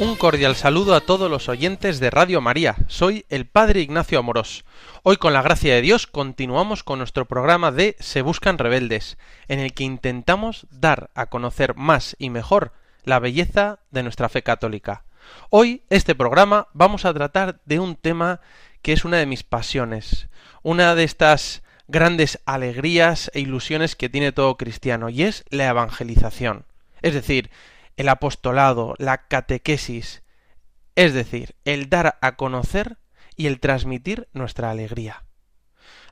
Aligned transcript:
Un 0.00 0.16
cordial 0.16 0.56
saludo 0.56 0.94
a 0.94 1.02
todos 1.02 1.30
los 1.30 1.50
oyentes 1.50 2.00
de 2.00 2.08
Radio 2.08 2.40
María. 2.40 2.74
Soy 2.88 3.26
el 3.28 3.44
Padre 3.44 3.82
Ignacio 3.82 4.18
Amorós. 4.18 4.64
Hoy 5.02 5.18
con 5.18 5.34
la 5.34 5.42
gracia 5.42 5.74
de 5.74 5.82
Dios 5.82 6.06
continuamos 6.06 6.82
con 6.82 7.00
nuestro 7.00 7.26
programa 7.26 7.70
de 7.70 7.96
Se 8.00 8.22
Buscan 8.22 8.56
Rebeldes, 8.56 9.18
en 9.46 9.58
el 9.60 9.74
que 9.74 9.84
intentamos 9.84 10.66
dar 10.70 11.10
a 11.14 11.26
conocer 11.26 11.74
más 11.76 12.16
y 12.18 12.30
mejor 12.30 12.72
la 13.04 13.18
belleza 13.18 13.80
de 13.90 14.02
nuestra 14.02 14.30
fe 14.30 14.42
católica. 14.42 15.04
Hoy, 15.50 15.82
este 15.90 16.14
programa, 16.14 16.68
vamos 16.72 17.04
a 17.04 17.12
tratar 17.12 17.60
de 17.66 17.78
un 17.78 17.94
tema 17.94 18.40
que 18.80 18.94
es 18.94 19.04
una 19.04 19.18
de 19.18 19.26
mis 19.26 19.42
pasiones, 19.42 20.30
una 20.62 20.94
de 20.94 21.04
estas 21.04 21.62
grandes 21.88 22.40
alegrías 22.46 23.30
e 23.34 23.40
ilusiones 23.40 23.96
que 23.96 24.08
tiene 24.08 24.32
todo 24.32 24.56
cristiano, 24.56 25.10
y 25.10 25.24
es 25.24 25.44
la 25.50 25.68
evangelización. 25.68 26.64
Es 27.02 27.12
decir, 27.12 27.50
el 27.96 28.08
apostolado, 28.08 28.94
la 28.98 29.26
catequesis, 29.28 30.22
es 30.94 31.14
decir, 31.14 31.54
el 31.64 31.88
dar 31.88 32.18
a 32.20 32.36
conocer 32.36 32.98
y 33.36 33.46
el 33.46 33.60
transmitir 33.60 34.28
nuestra 34.32 34.70
alegría. 34.70 35.24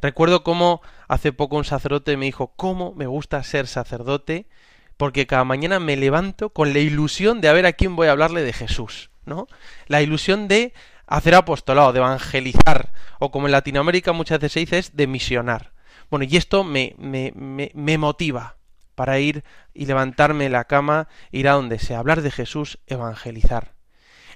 Recuerdo 0.00 0.44
cómo 0.44 0.80
hace 1.08 1.33
poco 1.33 1.56
un 1.56 1.64
sacerdote 1.64 2.17
me 2.17 2.27
dijo 2.27 2.52
cómo 2.56 2.94
me 2.94 3.06
gusta 3.06 3.42
ser 3.42 3.67
sacerdote 3.67 4.48
porque 4.97 5.27
cada 5.27 5.44
mañana 5.44 5.80
me 5.80 5.97
levanto 5.97 6.50
con 6.50 6.72
la 6.72 6.78
ilusión 6.78 7.41
de 7.41 7.48
a 7.48 7.52
ver 7.52 7.67
a 7.67 7.72
quién 7.72 7.97
voy 7.97 8.08
a 8.08 8.12
hablarle 8.12 8.42
de 8.42 8.52
Jesús, 8.52 9.11
¿no? 9.24 9.47
La 9.86 10.02
ilusión 10.02 10.48
de 10.48 10.72
hacer 11.06 11.34
apostolado, 11.34 11.92
de 11.92 12.00
evangelizar, 12.00 12.92
o 13.19 13.30
como 13.30 13.47
en 13.47 13.52
Latinoamérica 13.52 14.12
muchas 14.12 14.41
veces 14.41 14.52
se 14.52 14.61
dice 14.61 14.78
es 14.78 14.97
de 14.97 15.06
misionar. 15.06 15.72
Bueno, 16.11 16.27
y 16.28 16.36
esto 16.36 16.64
me, 16.64 16.95
me, 16.98 17.33
me, 17.34 17.70
me 17.74 17.98
motiva 17.98 18.58
para 18.98 19.20
ir 19.20 19.44
y 19.74 19.86
levantarme 19.86 20.48
la 20.48 20.64
cama, 20.64 21.06
ir 21.30 21.46
a 21.46 21.52
donde 21.52 21.78
sea, 21.78 22.00
hablar 22.00 22.20
de 22.20 22.32
Jesús, 22.32 22.80
evangelizar. 22.88 23.74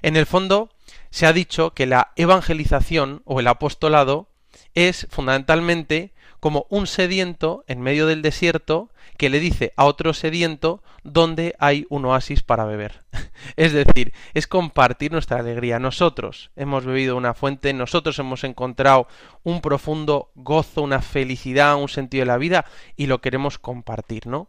En 0.01 0.15
el 0.15 0.25
fondo, 0.25 0.69
se 1.09 1.25
ha 1.25 1.33
dicho 1.33 1.73
que 1.73 1.85
la 1.85 2.13
evangelización 2.15 3.23
o 3.25 3.41
el 3.41 3.47
apostolado 3.49 4.29
es 4.73 5.05
fundamentalmente 5.11 6.13
como 6.39 6.65
un 6.69 6.87
sediento 6.87 7.65
en 7.67 7.81
medio 7.81 8.07
del 8.07 8.21
desierto 8.21 8.89
que 9.17 9.29
le 9.29 9.41
dice 9.41 9.73
a 9.75 9.83
otro 9.83 10.13
sediento 10.13 10.81
dónde 11.03 11.55
hay 11.59 11.85
un 11.89 12.05
oasis 12.05 12.41
para 12.41 12.63
beber. 12.63 13.03
es 13.57 13.73
decir, 13.73 14.13
es 14.33 14.47
compartir 14.47 15.11
nuestra 15.11 15.39
alegría. 15.39 15.79
Nosotros 15.79 16.51
hemos 16.55 16.85
bebido 16.85 17.17
una 17.17 17.33
fuente, 17.33 17.73
nosotros 17.73 18.17
hemos 18.19 18.43
encontrado 18.43 19.07
un 19.43 19.61
profundo 19.61 20.31
gozo, 20.35 20.81
una 20.81 21.01
felicidad, 21.01 21.75
un 21.75 21.89
sentido 21.89 22.21
de 22.21 22.27
la 22.27 22.37
vida 22.37 22.65
y 22.95 23.07
lo 23.07 23.21
queremos 23.21 23.59
compartir, 23.59 24.27
¿no? 24.27 24.47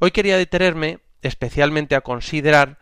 Hoy 0.00 0.10
quería 0.10 0.36
detenerme 0.36 1.00
especialmente 1.22 1.94
a 1.94 2.00
considerar 2.00 2.78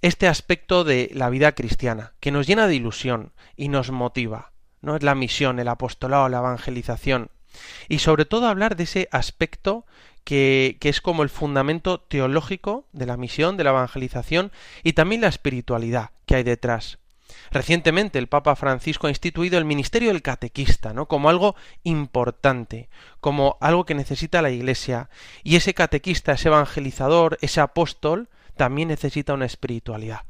este 0.00 0.26
aspecto 0.26 0.84
de 0.84 1.10
la 1.14 1.30
vida 1.30 1.52
cristiana, 1.52 2.12
que 2.20 2.32
nos 2.32 2.46
llena 2.46 2.66
de 2.66 2.74
ilusión 2.74 3.32
y 3.56 3.68
nos 3.68 3.90
motiva. 3.90 4.52
No 4.80 4.96
es 4.96 5.02
la 5.02 5.14
misión, 5.14 5.60
el 5.60 5.68
apostolado, 5.68 6.28
la 6.28 6.38
evangelización. 6.38 7.30
Y 7.88 8.00
sobre 8.00 8.24
todo 8.24 8.48
hablar 8.48 8.76
de 8.76 8.84
ese 8.84 9.08
aspecto 9.12 9.86
que, 10.24 10.76
que, 10.80 10.88
es 10.88 11.00
como 11.00 11.22
el 11.22 11.28
fundamento 11.28 12.00
teológico 12.00 12.86
de 12.92 13.06
la 13.06 13.16
misión, 13.16 13.56
de 13.56 13.64
la 13.64 13.70
evangelización 13.70 14.50
y 14.82 14.94
también 14.94 15.20
la 15.20 15.28
espiritualidad 15.28 16.10
que 16.26 16.36
hay 16.36 16.42
detrás. 16.42 16.98
Recientemente 17.50 18.18
el 18.18 18.28
Papa 18.28 18.56
Francisco 18.56 19.06
ha 19.06 19.10
instituido 19.10 19.58
el 19.58 19.64
ministerio 19.64 20.08
del 20.08 20.22
catequista, 20.22 20.92
¿no? 20.92 21.06
como 21.06 21.28
algo 21.28 21.54
importante, 21.82 22.88
como 23.20 23.56
algo 23.60 23.84
que 23.84 23.94
necesita 23.94 24.42
la 24.42 24.50
Iglesia. 24.50 25.10
Y 25.42 25.56
ese 25.56 25.74
catequista, 25.74 26.32
ese 26.32 26.48
evangelizador, 26.48 27.38
ese 27.40 27.60
apóstol, 27.60 28.28
también 28.56 28.88
necesita 28.88 29.34
una 29.34 29.46
espiritualidad. 29.46 30.22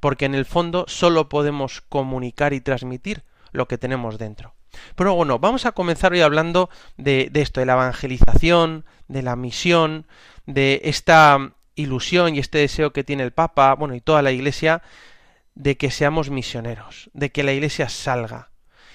Porque 0.00 0.26
en 0.26 0.34
el 0.34 0.44
fondo 0.44 0.84
solo 0.88 1.28
podemos 1.28 1.80
comunicar 1.80 2.52
y 2.52 2.60
transmitir 2.60 3.22
lo 3.52 3.66
que 3.66 3.78
tenemos 3.78 4.18
dentro. 4.18 4.54
Pero 4.94 5.14
bueno, 5.14 5.38
vamos 5.38 5.66
a 5.66 5.72
comenzar 5.72 6.12
hoy 6.12 6.20
hablando 6.20 6.70
de, 6.96 7.28
de 7.30 7.42
esto, 7.42 7.60
de 7.60 7.66
la 7.66 7.72
evangelización, 7.72 8.84
de 9.08 9.22
la 9.22 9.34
misión, 9.34 10.06
de 10.46 10.80
esta 10.84 11.52
ilusión 11.74 12.34
y 12.34 12.38
este 12.38 12.58
deseo 12.58 12.92
que 12.92 13.04
tiene 13.04 13.22
el 13.22 13.32
Papa, 13.32 13.74
bueno, 13.74 13.94
y 13.94 14.00
toda 14.00 14.22
la 14.22 14.32
Iglesia, 14.32 14.82
de 15.54 15.76
que 15.76 15.90
seamos 15.90 16.30
misioneros, 16.30 17.10
de 17.12 17.30
que 17.30 17.42
la 17.42 17.52
Iglesia 17.52 17.88
salga 17.88 18.50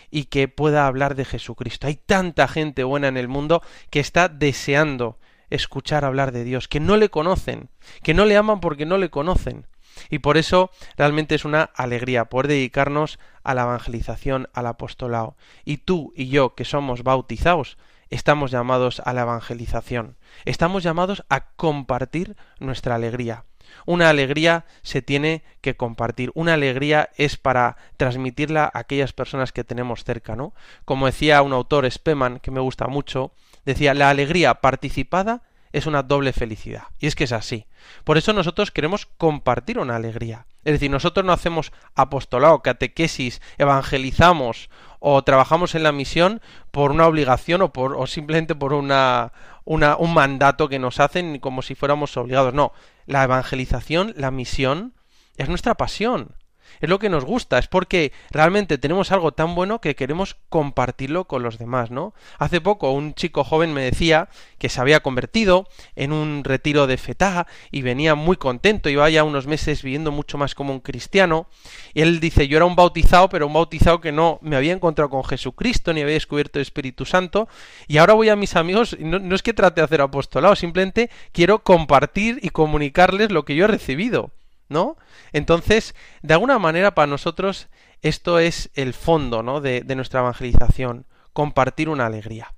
y 0.10 0.26
que 0.26 0.48
pueda 0.48 0.88
hablar 0.88 1.16
de 1.16 1.26
Jesucristo. 1.26 1.88
Hay 1.88 1.96
tanta 1.96 2.48
gente 2.48 2.84
buena 2.84 3.08
en 3.08 3.18
el 3.18 3.28
mundo 3.28 3.62
que 3.90 4.00
está 4.00 4.30
deseando 4.30 5.20
escuchar 5.50 6.06
hablar 6.06 6.32
de 6.32 6.44
Dios, 6.44 6.68
que 6.68 6.80
no 6.80 6.98
le 6.98 7.10
conocen, 7.10 7.70
que 8.04 8.14
no 8.14 8.26
le 8.26 8.38
aman 8.38 8.60
porque 8.60 8.86
no 8.86 8.98
le 8.98 9.10
conocen. 9.10 9.68
Y 10.10 10.20
por 10.20 10.38
eso 10.38 10.72
realmente 10.98 11.36
es 11.36 11.46
una 11.46 11.64
alegría 11.64 12.26
poder 12.26 12.48
dedicarnos 12.48 13.20
a 13.44 13.54
la 13.54 13.64
evangelización, 13.64 14.50
al 14.54 14.68
apostolado. 14.68 15.38
Y 15.64 15.78
tú 15.78 16.14
y 16.16 16.28
yo, 16.28 16.56
que 16.56 16.66
somos 16.66 17.04
bautizados, 17.04 17.78
estamos 18.10 18.52
llamados 18.52 19.02
a 19.06 19.14
la 19.14 19.22
evangelización. 19.22 20.18
Estamos 20.44 20.84
llamados 20.84 21.24
a 21.30 21.52
compartir 21.52 22.36
nuestra 22.60 22.96
alegría. 22.96 23.46
Una 23.86 24.10
alegría 24.10 24.66
se 24.82 25.02
tiene 25.02 25.44
que 25.62 25.76
compartir. 25.76 26.32
Una 26.34 26.54
alegría 26.54 27.10
es 27.18 27.38
para 27.38 27.78
transmitirla 27.98 28.66
a 28.66 28.80
aquellas 28.80 29.14
personas 29.14 29.52
que 29.52 29.64
tenemos 29.64 30.04
cerca, 30.04 30.36
¿no? 30.36 30.54
Como 30.86 31.06
decía 31.06 31.42
un 31.42 31.54
autor, 31.54 31.90
Speman, 31.90 32.40
que 32.40 32.52
me 32.52 32.60
gusta 32.60 32.88
mucho, 32.88 33.32
decía, 33.66 33.94
la 33.94 34.10
alegría 34.10 34.56
participada 34.56 35.44
es 35.74 35.86
una 35.88 36.04
doble 36.04 36.32
felicidad. 36.32 36.84
Y 37.00 37.08
es 37.08 37.16
que 37.16 37.26
es 37.26 37.34
así. 37.34 37.66
Por 38.06 38.18
eso 38.18 38.32
nosotros 38.32 38.72
queremos 38.72 39.06
compartir 39.06 39.78
una 39.78 39.98
alegría. 39.98 40.46
Es 40.64 40.74
decir, 40.74 40.90
nosotros 40.90 41.26
no 41.26 41.34
hacemos 41.34 41.74
apostolado, 41.96 42.62
catequesis, 42.62 43.42
evangelizamos 43.58 44.70
o 45.08 45.24
trabajamos 45.24 45.76
en 45.76 45.84
la 45.84 45.92
misión 45.92 46.42
por 46.72 46.90
una 46.90 47.06
obligación 47.06 47.62
o, 47.62 47.72
por, 47.72 47.96
o 47.96 48.08
simplemente 48.08 48.56
por 48.56 48.74
una, 48.74 49.34
una, 49.64 49.98
un 49.98 50.16
mandato 50.16 50.68
que 50.68 50.80
nos 50.80 51.00
hacen 51.00 51.38
como 51.38 51.62
si 51.62 51.76
fuéramos 51.76 52.18
obligados. 52.18 52.56
No, 52.56 52.74
la 53.06 53.24
evangelización, 53.24 54.16
la 54.18 54.32
misión, 54.32 54.96
es 55.38 55.48
nuestra 55.48 55.76
pasión 55.76 56.36
es 56.82 56.90
lo 56.90 57.00
que 57.00 57.10
nos 57.10 57.26
gusta, 57.26 57.58
es 57.58 57.68
porque 57.68 58.12
realmente 58.32 58.78
tenemos 58.78 59.12
algo 59.12 59.34
tan 59.34 59.56
bueno 59.56 59.82
que 59.82 59.96
queremos 59.96 60.38
compartirlo 60.50 61.26
con 61.26 61.44
los 61.44 61.58
demás, 61.58 61.92
¿no? 61.92 62.14
Hace 62.38 62.62
poco 62.62 62.92
un 62.92 63.14
chico 63.14 63.44
joven 63.44 63.74
me 63.74 63.84
decía 63.84 64.30
que 64.58 64.70
se 64.70 64.82
había 64.82 65.02
convertido 65.02 65.68
en 65.96 66.12
un 66.12 66.44
retiro 66.44 66.88
de 66.88 66.98
fetá 66.98 67.48
y 67.72 67.82
venía 67.82 68.16
muy 68.16 68.38
contento, 68.38 68.90
iba 68.90 69.10
ya 69.10 69.24
unos 69.24 69.48
meses 69.48 69.84
viviendo 69.84 70.12
mucho 70.12 70.38
más 70.38 70.56
como 70.56 70.74
un 70.74 70.80
cristiano, 70.80 71.48
y 71.94 72.02
él 72.02 72.20
dice, 72.20 72.48
yo 72.48 72.58
era 72.58 72.66
un 72.66 72.76
bautizado, 72.76 73.30
pero 73.30 73.48
un 73.48 73.54
bautizado 73.54 74.02
que 74.02 74.12
no 74.12 74.40
me 74.42 74.56
había 74.56 74.74
encontrado 74.74 75.10
con 75.10 75.24
Jesucristo, 75.24 75.94
ni 75.94 76.02
había 76.02 76.14
descubierto 76.14 76.60
el 76.60 76.64
Espíritu 76.64 77.06
Santo, 77.06 77.48
y 77.88 77.98
ahora 77.98 78.14
voy 78.14 78.30
a 78.30 78.36
mis 78.36 78.56
amigos, 78.56 78.98
no, 79.00 79.20
no 79.20 79.36
es 79.36 79.44
que 79.44 79.54
trate 79.54 79.82
de 79.82 79.86
hacer 79.86 80.02
apostolado, 80.02 80.56
simplemente 80.56 81.10
quiero 81.32 81.64
compartir 81.64 82.40
y 82.42 82.50
comunicarles 82.50 83.32
lo 83.32 83.46
que 83.46 83.56
yo 83.56 83.66
he 83.66 83.68
recibido. 83.68 84.32
¿No? 84.70 84.98
Entonces, 85.32 85.96
de 86.22 86.34
alguna 86.34 86.60
manera 86.60 86.96
para 86.96 87.08
nosotros 87.08 87.70
esto 88.02 88.40
es 88.40 88.70
el 88.76 88.94
fondo, 88.94 89.42
¿no? 89.42 89.62
de, 89.62 89.84
nuestra 89.96 90.20
evangelización, 90.20 91.06
compartir 91.34 91.90
una 91.90 92.06
alegría. 92.06 92.54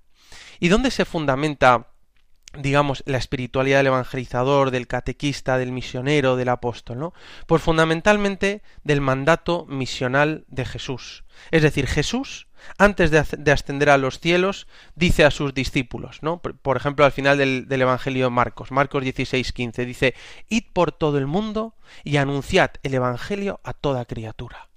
¿Y 0.60 0.68
dónde 0.68 0.92
se 0.92 1.06
fundamenta 1.06 1.88
digamos, 2.58 3.04
la 3.06 3.18
espiritualidad 3.18 3.80
del 3.80 3.88
evangelizador, 3.88 4.72
del 4.72 4.88
catequista, 4.88 5.58
del 5.58 5.72
misionero, 5.72 6.38
del 6.38 6.50
apóstol, 6.50 6.98
¿no? 6.98 7.14
Pues 7.46 7.62
fundamentalmente 7.62 8.64
del 8.84 9.00
mandato 9.00 9.66
misional 9.68 10.46
de 10.48 10.66
Jesús. 10.66 11.24
Es 11.52 11.62
decir, 11.62 11.86
Jesús, 11.86 12.47
antes 12.78 13.12
de, 13.12 13.52
ascender 13.52 13.90
a 13.90 13.98
los 13.98 14.20
cielos, 14.20 14.68
dice 14.96 15.26
a 15.26 15.32
sus 15.32 15.54
discípulos, 15.54 16.20
¿no? 16.22 16.42
Por, 16.42 16.78
ejemplo, 16.78 17.06
al 17.06 17.12
final 17.12 17.38
del, 17.38 17.68
del 17.68 17.82
Evangelio 17.82 18.26
de 18.26 18.30
Marcos, 18.32 18.72
Marcos 18.72 19.04
16, 19.04 19.54
15, 19.54 19.86
dice, 19.86 20.16
Id 20.50 20.66
por 20.74 20.92
todo 20.92 21.18
el 21.18 21.28
mundo 21.28 21.76
y 22.04 22.18
anunciad 22.18 22.72
el 22.84 22.94
Evangelio 22.94 23.60
a 23.64 23.74
toda 23.74 24.06
criatura. 24.06 24.68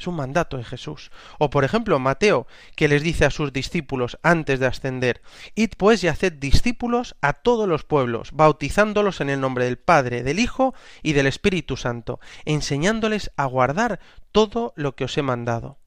Es 0.00 0.06
un 0.06 0.16
mandato 0.16 0.56
de 0.56 0.64
Jesús. 0.64 1.10
O 1.38 1.50
por 1.50 1.62
ejemplo 1.62 1.98
Mateo, 1.98 2.46
que 2.74 2.88
les 2.88 3.02
dice 3.02 3.26
a 3.26 3.30
sus 3.30 3.52
discípulos 3.52 4.18
antes 4.22 4.58
de 4.58 4.66
ascender, 4.66 5.20
Id 5.54 5.72
pues 5.76 6.02
y 6.02 6.08
haced 6.08 6.32
discípulos 6.32 7.16
a 7.20 7.34
todos 7.34 7.68
los 7.68 7.84
pueblos, 7.84 8.30
bautizándolos 8.32 9.20
en 9.20 9.28
el 9.28 9.40
nombre 9.40 9.66
del 9.66 9.76
Padre, 9.76 10.22
del 10.22 10.38
Hijo 10.38 10.74
y 11.02 11.12
del 11.12 11.26
Espíritu 11.26 11.76
Santo, 11.76 12.18
enseñándoles 12.46 13.30
a 13.36 13.44
guardar 13.44 14.00
todo 14.32 14.72
lo 14.74 14.96
que 14.96 15.04
os 15.04 15.18
he 15.18 15.22
mandado. 15.22 15.79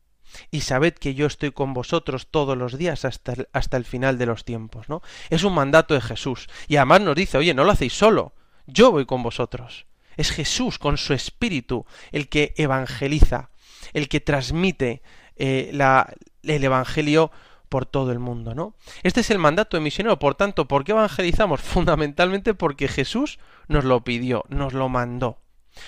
Y 0.51 0.62
sabed 0.62 0.94
que 0.94 1.13
yo 1.13 1.27
estoy 1.27 1.51
con 1.51 1.74
vosotros 1.74 2.27
todos 2.27 2.57
los 2.57 2.77
días 2.77 3.06
hasta 3.06 3.33
el, 3.33 3.50
hasta 3.53 3.77
el 3.77 3.85
final 3.85 4.18
de 4.18 4.25
los 4.25 4.45
tiempos, 4.45 4.89
¿no? 4.89 5.01
Es 5.30 5.44
un 5.44 5.53
mandato 5.53 5.94
de 5.94 6.01
Jesús. 6.01 6.47
Y 6.68 6.77
además 6.77 7.01
nos 7.01 7.15
dice, 7.15 7.38
oye, 7.38 7.53
no 7.53 7.63
lo 7.63 7.71
hacéis 7.71 7.94
solo, 7.94 8.33
yo 8.65 8.91
voy 8.91 9.06
con 9.06 9.24
vosotros. 9.24 9.85
Es 10.18 10.31
Jesús 10.31 10.77
con 10.77 10.97
su 10.97 11.13
espíritu 11.13 11.85
el 12.12 12.30
que 12.30 12.53
evangeliza, 12.57 13.50
el 13.94 14.07
que 14.07 14.19
transmite 14.19 15.01
eh, 15.35 15.71
la, 15.74 16.13
el 16.44 16.63
evangelio 16.63 17.31
por 17.69 17.88
todo 17.88 18.12
el 18.12 18.19
mundo, 18.19 18.53
¿no? 18.53 18.75
Este 19.01 19.21
es 19.21 19.31
el 19.31 19.39
mandato 19.39 19.77
de 19.77 19.81
misionero, 19.81 20.19
por 20.19 20.36
tanto, 20.36 20.68
¿por 20.68 20.83
qué 20.83 20.91
evangelizamos? 20.91 21.59
Fundamentalmente 21.62 22.53
porque 22.53 22.88
Jesús 22.88 23.39
nos 23.68 23.83
lo 23.83 24.03
pidió, 24.03 24.45
nos 24.50 24.74
lo 24.74 24.89
mandó, 24.89 25.39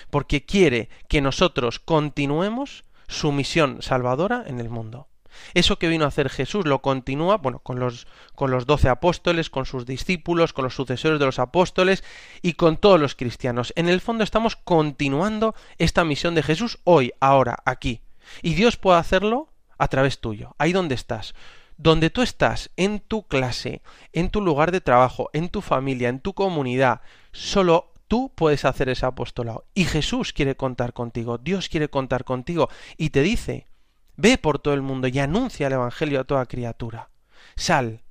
porque 0.10 0.46
quiere 0.46 0.90
que 1.08 1.22
nosotros 1.22 1.80
continuemos 1.80 2.86
su 3.08 3.32
misión 3.32 3.82
salvadora 3.82 4.44
en 4.48 4.60
el 4.60 4.70
mundo. 4.70 5.08
Eso 5.54 5.78
que 5.78 5.88
vino 5.88 6.06
a 6.06 6.10
hacer 6.10 6.30
Jesús 6.30 6.66
lo 6.66 6.82
continúa, 6.82 7.38
bueno, 7.38 7.60
con 7.60 7.80
los 7.80 8.08
con 8.36 8.52
los 8.52 8.66
doce 8.66 8.90
apóstoles, 8.90 9.50
con 9.50 9.66
sus 9.66 9.86
discípulos, 9.86 10.54
con 10.54 10.64
los 10.64 10.76
sucesores 10.76 11.20
de 11.20 11.26
los 11.26 11.40
apóstoles 11.40 12.04
y 12.42 12.54
con 12.54 12.78
todos 12.78 13.00
los 13.00 13.16
cristianos. 13.16 13.74
En 13.76 13.90
el 13.90 14.02
fondo 14.02 14.24
estamos 14.24 14.56
continuando 14.56 15.56
esta 15.78 16.06
misión 16.06 16.36
de 16.36 16.44
Jesús 16.44 16.80
hoy, 16.84 17.12
ahora, 17.20 17.58
aquí. 17.66 18.02
Y 18.42 18.54
Dios 18.54 18.78
puede 18.78 19.00
hacerlo 19.00 19.50
a 19.78 19.88
través 19.88 20.20
tuyo, 20.20 20.56
ahí 20.58 20.72
donde 20.72 20.96
estás 20.96 21.36
donde 21.78 22.10
tú 22.10 22.22
estás, 22.22 22.70
en 22.78 23.00
tu 23.00 23.24
clase, 23.28 23.82
en 24.14 24.30
tu 24.30 24.42
lugar 24.42 24.72
de 24.72 24.82
trabajo, 24.82 25.30
en 25.34 25.50
tu 25.50 25.62
familia, 25.62 26.10
en 26.10 26.20
tu 26.20 26.34
comunidad, 26.34 27.02
solo 27.32 27.92
tú 28.08 28.32
puedes 28.36 28.66
hacer 28.66 28.90
ese 28.90 29.06
apostolado. 29.06 29.66
Y 29.74 29.86
Jesús 29.86 30.34
quiere 30.34 30.56
contar 30.56 30.94
contigo, 30.94 31.38
Dios 31.38 31.70
quiere 31.70 31.90
contar 31.90 32.24
contigo 32.24 32.70
y 32.98 33.10
te 33.10 33.22
dice, 33.22 33.68
ve 34.16 34.38
por 34.38 34.60
todo 34.60 34.74
el 34.74 34.82
mundo 34.82 35.08
y 35.08 35.20
anuncia 35.20 35.68
el 35.68 35.74
Evangelio 35.74 36.20
a 36.20 36.24
toda 36.24 36.46
criatura. 36.46 37.10
Sal. 37.56 38.02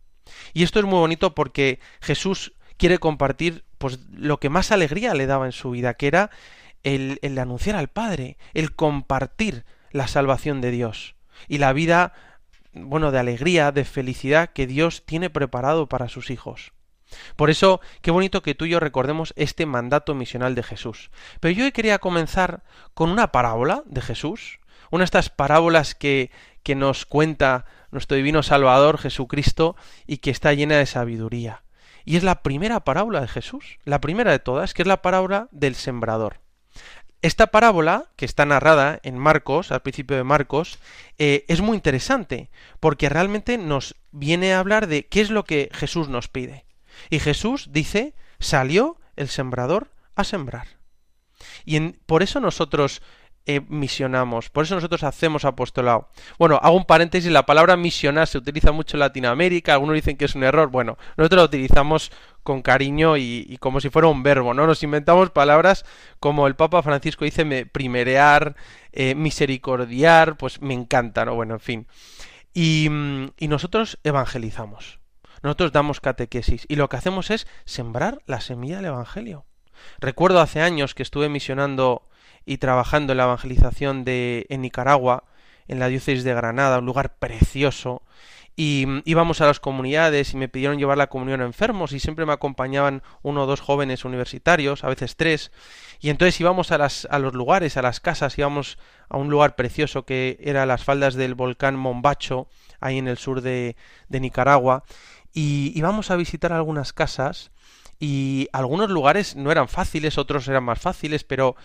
Y 0.52 0.62
esto 0.62 0.78
es 0.78 0.84
muy 0.84 0.98
bonito 0.98 1.34
porque 1.34 1.80
Jesús 2.00 2.54
quiere 2.76 2.98
compartir 2.98 3.64
pues 3.78 3.98
lo 4.10 4.40
que 4.40 4.48
más 4.48 4.72
alegría 4.72 5.14
le 5.14 5.26
daba 5.26 5.46
en 5.46 5.52
su 5.52 5.70
vida, 5.70 5.94
que 5.94 6.06
era 6.06 6.30
el, 6.82 7.18
el 7.22 7.38
anunciar 7.38 7.76
al 7.76 7.88
Padre, 7.88 8.38
el 8.54 8.74
compartir 8.74 9.64
la 9.90 10.08
salvación 10.08 10.60
de 10.60 10.70
Dios 10.70 11.16
y 11.48 11.58
la 11.58 11.72
vida 11.72 12.12
bueno, 12.74 13.12
de 13.12 13.18
alegría, 13.18 13.72
de 13.72 13.84
felicidad 13.84 14.50
que 14.52 14.66
Dios 14.66 15.04
tiene 15.06 15.30
preparado 15.30 15.88
para 15.88 16.08
sus 16.08 16.30
hijos. 16.30 16.72
Por 17.36 17.50
eso, 17.50 17.80
qué 18.02 18.10
bonito 18.10 18.42
que 18.42 18.54
tú 18.54 18.64
y 18.64 18.70
yo 18.70 18.80
recordemos 18.80 19.32
este 19.36 19.66
mandato 19.66 20.14
misional 20.14 20.54
de 20.54 20.62
Jesús. 20.62 21.10
Pero 21.40 21.54
yo 21.54 21.64
hoy 21.64 21.72
quería 21.72 21.98
comenzar 21.98 22.62
con 22.94 23.10
una 23.10 23.32
parábola 23.32 23.82
de 23.86 24.00
Jesús, 24.00 24.60
una 24.90 25.02
de 25.02 25.06
estas 25.06 25.30
parábolas 25.30 25.94
que, 25.94 26.30
que 26.62 26.74
nos 26.74 27.06
cuenta 27.06 27.66
nuestro 27.90 28.16
divino 28.16 28.42
Salvador 28.42 28.98
Jesucristo 28.98 29.76
y 30.06 30.18
que 30.18 30.30
está 30.30 30.52
llena 30.52 30.76
de 30.76 30.86
sabiduría. 30.86 31.62
Y 32.04 32.16
es 32.16 32.22
la 32.22 32.42
primera 32.42 32.80
parábola 32.80 33.20
de 33.20 33.28
Jesús, 33.28 33.78
la 33.84 34.00
primera 34.00 34.30
de 34.30 34.38
todas, 34.38 34.74
que 34.74 34.82
es 34.82 34.88
la 34.88 35.00
parábola 35.00 35.48
del 35.52 35.74
sembrador. 35.74 36.40
Esta 37.22 37.46
parábola, 37.46 38.10
que 38.16 38.26
está 38.26 38.44
narrada 38.44 39.00
en 39.02 39.16
Marcos, 39.16 39.72
al 39.72 39.80
principio 39.80 40.14
de 40.14 40.24
Marcos, 40.24 40.78
eh, 41.16 41.46
es 41.48 41.62
muy 41.62 41.76
interesante, 41.76 42.50
porque 42.80 43.08
realmente 43.08 43.56
nos 43.56 43.96
viene 44.12 44.52
a 44.52 44.58
hablar 44.58 44.88
de 44.88 45.06
qué 45.06 45.22
es 45.22 45.30
lo 45.30 45.44
que 45.44 45.70
Jesús 45.72 46.10
nos 46.10 46.28
pide. 46.28 46.66
Y 47.10 47.18
Jesús 47.18 47.68
dice, 47.70 48.14
salió 48.38 48.98
el 49.16 49.28
sembrador 49.28 49.90
a 50.14 50.24
sembrar. 50.24 50.66
Y 51.64 51.80
por 52.06 52.22
eso 52.22 52.40
nosotros 52.40 53.02
eh, 53.46 53.60
misionamos, 53.68 54.48
por 54.48 54.64
eso 54.64 54.74
nosotros 54.74 55.02
hacemos 55.02 55.44
apostolado. 55.44 56.08
Bueno, 56.38 56.58
hago 56.62 56.78
un 56.78 56.86
paréntesis, 56.86 57.30
la 57.30 57.44
palabra 57.44 57.76
misionar 57.76 58.26
se 58.26 58.38
utiliza 58.38 58.72
mucho 58.72 58.96
en 58.96 59.00
Latinoamérica, 59.00 59.74
algunos 59.74 59.96
dicen 59.96 60.16
que 60.16 60.24
es 60.24 60.34
un 60.34 60.44
error, 60.44 60.70
bueno, 60.70 60.96
nosotros 61.18 61.40
lo 61.40 61.44
utilizamos 61.44 62.10
con 62.42 62.62
cariño 62.62 63.18
y, 63.18 63.58
como 63.60 63.80
si 63.80 63.90
fuera 63.90 64.08
un 64.08 64.22
verbo, 64.22 64.54
¿no? 64.54 64.66
Nos 64.66 64.82
inventamos 64.82 65.28
palabras 65.28 65.84
como 66.20 66.46
el 66.46 66.56
Papa 66.56 66.82
Francisco 66.82 67.26
dice 67.26 67.44
me, 67.44 67.66
primerear, 67.66 68.56
eh, 68.92 69.14
misericordiar, 69.14 70.38
pues 70.38 70.62
me 70.62 70.72
encanta, 70.72 71.26
¿no? 71.26 71.34
Bueno, 71.34 71.52
en 71.54 71.60
fin. 71.60 71.86
Y, 72.54 72.88
y 73.36 73.48
nosotros 73.48 73.98
evangelizamos, 74.04 75.00
nosotros 75.44 75.72
damos 75.72 76.00
catequesis 76.00 76.64
y 76.68 76.76
lo 76.76 76.88
que 76.88 76.96
hacemos 76.96 77.30
es 77.30 77.46
sembrar 77.66 78.22
la 78.26 78.40
semilla 78.40 78.76
del 78.76 78.86
Evangelio. 78.86 79.44
Recuerdo 80.00 80.40
hace 80.40 80.62
años 80.62 80.94
que 80.94 81.02
estuve 81.02 81.28
misionando 81.28 82.08
y 82.46 82.58
trabajando 82.58 83.12
en 83.12 83.18
la 83.18 83.24
evangelización 83.24 84.04
de 84.04 84.46
en 84.48 84.62
Nicaragua, 84.62 85.24
en 85.68 85.78
la 85.78 85.88
diócesis 85.88 86.24
de 86.24 86.34
Granada, 86.34 86.78
un 86.78 86.86
lugar 86.86 87.16
precioso, 87.18 88.02
y 88.56 88.86
íbamos 89.04 89.40
a 89.40 89.46
las 89.46 89.60
comunidades 89.60 90.32
y 90.32 90.36
me 90.36 90.48
pidieron 90.48 90.78
llevar 90.78 90.96
la 90.96 91.08
comunión 91.08 91.40
a 91.40 91.44
enfermos 91.44 91.92
y 91.92 91.98
siempre 91.98 92.24
me 92.24 92.32
acompañaban 92.32 93.02
uno 93.22 93.42
o 93.42 93.46
dos 93.46 93.60
jóvenes 93.60 94.04
universitarios, 94.04 94.84
a 94.84 94.88
veces 94.88 95.16
tres, 95.16 95.50
y 96.00 96.10
entonces 96.10 96.40
íbamos 96.40 96.70
a, 96.70 96.78
las, 96.78 97.06
a 97.10 97.18
los 97.18 97.34
lugares, 97.34 97.76
a 97.76 97.82
las 97.82 98.00
casas, 98.00 98.38
íbamos 98.38 98.78
a 99.08 99.16
un 99.16 99.28
lugar 99.28 99.56
precioso 99.56 100.04
que 100.04 100.38
era 100.40 100.66
las 100.66 100.84
faldas 100.84 101.14
del 101.14 101.34
volcán 101.34 101.76
Mombacho, 101.76 102.46
ahí 102.80 102.98
en 102.98 103.08
el 103.08 103.18
sur 103.18 103.40
de 103.40 103.76
Nicaragua, 104.08 104.84
y 105.34 105.72
íbamos 105.76 106.10
a 106.10 106.16
visitar 106.16 106.52
algunas 106.52 106.92
casas 106.92 107.50
y 107.98 108.48
algunos 108.52 108.90
lugares 108.90 109.36
no 109.36 109.52
eran 109.52 109.68
fáciles, 109.68 110.16
otros 110.16 110.48
eran 110.48 110.64
más 110.64 110.80
fáciles, 110.80 111.24
pero 111.24 111.56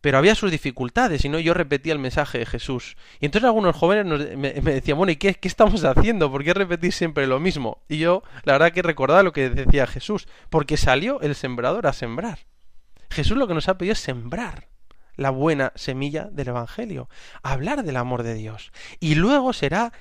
pero 0.00 0.18
había 0.18 0.34
sus 0.34 0.50
dificultades 0.50 1.24
y 1.24 1.28
no 1.28 1.38
yo 1.38 1.54
repetía 1.54 1.92
el 1.92 1.98
mensaje 1.98 2.38
de 2.38 2.46
Jesús. 2.46 2.96
Y 3.20 3.26
entonces 3.26 3.46
algunos 3.46 3.74
jóvenes 3.74 4.36
me, 4.36 4.52
decían, 4.52 4.96
bueno, 4.96 5.10
¿y 5.10 5.16
qué, 5.16 5.34
qué, 5.34 5.48
estamos 5.48 5.84
haciendo? 5.84 6.30
¿Por 6.30 6.44
qué 6.44 6.54
repetir 6.54 6.92
siempre 6.92 7.26
lo 7.26 7.40
mismo? 7.40 7.82
Y 7.88 7.98
yo, 7.98 8.22
la 8.44 8.52
verdad 8.52 8.72
que 8.72 8.82
recordaba 8.82 9.22
lo 9.22 9.32
que 9.32 9.50
decía 9.50 9.86
Jesús, 9.86 10.28
porque 10.50 10.76
salió 10.76 11.20
el 11.20 11.34
sembrador 11.34 11.86
a 11.86 11.92
sembrar. 11.92 12.46
Jesús 13.10 13.36
lo 13.36 13.48
que 13.48 13.54
nos 13.54 13.68
ha 13.68 13.78
pedido 13.78 13.94
es 13.94 13.98
sembrar 13.98 14.68
la 15.16 15.30
buena 15.30 15.72
semilla 15.74 16.28
del 16.30 16.48
Evangelio, 16.48 17.08
hablar 17.42 17.82
del 17.82 17.96
amor 17.96 18.22
de 18.22 18.34
Dios. 18.34 18.70
Y 19.00 19.16
luego 19.16 19.52
será 19.52 19.92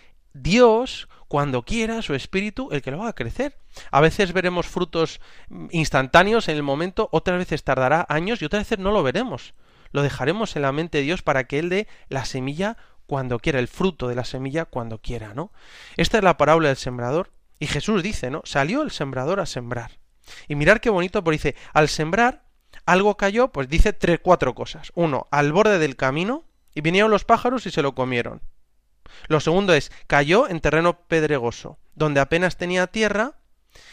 Dios, 0.41 1.07
cuando 1.27 1.63
quiera, 1.63 2.01
su 2.01 2.13
espíritu, 2.13 2.69
el 2.71 2.81
que 2.81 2.91
lo 2.91 3.01
haga 3.01 3.13
crecer. 3.13 3.57
A 3.91 4.01
veces 4.01 4.33
veremos 4.33 4.67
frutos 4.67 5.21
instantáneos 5.71 6.47
en 6.47 6.55
el 6.55 6.63
momento, 6.63 7.09
otras 7.11 7.37
veces 7.37 7.63
tardará 7.63 8.05
años 8.09 8.41
y 8.41 8.45
otras 8.45 8.61
veces 8.61 8.79
no 8.79 8.91
lo 8.91 9.03
veremos 9.03 9.53
lo 9.91 10.01
dejaremos 10.01 10.55
en 10.55 10.61
la 10.63 10.71
mente 10.71 10.99
de 10.99 11.03
Dios 11.03 11.21
para 11.21 11.45
que 11.45 11.59
Él 11.59 11.69
dé 11.69 11.87
la 12.09 12.25
semilla 12.25 12.77
cuando 13.05 13.39
quiera, 13.39 13.59
el 13.59 13.67
fruto 13.67 14.07
de 14.07 14.15
la 14.15 14.25
semilla 14.25 14.65
cuando 14.65 14.99
quiera, 14.99 15.33
¿no? 15.33 15.51
Esta 15.95 16.17
es 16.17 16.23
la 16.23 16.37
parábola 16.37 16.67
del 16.67 16.77
sembrador. 16.77 17.31
Y 17.59 17.67
Jesús 17.67 18.03
dice, 18.03 18.29
¿no? 18.29 18.41
Salió 18.43 18.81
el 18.81 18.91
sembrador 18.91 19.39
a 19.39 19.45
sembrar. 19.45 19.91
Y 20.47 20.55
mirar 20.55 20.81
qué 20.81 20.89
bonito, 20.89 21.23
porque 21.23 21.37
dice, 21.37 21.55
al 21.73 21.87
sembrar, 21.87 22.43
algo 22.85 23.15
cayó, 23.15 23.47
pues 23.47 23.69
dice 23.69 23.93
tres, 23.93 24.19
cuatro 24.21 24.53
cosas. 24.53 24.91
Uno, 24.93 25.27
al 25.31 25.53
borde 25.53 25.79
del 25.79 25.95
camino, 25.95 26.43
y 26.75 26.81
vinieron 26.81 27.09
los 27.09 27.23
pájaros 27.23 27.65
y 27.65 27.71
se 27.71 27.81
lo 27.81 27.95
comieron. 27.95 28.41
Lo 29.27 29.39
segundo 29.39 29.73
es, 29.73 29.91
cayó 30.07 30.47
en 30.49 30.59
terreno 30.59 30.99
pedregoso, 31.07 31.77
donde 31.95 32.19
apenas 32.19 32.57
tenía 32.57 32.87
tierra, 32.87 33.35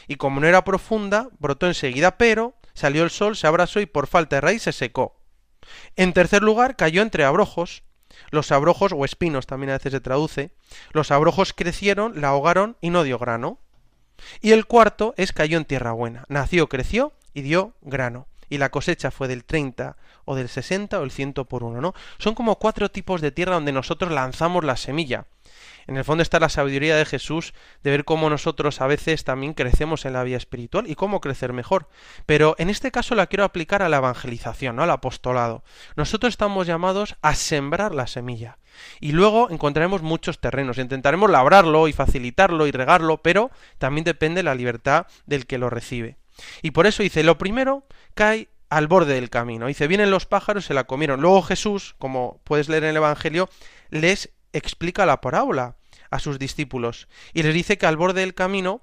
y 0.06 0.16
como 0.16 0.40
no 0.40 0.46
era 0.46 0.64
profunda, 0.64 1.28
brotó 1.38 1.66
enseguida, 1.66 2.18
pero 2.18 2.54
salió 2.74 3.04
el 3.04 3.10
sol, 3.10 3.36
se 3.36 3.46
abrazó 3.46 3.80
y 3.80 3.86
por 3.86 4.06
falta 4.06 4.36
de 4.36 4.40
raíz 4.40 4.62
se 4.62 4.72
secó. 4.72 5.16
En 5.96 6.12
tercer 6.12 6.42
lugar, 6.42 6.76
cayó 6.76 7.02
entre 7.02 7.24
abrojos. 7.24 7.82
Los 8.30 8.52
abrojos, 8.52 8.92
o 8.94 9.04
espinos 9.04 9.46
también 9.46 9.70
a 9.70 9.74
veces 9.74 9.92
se 9.92 10.00
traduce, 10.00 10.50
los 10.92 11.10
abrojos 11.10 11.52
crecieron, 11.52 12.20
la 12.20 12.28
ahogaron 12.28 12.76
y 12.80 12.90
no 12.90 13.02
dio 13.02 13.18
grano. 13.18 13.58
Y 14.40 14.52
el 14.52 14.66
cuarto 14.66 15.14
es 15.16 15.32
cayó 15.32 15.58
en 15.58 15.64
tierra 15.64 15.92
buena. 15.92 16.24
Nació, 16.28 16.68
creció 16.68 17.12
y 17.32 17.42
dio 17.42 17.74
grano. 17.82 18.28
Y 18.54 18.58
la 18.58 18.70
cosecha 18.70 19.10
fue 19.10 19.26
del 19.26 19.44
30 19.44 19.96
o 20.26 20.36
del 20.36 20.48
60 20.48 21.00
o 21.00 21.02
el 21.02 21.10
100 21.10 21.32
por 21.32 21.64
uno, 21.64 21.80
¿no? 21.80 21.92
Son 22.18 22.36
como 22.36 22.60
cuatro 22.60 22.88
tipos 22.88 23.20
de 23.20 23.32
tierra 23.32 23.54
donde 23.54 23.72
nosotros 23.72 24.12
lanzamos 24.12 24.62
la 24.62 24.76
semilla. 24.76 25.26
En 25.88 25.96
el 25.96 26.04
fondo 26.04 26.22
está 26.22 26.38
la 26.38 26.48
sabiduría 26.48 26.94
de 26.94 27.04
Jesús 27.04 27.52
de 27.82 27.90
ver 27.90 28.04
cómo 28.04 28.30
nosotros 28.30 28.80
a 28.80 28.86
veces 28.86 29.24
también 29.24 29.54
crecemos 29.54 30.04
en 30.04 30.12
la 30.12 30.22
vida 30.22 30.36
espiritual 30.36 30.88
y 30.88 30.94
cómo 30.94 31.20
crecer 31.20 31.52
mejor. 31.52 31.88
Pero 32.26 32.54
en 32.58 32.70
este 32.70 32.92
caso 32.92 33.16
la 33.16 33.26
quiero 33.26 33.42
aplicar 33.42 33.82
a 33.82 33.88
la 33.88 33.96
evangelización, 33.96 34.76
¿no? 34.76 34.84
al 34.84 34.90
apostolado. 34.92 35.64
Nosotros 35.96 36.32
estamos 36.32 36.68
llamados 36.68 37.16
a 37.22 37.34
sembrar 37.34 37.92
la 37.92 38.06
semilla. 38.06 38.58
Y 39.00 39.10
luego 39.10 39.50
encontraremos 39.50 40.02
muchos 40.02 40.40
terrenos. 40.40 40.78
Intentaremos 40.78 41.28
labrarlo 41.28 41.88
y 41.88 41.92
facilitarlo 41.92 42.68
y 42.68 42.70
regarlo, 42.70 43.20
pero 43.20 43.50
también 43.78 44.04
depende 44.04 44.38
de 44.38 44.44
la 44.44 44.54
libertad 44.54 45.08
del 45.26 45.46
que 45.46 45.58
lo 45.58 45.70
recibe. 45.70 46.18
Y 46.62 46.72
por 46.72 46.86
eso 46.86 47.02
dice, 47.02 47.22
lo 47.22 47.38
primero 47.38 47.86
cae 48.14 48.48
al 48.68 48.88
borde 48.88 49.14
del 49.14 49.30
camino. 49.30 49.66
Dice, 49.66 49.86
vienen 49.86 50.10
los 50.10 50.26
pájaros 50.26 50.64
se 50.64 50.74
la 50.74 50.84
comieron. 50.84 51.20
Luego 51.20 51.42
Jesús, 51.42 51.94
como 51.98 52.40
puedes 52.44 52.68
leer 52.68 52.84
en 52.84 52.90
el 52.90 52.96
Evangelio, 52.96 53.48
les 53.90 54.30
explica 54.52 55.06
la 55.06 55.20
parábola 55.20 55.76
a 56.10 56.18
sus 56.18 56.38
discípulos 56.38 57.08
y 57.32 57.42
les 57.42 57.54
dice 57.54 57.76
que 57.76 57.86
al 57.86 57.96
borde 57.96 58.20
del 58.20 58.34
camino 58.34 58.80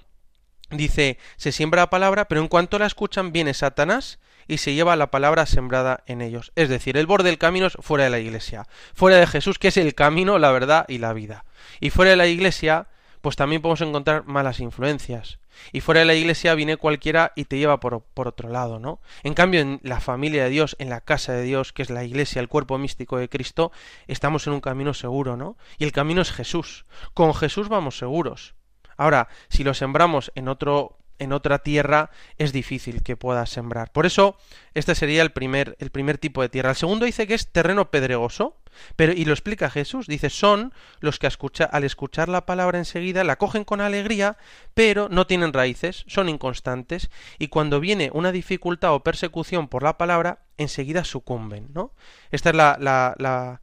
dice 0.70 1.18
se 1.38 1.52
siembra 1.52 1.84
la 1.84 1.90
palabra, 1.90 2.28
pero 2.28 2.42
en 2.42 2.48
cuanto 2.48 2.78
la 2.78 2.86
escuchan 2.86 3.32
viene 3.32 3.54
Satanás 3.54 4.20
y 4.48 4.58
se 4.58 4.74
lleva 4.74 4.96
la 4.96 5.12
palabra 5.12 5.46
sembrada 5.46 6.04
en 6.08 6.22
ellos. 6.22 6.52
Es 6.56 6.68
decir, 6.68 6.98
el 6.98 7.08
borde 7.08 7.30
del 7.30 7.38
camino 7.38 7.68
es 7.68 7.78
fuera 7.80 8.04
de 8.04 8.10
la 8.10 8.20
iglesia, 8.20 8.68
fuera 8.94 9.18
de 9.18 9.28
Jesús, 9.28 9.60
que 9.60 9.70
es 9.70 9.78
el 9.78 9.96
camino, 9.96 10.40
la 10.40 10.52
verdad 10.52 10.86
y 10.90 10.98
la 10.98 11.14
vida. 11.14 11.46
Y 11.80 11.90
fuera 11.90 12.12
de 12.12 12.18
la 12.18 12.28
iglesia, 12.28 12.88
pues 13.22 13.36
también 13.36 13.62
podemos 13.62 13.82
encontrar 13.82 14.26
malas 14.26 14.60
influencias. 14.60 15.40
Y 15.72 15.82
fuera 15.82 16.00
de 16.00 16.06
la 16.06 16.16
iglesia 16.16 16.56
viene 16.56 16.78
cualquiera 16.78 17.34
y 17.36 17.46
te 17.46 17.58
lleva 17.58 17.80
por, 17.80 18.04
otro 18.16 18.50
lado, 18.50 18.80
¿no? 18.80 19.00
En 19.24 19.34
cambio, 19.34 19.62
en 19.62 19.80
la 19.84 20.00
familia 20.00 20.44
de 20.44 20.50
Dios, 20.50 20.76
en 20.80 20.90
la 20.90 21.02
casa 21.02 21.34
de 21.34 21.44
Dios, 21.44 21.74
que 21.74 21.84
es 21.84 21.90
la 21.90 22.04
iglesia, 22.04 22.40
el 22.40 22.48
cuerpo 22.48 22.78
místico 22.78 23.18
de 23.18 23.30
Cristo, 23.30 23.72
estamos 24.08 24.48
en 24.48 24.54
un 24.54 24.62
camino 24.62 24.94
seguro, 24.94 25.38
¿no? 25.38 25.58
Y 25.78 25.84
el 25.84 25.92
camino 25.92 26.22
es 26.22 26.32
Jesús. 26.32 26.86
Con 27.14 27.34
Jesús 27.34 27.70
vamos 27.70 27.98
seguros. 27.98 28.56
Ahora, 28.98 29.28
si 29.50 29.64
lo 29.64 29.74
sembramos 29.74 30.32
en 30.36 30.48
otro 30.48 30.98
en 31.22 31.34
otra 31.34 31.60
tierra 31.60 32.10
es 32.40 32.52
difícil 32.52 33.04
que 33.04 33.16
pueda 33.16 33.46
sembrar. 33.46 33.92
Por 33.92 34.08
eso, 34.08 34.38
este 34.74 34.96
sería 34.96 35.22
el 35.22 35.32
primer, 35.32 35.78
el 35.80 35.92
primer 35.92 36.18
tipo 36.18 36.42
de 36.42 36.50
tierra. 36.50 36.72
El 36.72 36.76
segundo 36.76 37.06
dice 37.06 37.28
que 37.28 37.36
es 37.36 37.52
terreno 37.52 37.92
pedregoso, 37.92 38.58
pero, 38.96 39.14
y 39.14 39.26
lo 39.26 39.34
explica 39.34 39.70
Jesús, 39.70 40.08
dice, 40.08 40.30
son 40.30 40.74
los 41.00 41.20
que 41.20 41.28
al 41.72 41.84
escuchar 41.84 42.30
la 42.30 42.46
palabra 42.46 42.78
enseguida 42.78 43.24
la 43.24 43.38
cogen 43.38 43.64
con 43.64 43.82
alegría, 43.82 44.38
pero 44.74 45.08
no 45.10 45.28
tienen 45.28 45.54
raíces, 45.54 46.04
son 46.08 46.30
inconstantes, 46.30 47.10
y 47.40 47.48
cuando 47.48 47.80
viene 47.80 48.10
una 48.14 48.32
dificultad 48.32 48.94
o 48.94 49.04
persecución 49.04 49.68
por 49.68 49.84
la 49.84 49.98
palabra, 49.98 50.40
enseguida 50.58 51.04
sucumben, 51.04 51.70
¿no? 51.74 51.94
Esta 52.32 52.50
es 52.50 52.56
la, 52.56 52.78
la, 52.80 53.62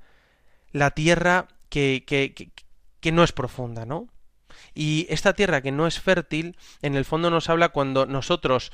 la, 0.72 0.90
tierra 0.90 1.48
que, 1.68 2.04
que, 2.06 2.34
que, 2.34 2.50
que 3.00 3.12
no 3.12 3.22
es 3.22 3.32
profunda, 3.32 3.86
¿no? 3.86 4.08
Y 4.74 5.06
esta 5.10 5.34
tierra 5.34 5.60
que 5.60 5.72
no 5.72 5.86
es 5.86 6.00
fértil, 6.00 6.56
en 6.82 6.94
el 6.94 7.04
fondo 7.04 7.30
nos 7.30 7.48
habla 7.48 7.70
cuando 7.70 8.06
nosotros 8.06 8.72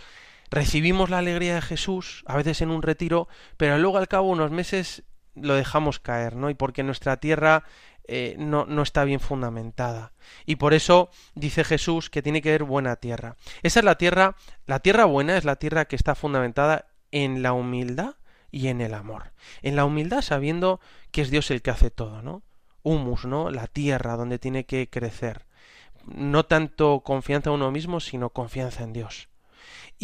recibimos 0.51 1.11
la 1.11 1.19
alegría 1.19 1.57
de 1.57 1.63
Jesús, 1.63 2.23
a 2.27 2.37
veces 2.37 2.63
en 2.63 2.71
un 2.71 2.83
retiro, 2.83 3.29
pero 3.57 3.79
luego 3.79 3.99
al 3.99 4.09
cabo 4.09 4.29
unos 4.29 4.51
meses 4.51 5.03
lo 5.35 5.55
dejamos 5.55 6.01
caer, 6.01 6.37
¿no? 6.37 6.51
Y 6.51 6.55
porque 6.55 6.83
nuestra 6.83 7.19
tierra 7.19 7.65
eh, 8.07 8.37
no, 8.39 8.67
no, 8.67 8.83
está 8.83 9.05
bien 9.05 9.21
fundamentada. 9.21 10.13
Y 10.47 10.57
por 10.57 10.75
eso 10.75 11.11
dice 11.35 11.65
Jesús 11.65 12.11
que 12.11 12.23
tiene 12.23 12.43
que 12.43 12.51
haber 12.51 12.65
buena 12.65 12.97
tierra. 12.97 13.37
Esa 13.63 13.81
es 13.81 13.85
la 13.85 13.97
tierra, 13.97 14.37
la 14.67 14.81
tierra 14.81 15.05
buena 15.05 15.37
es 15.37 15.45
la 15.45 15.57
tierra 15.57 15.87
que 15.87 15.97
está 15.97 16.15
fundamentada 16.15 16.87
en 17.11 17.43
la 17.43 17.53
humildad 17.53 18.17
y 18.51 18.69
en 18.69 18.81
el 18.81 18.95
amor. 18.95 19.33
En 19.63 19.77
la 19.77 19.85
humildad 19.85 20.23
sabiendo 20.23 20.81
que 21.11 21.23
es 21.23 21.31
Dios 21.31 21.51
el 21.51 21.63
que 21.63 21.71
hace 21.71 21.91
todo, 21.91 22.23
¿no? 22.23 22.43
Humus, 22.83 23.25
¿no? 23.25 23.51
La 23.51 23.67
tierra 23.67 24.17
donde 24.17 24.39
tiene 24.39 24.67
que 24.67 24.91
crecer 24.91 25.47
no 26.07 26.45
tanto 26.45 27.01
confianza 27.01 27.51
en 27.51 27.57
uno 27.57 27.71
mismo, 27.71 28.01
sino 28.01 28.31
confianza 28.31 28.83
en 28.83 28.93
Dios. 28.93 29.29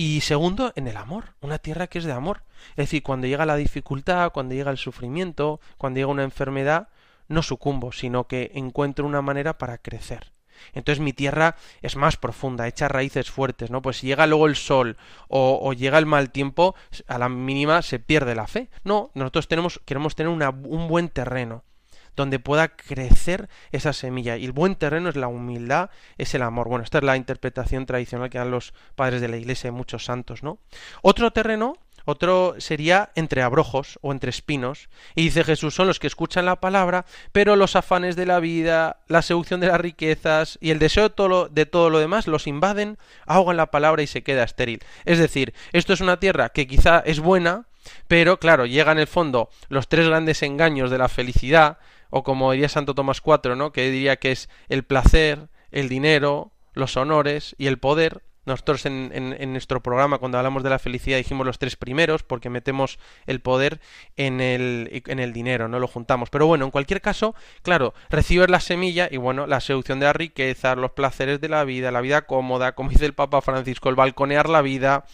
Y 0.02 0.22
segundo, 0.22 0.72
en 0.76 0.88
el 0.88 0.96
amor, 0.96 1.34
una 1.42 1.58
tierra 1.58 1.86
que 1.86 1.98
es 1.98 2.06
de 2.06 2.12
amor. 2.12 2.42
Es 2.70 2.86
decir, 2.86 3.02
cuando 3.02 3.26
llega 3.26 3.44
la 3.44 3.56
dificultad, 3.56 4.32
cuando 4.32 4.54
llega 4.54 4.70
el 4.70 4.78
sufrimiento, 4.78 5.60
cuando 5.76 5.98
llega 5.98 6.10
una 6.10 6.22
enfermedad, 6.22 6.88
no 7.28 7.42
sucumbo, 7.42 7.92
sino 7.92 8.26
que 8.26 8.50
encuentro 8.54 9.04
una 9.04 9.20
manera 9.20 9.58
para 9.58 9.76
crecer. 9.76 10.32
Entonces 10.72 11.04
mi 11.04 11.12
tierra 11.12 11.56
es 11.82 11.96
más 11.96 12.16
profunda, 12.16 12.66
echa 12.66 12.88
raíces 12.88 13.30
fuertes, 13.30 13.70
¿no? 13.70 13.82
Pues 13.82 13.98
si 13.98 14.06
llega 14.06 14.26
luego 14.26 14.46
el 14.46 14.56
sol 14.56 14.96
o, 15.28 15.60
o 15.62 15.74
llega 15.74 15.98
el 15.98 16.06
mal 16.06 16.30
tiempo, 16.30 16.74
a 17.06 17.18
la 17.18 17.28
mínima 17.28 17.82
se 17.82 17.98
pierde 17.98 18.34
la 18.34 18.46
fe. 18.46 18.70
No, 18.84 19.10
nosotros 19.12 19.48
tenemos, 19.48 19.82
queremos 19.84 20.14
tener 20.14 20.32
una, 20.32 20.48
un 20.48 20.88
buen 20.88 21.10
terreno, 21.10 21.62
donde 22.16 22.38
pueda 22.38 22.68
crecer 22.68 23.48
esa 23.72 23.92
semilla. 23.92 24.36
Y 24.36 24.44
el 24.44 24.52
buen 24.52 24.76
terreno 24.76 25.08
es 25.08 25.16
la 25.16 25.28
humildad, 25.28 25.90
es 26.18 26.34
el 26.34 26.42
amor. 26.42 26.68
Bueno, 26.68 26.84
esta 26.84 26.98
es 26.98 27.04
la 27.04 27.16
interpretación 27.16 27.86
tradicional 27.86 28.30
que 28.30 28.38
dan 28.38 28.50
los 28.50 28.74
padres 28.94 29.20
de 29.20 29.28
la 29.28 29.36
iglesia 29.36 29.68
y 29.68 29.72
muchos 29.72 30.04
santos, 30.04 30.42
¿no? 30.42 30.58
Otro 31.02 31.32
terreno 31.32 31.76
otro 32.04 32.56
sería 32.58 33.10
entre 33.14 33.42
abrojos 33.42 33.98
o 34.02 34.12
entre 34.12 34.30
espinos. 34.30 34.88
Y 35.14 35.24
dice 35.24 35.44
Jesús, 35.44 35.74
son 35.74 35.86
los 35.86 35.98
que 35.98 36.06
escuchan 36.06 36.46
la 36.46 36.60
palabra, 36.60 37.04
pero 37.32 37.56
los 37.56 37.76
afanes 37.76 38.16
de 38.16 38.26
la 38.26 38.40
vida, 38.40 38.98
la 39.08 39.22
seducción 39.22 39.60
de 39.60 39.68
las 39.68 39.80
riquezas 39.80 40.58
y 40.60 40.70
el 40.70 40.78
deseo 40.78 41.04
de 41.04 41.10
todo, 41.10 41.28
lo, 41.28 41.48
de 41.48 41.66
todo 41.66 41.90
lo 41.90 41.98
demás 41.98 42.26
los 42.26 42.46
invaden, 42.46 42.98
ahogan 43.26 43.56
la 43.56 43.70
palabra 43.70 44.02
y 44.02 44.06
se 44.06 44.22
queda 44.22 44.44
estéril. 44.44 44.80
Es 45.04 45.18
decir, 45.18 45.54
esto 45.72 45.92
es 45.92 46.00
una 46.00 46.18
tierra 46.18 46.48
que 46.48 46.66
quizá 46.66 47.00
es 47.00 47.20
buena, 47.20 47.66
pero 48.08 48.38
claro, 48.38 48.66
llega 48.66 48.92
en 48.92 48.98
el 48.98 49.06
fondo 49.06 49.50
los 49.68 49.88
tres 49.88 50.08
grandes 50.08 50.42
engaños 50.42 50.90
de 50.90 50.98
la 50.98 51.08
felicidad, 51.08 51.78
o 52.10 52.22
como 52.22 52.52
diría 52.52 52.68
Santo 52.68 52.94
Tomás 52.94 53.22
IV, 53.24 53.56
¿no? 53.56 53.72
que 53.72 53.90
diría 53.90 54.16
que 54.16 54.32
es 54.32 54.48
el 54.68 54.84
placer, 54.84 55.48
el 55.70 55.88
dinero, 55.88 56.52
los 56.74 56.96
honores 56.96 57.54
y 57.58 57.66
el 57.66 57.78
poder. 57.78 58.22
Nosotros 58.46 58.86
en, 58.86 59.10
en, 59.14 59.36
en, 59.38 59.52
nuestro 59.52 59.82
programa, 59.82 60.18
cuando 60.18 60.38
hablamos 60.38 60.62
de 60.62 60.70
la 60.70 60.78
felicidad, 60.78 61.18
dijimos 61.18 61.46
los 61.46 61.58
tres 61.58 61.76
primeros, 61.76 62.22
porque 62.22 62.48
metemos 62.48 62.98
el 63.26 63.40
poder 63.40 63.80
en 64.16 64.40
el, 64.40 65.02
en 65.06 65.18
el 65.18 65.32
dinero, 65.34 65.68
no 65.68 65.78
lo 65.78 65.86
juntamos. 65.86 66.30
Pero 66.30 66.46
bueno, 66.46 66.64
en 66.64 66.70
cualquier 66.70 67.02
caso, 67.02 67.34
claro, 67.62 67.92
recibes 68.08 68.48
la 68.48 68.58
semilla 68.58 69.08
y 69.10 69.18
bueno, 69.18 69.46
la 69.46 69.60
seducción 69.60 70.00
de 70.00 70.06
la 70.06 70.14
riqueza, 70.14 70.74
los 70.74 70.92
placeres 70.92 71.40
de 71.40 71.50
la 71.50 71.64
vida, 71.64 71.92
la 71.92 72.00
vida 72.00 72.22
cómoda, 72.22 72.74
como 72.74 72.90
dice 72.90 73.04
el 73.04 73.12
Papa 73.12 73.42
Francisco, 73.42 73.90
el 73.90 73.94
balconear 73.94 74.48
la 74.48 74.62
vida, 74.62 75.04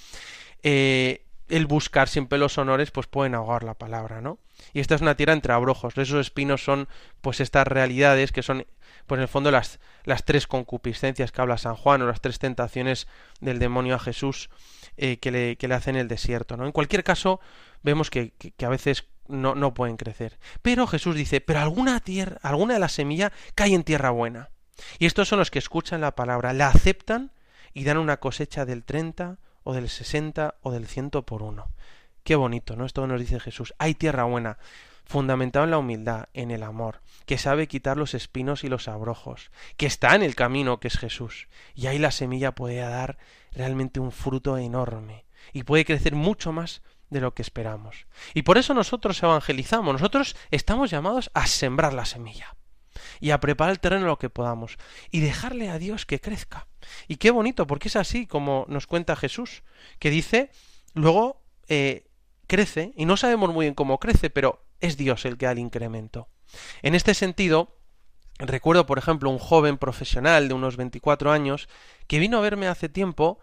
eh, 0.63 1.26
el 1.49 1.67
buscar 1.67 2.09
siempre 2.09 2.39
los 2.39 2.59
honores, 2.59 2.91
pues 2.91 3.07
pueden 3.07 3.35
ahogar 3.35 3.63
la 3.63 3.75
palabra, 3.75 4.21
¿no? 4.21 4.39
Y 4.73 4.81
esta 4.81 4.95
es 4.95 5.01
una 5.01 5.17
tierra 5.17 5.33
entre 5.33 5.53
abrojos. 5.53 5.97
Esos 5.97 6.21
espinos 6.21 6.65
son, 6.65 6.89
pues, 7.21 7.41
estas 7.41 7.67
realidades 7.67 8.33
que 8.33 8.43
son, 8.43 8.67
pues, 9.07 9.19
en 9.19 9.23
el 9.23 9.29
fondo, 9.29 9.51
las, 9.51 9.79
las 10.05 10.25
tres 10.25 10.47
concupiscencias 10.47 11.31
que 11.31 11.41
habla 11.41 11.59
San 11.59 11.77
Juan 11.77 12.03
o 12.03 12.07
las 12.07 12.21
tres 12.21 12.39
tentaciones 12.39 13.07
del 13.41 13.59
demonio 13.59 13.95
a 13.95 13.99
Jesús 13.99 14.51
eh, 14.97 15.19
que, 15.19 15.31
le, 15.31 15.57
que 15.57 15.69
le 15.69 15.75
hacen 15.75 15.97
el 15.97 16.09
desierto, 16.09 16.57
¿no? 16.57 16.67
En 16.67 16.73
cualquier 16.73 17.05
caso, 17.05 17.41
vemos 17.83 18.11
que, 18.11 18.33
que, 18.39 18.51
que 18.51 18.65
a 18.65 18.71
veces 18.71 19.07
no, 19.29 19.55
no 19.55 19.75
pueden 19.75 19.97
crecer. 19.97 20.39
Pero 20.63 20.87
Jesús 20.87 21.15
dice, 21.15 21.41
pero 21.41 21.61
alguna 21.61 22.01
tierra, 22.01 22.39
alguna 22.43 22.75
de 22.75 22.81
las 22.81 22.93
semillas 22.93 23.33
cae 23.55 23.75
en 23.75 23.85
tierra 23.85 24.11
buena. 24.11 24.51
Y 24.99 25.07
estos 25.07 25.29
son 25.29 25.39
los 25.39 25.51
que 25.51 25.59
escuchan 25.59 26.01
la 26.01 26.15
palabra, 26.15 26.53
la 26.53 26.69
aceptan 26.69 27.33
y 27.73 27.85
dan 27.85 27.99
una 27.99 28.19
cosecha 28.19 28.65
del 28.65 28.85
30, 28.85 29.39
o 29.67 29.75
del 29.75 29.89
60 29.89 30.55
o 30.63 30.71
del 30.71 30.87
ciento 30.87 31.27
por 31.27 31.43
uno. 31.43 31.73
Qué 32.23 32.37
bonito, 32.37 32.77
¿no? 32.77 32.87
Esto 32.87 33.05
nos 33.09 33.21
dice 33.21 33.41
Jesús. 33.41 33.75
Hay 33.79 33.95
tierra 33.95 34.23
buena, 34.23 34.59
fundamentado 35.05 35.65
en 35.65 35.73
la 35.73 35.79
humildad, 35.79 36.29
en 36.35 36.53
el 36.53 36.63
amor, 36.63 37.01
que 37.27 37.37
sabe 37.37 37.67
quitar 37.67 37.97
los 37.97 38.15
espinos 38.15 38.63
y 38.63 38.69
los 38.69 38.87
abrojos, 38.87 39.51
que 39.77 39.87
está 39.87 40.15
en 40.15 40.23
el 40.23 40.37
camino 40.37 40.79
que 40.79 40.87
es 40.87 40.97
Jesús. 40.97 41.49
Y 41.75 41.89
ahí 41.89 41.99
la 41.99 42.13
semilla 42.13 42.53
puede 42.53 42.77
dar 42.77 43.19
realmente 43.51 43.99
un 43.99 44.13
fruto 44.13 44.57
enorme 44.57 45.25
y 45.53 45.65
puede 45.65 45.85
crecer 45.85 46.15
mucho 46.15 46.53
más 46.53 46.83
de 47.11 47.21
lo 47.21 47.35
que 47.35 47.43
esperamos. 47.43 48.07
Y 48.35 48.43
por 48.43 48.59
eso 48.59 48.73
nosotros 48.73 49.21
evangelizamos, 49.21 49.93
nosotros 49.93 50.37
estamos 50.53 50.93
llamados 50.93 51.31
a 51.35 51.49
sembrar 51.49 51.93
la 51.93 52.05
semilla 52.05 52.57
y 53.21 53.31
a 53.31 53.41
preparar 53.41 53.73
el 53.73 53.81
terreno 53.81 54.07
lo 54.07 54.19
que 54.19 54.31
podamos 54.31 54.79
y 55.11 55.21
dejarle 55.21 55.69
a 55.71 55.79
Dios 55.79 56.07
que 56.07 56.21
crezca. 56.21 56.67
Y 57.09 57.17
qué 57.17 57.31
bonito, 57.31 57.67
porque 57.67 57.89
es 57.89 57.97
así 57.97 58.27
como 58.27 58.67
nos 58.69 58.87
cuenta 58.87 59.17
Jesús, 59.17 59.63
que 59.99 60.11
dice, 60.11 60.51
luego 60.95 61.43
eh, 61.69 62.07
crece, 62.47 62.93
y 62.97 63.05
no 63.05 63.17
sabemos 63.17 63.53
muy 63.53 63.67
bien 63.67 63.75
cómo 63.75 63.99
crece, 63.99 64.31
pero 64.31 64.65
es 64.81 64.97
Dios 64.97 65.25
el 65.25 65.37
que 65.37 65.47
da 65.47 65.53
el 65.53 65.59
incremento. 65.59 66.29
En 66.83 66.95
este 66.95 67.15
sentido, 67.15 67.77
recuerdo, 68.39 68.87
por 68.87 68.99
ejemplo, 68.99 69.31
un 69.31 69.39
joven 69.39 69.79
profesional 69.79 70.49
de 70.49 70.55
unos 70.55 70.77
24 70.77 71.33
años 71.33 71.69
que 72.07 72.19
vino 72.19 72.39
a 72.39 72.43
verme 72.43 72.69
hace 72.69 72.89
tiempo 72.89 73.41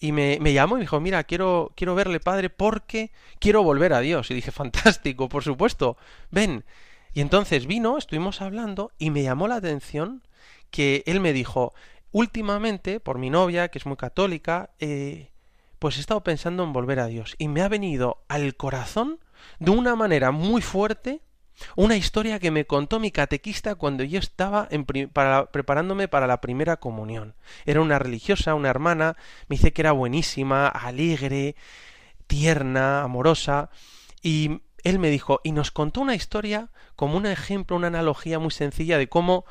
y 0.00 0.12
me, 0.12 0.38
llamó 0.52 0.74
y 0.74 0.78
me 0.78 0.82
dijo, 0.82 1.00
mira, 1.00 1.24
quiero, 1.24 1.72
quiero 1.76 1.94
verle, 1.94 2.20
padre, 2.20 2.50
porque 2.50 3.12
quiero 3.38 3.62
volver 3.62 3.92
a 3.92 4.00
Dios. 4.00 4.30
Y 4.30 4.34
dije, 4.34 4.50
fantástico, 4.50 5.28
por 5.28 5.42
supuesto, 5.42 5.96
ven. 6.30 6.64
Y 7.14 7.20
entonces 7.20 7.66
vino, 7.66 7.96
estuvimos 7.96 8.42
hablando 8.42 8.90
y 8.98 9.10
me 9.10 9.22
llamó 9.22 9.48
la 9.48 9.56
atención 9.56 10.22
que 10.70 11.04
él 11.06 11.20
me 11.20 11.32
dijo, 11.32 11.72
últimamente, 12.10 12.98
por 13.00 13.18
mi 13.18 13.30
novia, 13.30 13.68
que 13.68 13.78
es 13.78 13.86
muy 13.86 13.96
católica, 13.96 14.70
eh, 14.80 15.30
pues 15.78 15.96
he 15.96 16.00
estado 16.00 16.22
pensando 16.24 16.64
en 16.64 16.72
volver 16.72 16.98
a 16.98 17.06
Dios. 17.06 17.36
Y 17.38 17.48
me 17.48 17.62
ha 17.62 17.68
venido 17.68 18.24
al 18.28 18.56
corazón 18.56 19.20
de 19.60 19.70
una 19.70 19.94
manera 19.94 20.32
muy 20.32 20.60
fuerte 20.60 21.20
una 21.76 21.96
historia 21.96 22.38
que 22.38 22.50
me 22.50 22.66
contó 22.66 22.98
mi 22.98 23.10
catequista 23.10 23.74
cuando 23.76 24.02
yo 24.02 24.18
estaba 24.18 24.68
preparándome 25.52 26.08
para 26.08 26.26
la 26.26 26.40
primera 26.40 26.78
comunión. 26.78 27.34
Era 27.64 27.80
una 27.80 27.98
religiosa, 27.98 28.54
una 28.54 28.70
hermana, 28.70 29.16
me 29.48 29.56
dice 29.56 29.72
que 29.72 29.82
era 29.82 29.92
buenísima, 29.92 30.68
alegre, 30.68 31.54
tierna, 32.26 33.02
amorosa, 33.02 33.70
y 34.22 34.62
él 34.84 34.98
me 34.98 35.10
dijo, 35.10 35.40
y 35.42 35.52
nos 35.52 35.70
contó 35.70 36.02
una 36.02 36.14
historia 36.14 36.68
como 36.94 37.16
un 37.16 37.26
ejemplo, 37.26 37.76
una 37.76 37.88
analogía 37.88 38.38
muy 38.38 38.50
sencilla 38.50 38.98
de 38.98 39.08
cómo 39.08 39.44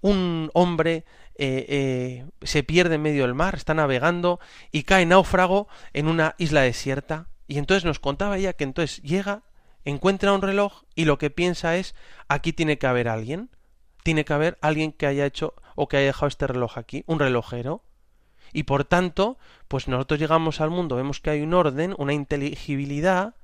un 0.00 0.50
hombre 0.54 1.04
eh, 1.34 1.66
eh, 1.68 2.26
se 2.42 2.62
pierde 2.62 2.94
en 2.94 3.02
medio 3.02 3.22
del 3.22 3.34
mar, 3.34 3.56
está 3.56 3.74
navegando 3.74 4.40
y 4.70 4.84
cae 4.84 5.04
náufrago 5.04 5.68
en 5.92 6.06
una 6.06 6.36
isla 6.38 6.62
desierta. 6.62 7.28
Y 7.48 7.58
entonces 7.58 7.84
nos 7.84 7.98
contaba 7.98 8.38
ella 8.38 8.52
que 8.52 8.64
entonces 8.64 9.02
llega, 9.02 9.42
encuentra 9.84 10.32
un 10.32 10.42
reloj 10.42 10.84
y 10.94 11.04
lo 11.04 11.18
que 11.18 11.30
piensa 11.30 11.76
es, 11.76 11.94
aquí 12.28 12.52
tiene 12.52 12.78
que 12.78 12.86
haber 12.86 13.08
alguien, 13.08 13.50
tiene 14.04 14.24
que 14.24 14.32
haber 14.32 14.56
alguien 14.62 14.92
que 14.92 15.06
haya 15.06 15.26
hecho 15.26 15.54
o 15.74 15.88
que 15.88 15.96
haya 15.96 16.06
dejado 16.06 16.28
este 16.28 16.46
reloj 16.46 16.78
aquí, 16.78 17.04
un 17.06 17.18
relojero. 17.18 17.82
y 18.52 18.62
por 18.62 18.84
tanto, 18.84 19.36
pues 19.68 19.88
nosotros 19.88 20.20
llegamos 20.20 20.60
al 20.60 20.70
mundo, 20.70 20.96
vemos 20.96 21.20
que 21.20 21.30
hay 21.30 21.42
un 21.42 21.52
orden, 21.52 21.94
una 21.98 22.14
inteligibilidad, 22.14 23.34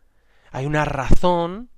hay 0.53 0.67
una 0.67 0.85
razón, 0.85 1.71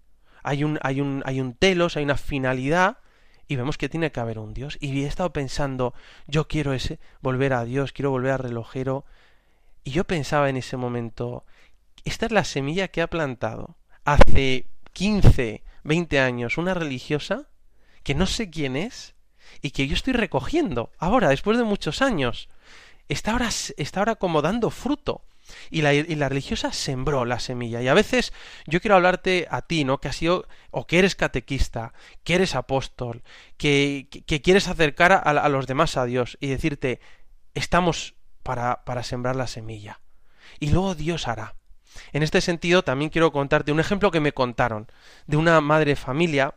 hay 0.42 0.64
un, 0.64 0.78
hay 0.82 1.00
un, 1.00 1.22
hay 1.24 1.40
un 1.40 1.54
telos, 1.54 1.96
hay 1.96 2.04
una 2.04 2.16
finalidad, 2.16 2.98
y 3.46 3.56
vemos 3.56 3.78
que 3.78 3.88
tiene 3.88 4.10
que 4.12 4.20
haber 4.20 4.38
un 4.38 4.54
Dios. 4.54 4.76
Y 4.80 5.02
he 5.02 5.06
estado 5.06 5.32
pensando, 5.32 5.94
yo 6.26 6.48
quiero 6.48 6.72
ese, 6.72 6.98
volver 7.20 7.52
a 7.52 7.64
Dios, 7.64 7.92
quiero 7.92 8.10
volver 8.10 8.32
al 8.32 8.38
relojero. 8.40 9.04
Y 9.84 9.90
yo 9.90 10.04
pensaba 10.04 10.48
en 10.48 10.56
ese 10.56 10.76
momento, 10.76 11.44
esta 12.04 12.26
es 12.26 12.32
la 12.32 12.44
semilla 12.44 12.88
que 12.88 13.02
ha 13.02 13.06
plantado 13.06 13.76
hace 14.04 14.66
15, 14.92 15.62
20 15.84 16.20
años 16.20 16.58
una 16.58 16.74
religiosa 16.74 17.48
que 18.02 18.14
no 18.14 18.26
sé 18.26 18.50
quién 18.50 18.76
es 18.76 19.14
y 19.62 19.70
que 19.70 19.86
yo 19.86 19.94
estoy 19.94 20.12
recogiendo 20.12 20.90
ahora, 20.98 21.28
después 21.28 21.58
de 21.58 21.64
muchos 21.64 22.02
años. 22.02 22.48
Está 23.08 23.32
ahora, 23.32 23.50
está 23.76 24.00
ahora 24.00 24.14
como 24.14 24.42
dando 24.42 24.70
fruto. 24.70 25.24
Y 25.70 25.82
la, 25.82 26.28
religiosa 26.28 26.72
sembró 26.72 27.24
la 27.24 27.38
semilla. 27.38 27.82
Y 27.82 27.88
a 27.88 27.94
veces 27.94 28.32
yo 28.66 28.80
quiero 28.80 28.96
hablarte 28.96 29.46
a 29.50 29.62
ti, 29.62 29.84
¿no? 29.84 29.98
Que 29.98 30.08
has 30.08 30.16
sido, 30.16 30.46
o 30.70 30.86
que 30.86 30.98
eres 30.98 31.14
catequista, 31.14 31.92
que 32.22 32.34
eres 32.34 32.54
apóstol, 32.54 33.22
que, 33.56 34.08
quieres 34.42 34.68
acercar 34.68 35.12
a, 35.12 35.48
los 35.48 35.66
demás 35.66 35.96
a 35.96 36.04
Dios 36.04 36.38
y 36.40 36.48
decirte, 36.48 37.00
estamos 37.54 38.14
para, 38.42 38.84
para 38.84 39.02
sembrar 39.02 39.36
la 39.36 39.46
semilla. 39.46 40.00
Y 40.60 40.70
luego 40.70 40.94
Dios 40.94 41.28
hará. 41.28 41.54
En 42.12 42.22
este 42.22 42.40
sentido, 42.40 42.82
también 42.82 43.10
quiero 43.10 43.32
contarte 43.32 43.72
un 43.72 43.80
ejemplo 43.80 44.10
que 44.10 44.20
me 44.20 44.32
contaron 44.32 44.88
de 45.26 45.36
una 45.36 45.60
madre 45.60 45.96
familia 45.96 46.54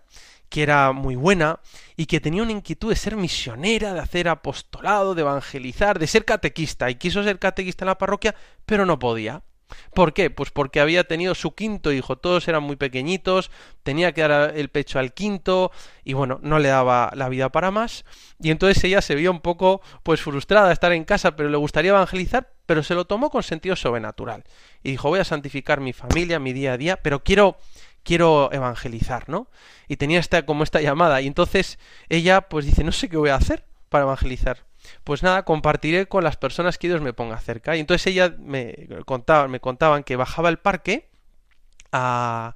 que 0.49 0.63
era 0.63 0.91
muy 0.91 1.15
buena 1.15 1.59
y 1.95 2.05
que 2.05 2.19
tenía 2.19 2.43
una 2.43 2.51
inquietud 2.51 2.89
de 2.89 2.95
ser 2.95 3.15
misionera, 3.15 3.93
de 3.93 3.99
hacer 3.99 4.27
apostolado, 4.29 5.15
de 5.15 5.21
evangelizar, 5.21 5.99
de 5.99 6.07
ser 6.07 6.25
catequista, 6.25 6.89
y 6.89 6.95
quiso 6.95 7.23
ser 7.23 7.39
catequista 7.39 7.85
en 7.85 7.87
la 7.87 7.97
parroquia, 7.97 8.35
pero 8.65 8.85
no 8.85 8.99
podía. 8.99 9.43
¿Por 9.93 10.13
qué? 10.13 10.29
Pues 10.29 10.51
porque 10.51 10.79
había 10.79 11.05
tenido 11.05 11.35
su 11.35 11.53
quinto 11.53 11.91
hijo, 11.91 12.17
todos 12.17 12.47
eran 12.47 12.63
muy 12.63 12.75
pequeñitos, 12.75 13.51
tenía 13.83 14.13
que 14.13 14.21
dar 14.21 14.53
el 14.55 14.69
pecho 14.69 14.99
al 14.99 15.13
quinto 15.13 15.71
y 16.03 16.13
bueno, 16.13 16.39
no 16.41 16.59
le 16.59 16.69
daba 16.69 17.11
la 17.15 17.29
vida 17.29 17.49
para 17.49 17.71
más 17.71 18.05
y 18.39 18.51
entonces 18.51 18.83
ella 18.83 19.01
se 19.01 19.15
vio 19.15 19.31
un 19.31 19.41
poco 19.41 19.81
pues 20.03 20.21
frustrada 20.21 20.67
de 20.67 20.73
estar 20.73 20.91
en 20.93 21.03
casa, 21.03 21.35
pero 21.35 21.49
le 21.49 21.57
gustaría 21.57 21.91
evangelizar, 21.91 22.49
pero 22.65 22.83
se 22.83 22.95
lo 22.95 23.05
tomó 23.05 23.29
con 23.29 23.43
sentido 23.43 23.75
sobrenatural 23.75 24.43
y 24.83 24.91
dijo, 24.91 25.09
voy 25.09 25.19
a 25.19 25.25
santificar 25.25 25.81
mi 25.81 25.93
familia, 25.93 26.39
mi 26.39 26.53
día 26.53 26.73
a 26.73 26.77
día, 26.77 26.97
pero 26.97 27.23
quiero 27.23 27.57
quiero 28.03 28.51
evangelizar, 28.51 29.29
¿no? 29.29 29.47
Y 29.87 29.97
tenía 29.97 30.19
esta 30.19 30.45
como 30.45 30.63
esta 30.63 30.81
llamada 30.81 31.21
y 31.21 31.27
entonces 31.27 31.79
ella 32.09 32.41
pues 32.41 32.65
dice, 32.65 32.83
no 32.83 32.91
sé 32.91 33.09
qué 33.09 33.17
voy 33.17 33.29
a 33.29 33.35
hacer 33.35 33.65
para 33.89 34.03
evangelizar. 34.03 34.65
Pues 35.03 35.23
nada, 35.23 35.43
compartiré 35.43 36.07
con 36.07 36.23
las 36.23 36.37
personas 36.37 36.77
que 36.77 36.87
Dios 36.87 37.01
me 37.01 37.13
ponga 37.13 37.39
cerca. 37.39 37.75
Y 37.75 37.79
entonces 37.79 38.07
ella 38.07 38.33
me 38.39 38.87
contaba, 39.05 39.47
me 39.47 39.59
contaban 39.59 40.03
que 40.03 40.15
bajaba 40.15 40.49
al 40.49 40.59
parque 40.59 41.09
a, 41.91 42.55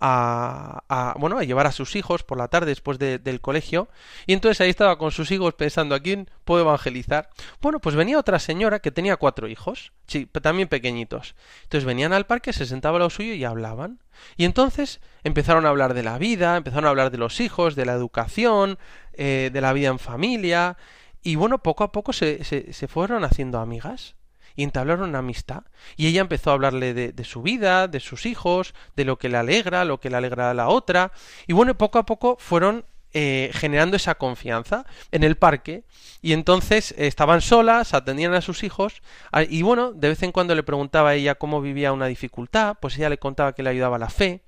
a, 0.00 1.14
bueno 1.18 1.38
a 1.38 1.44
llevar 1.44 1.66
a 1.66 1.72
sus 1.72 1.94
hijos 1.94 2.22
por 2.22 2.38
la 2.38 2.48
tarde 2.48 2.66
después 2.66 2.98
del 2.98 3.40
colegio. 3.40 3.88
Y 4.26 4.32
entonces 4.32 4.60
ahí 4.60 4.70
estaba 4.70 4.98
con 4.98 5.10
sus 5.10 5.30
hijos 5.30 5.54
pensando 5.54 5.94
a 5.94 6.00
quién 6.00 6.28
puedo 6.44 6.62
evangelizar 6.62 7.30
bueno 7.60 7.80
pues 7.80 7.94
venía 7.94 8.18
otra 8.18 8.38
señora 8.38 8.80
que 8.80 8.90
tenía 8.90 9.16
cuatro 9.16 9.48
hijos 9.48 9.92
sí 10.06 10.26
también 10.26 10.68
pequeñitos. 10.68 11.34
Entonces 11.64 11.84
venían 11.84 12.12
al 12.12 12.26
parque 12.26 12.52
se 12.52 12.66
sentaba 12.66 12.96
a 12.96 13.00
lo 13.00 13.10
suyo 13.10 13.34
y 13.34 13.44
hablaban. 13.44 14.00
Y 14.36 14.44
entonces 14.44 15.00
empezaron 15.22 15.66
a 15.66 15.68
hablar 15.68 15.94
de 15.94 16.02
la 16.02 16.18
vida 16.18 16.56
empezaron 16.56 16.86
a 16.86 16.90
hablar 16.90 17.10
de 17.10 17.18
los 17.18 17.40
hijos 17.40 17.76
de 17.76 17.84
la 17.84 17.92
educación 17.92 18.78
eh, 19.12 19.50
de 19.52 19.60
la 19.60 19.72
vida 19.72 19.88
en 19.88 19.98
familia. 19.98 20.76
Y 21.22 21.36
bueno 21.36 21.62
poco 21.62 21.84
a 21.84 21.92
poco 21.92 22.12
se, 22.14 22.44
se, 22.44 22.72
se 22.72 22.88
fueron 22.88 23.24
haciendo 23.24 23.58
amigas 23.58 24.14
y 24.56 24.62
entablaron 24.62 25.08
una 25.08 25.18
amistad. 25.20 25.62
Y 25.96 26.06
ella 26.06 26.20
empezó 26.20 26.50
a 26.50 26.54
hablarle 26.54 26.94
de, 26.94 27.24
su 27.24 27.42
vida, 27.42 27.88
de 27.88 28.00
sus 28.00 28.26
hijos, 28.26 28.74
de 28.96 29.04
lo 29.04 29.18
que 29.18 29.28
le 29.28 29.36
alegra, 29.36 29.84
lo 29.84 30.00
que 30.00 30.10
le 30.10 30.16
alegra 30.16 30.50
a 30.50 30.54
la 30.54 30.68
otra. 30.68 31.12
Y 31.46 31.52
bueno, 31.52 31.76
poco 31.76 31.98
a 31.98 32.06
poco 32.06 32.36
fueron 32.38 32.84
eh, 33.12 33.50
generando 33.54 33.96
esa 33.96 34.14
confianza 34.14 34.86
en 35.10 35.24
el 35.24 35.36
parque 35.36 35.82
y 36.22 36.32
entonces 36.32 36.94
estaban 36.96 37.40
solas, 37.40 37.92
atendían 37.92 38.34
a 38.34 38.40
sus 38.40 38.62
hijos 38.62 39.02
y 39.48 39.62
bueno, 39.62 39.92
de 39.92 40.10
vez 40.10 40.22
en 40.22 40.30
cuando 40.30 40.54
le 40.54 40.62
preguntaba 40.62 41.10
a 41.10 41.14
ella 41.14 41.34
cómo 41.34 41.60
vivía 41.60 41.92
una 41.92 42.06
dificultad, 42.06 42.76
pues 42.80 42.96
ella 42.96 43.08
le 43.08 43.18
contaba 43.18 43.52
que 43.52 43.64
le 43.64 43.70
ayudaba 43.70 43.98
la 43.98 44.10
fe, 44.10 44.42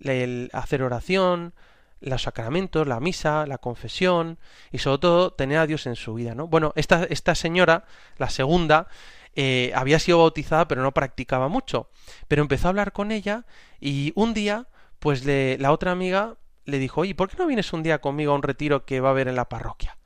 el 0.00 0.48
hacer 0.54 0.82
oración, 0.82 1.52
los 2.00 2.22
sacramentos, 2.22 2.86
la 2.86 3.00
misa, 3.00 3.46
la 3.46 3.58
confesión 3.58 4.38
y 4.70 4.78
sobre 4.78 4.98
todo 4.98 5.32
tener 5.32 5.58
a 5.58 5.66
Dios 5.66 5.86
en 5.86 5.96
su 5.96 6.14
vida, 6.14 6.34
¿no? 6.34 6.46
Bueno, 6.46 6.72
esta, 6.76 7.04
esta 7.04 7.34
señora, 7.34 7.84
la 8.18 8.30
segunda, 8.30 8.88
eh, 9.36 9.70
había 9.74 9.98
sido 9.98 10.18
bautizada 10.18 10.66
pero 10.66 10.82
no 10.82 10.92
practicaba 10.92 11.48
mucho. 11.48 11.90
Pero 12.26 12.42
empezó 12.42 12.66
a 12.66 12.70
hablar 12.70 12.92
con 12.92 13.12
ella 13.12 13.44
y 13.80 14.12
un 14.16 14.34
día, 14.34 14.66
pues 14.98 15.24
le, 15.24 15.58
la 15.58 15.70
otra 15.72 15.92
amiga 15.92 16.36
le 16.64 16.78
dijo, 16.78 17.02
oye, 17.02 17.14
¿por 17.14 17.28
qué 17.28 17.36
no 17.36 17.46
vienes 17.46 17.72
un 17.72 17.82
día 17.82 18.00
conmigo 18.00 18.32
a 18.32 18.34
un 18.34 18.42
retiro 18.42 18.84
que 18.84 19.00
va 19.00 19.10
a 19.10 19.12
haber 19.12 19.28
en 19.28 19.36
la 19.36 19.48
parroquia? 19.48 19.98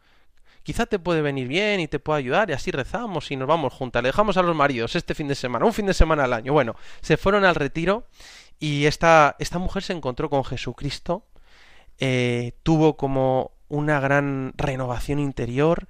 Quizá 0.62 0.84
te 0.84 0.98
puede 0.98 1.22
venir 1.22 1.48
bien 1.48 1.80
y 1.80 1.88
te 1.88 2.00
puede 2.00 2.18
ayudar 2.18 2.50
y 2.50 2.52
así 2.52 2.70
rezamos 2.70 3.30
y 3.30 3.36
nos 3.36 3.48
vamos 3.48 3.72
juntas. 3.72 4.02
Le 4.02 4.10
dejamos 4.10 4.36
a 4.36 4.42
los 4.42 4.54
maridos 4.54 4.94
este 4.94 5.14
fin 5.14 5.28
de 5.28 5.34
semana, 5.34 5.64
un 5.64 5.72
fin 5.72 5.86
de 5.86 5.94
semana 5.94 6.24
al 6.24 6.32
año. 6.34 6.52
Bueno, 6.52 6.74
se 7.00 7.16
fueron 7.16 7.44
al 7.44 7.54
retiro 7.54 8.06
y 8.58 8.84
esta, 8.84 9.36
esta 9.38 9.58
mujer 9.58 9.82
se 9.82 9.94
encontró 9.94 10.28
con 10.28 10.44
Jesucristo, 10.44 11.24
eh, 11.98 12.52
tuvo 12.62 12.96
como 12.96 13.52
una 13.68 14.00
gran 14.00 14.52
renovación 14.56 15.18
interior 15.18 15.88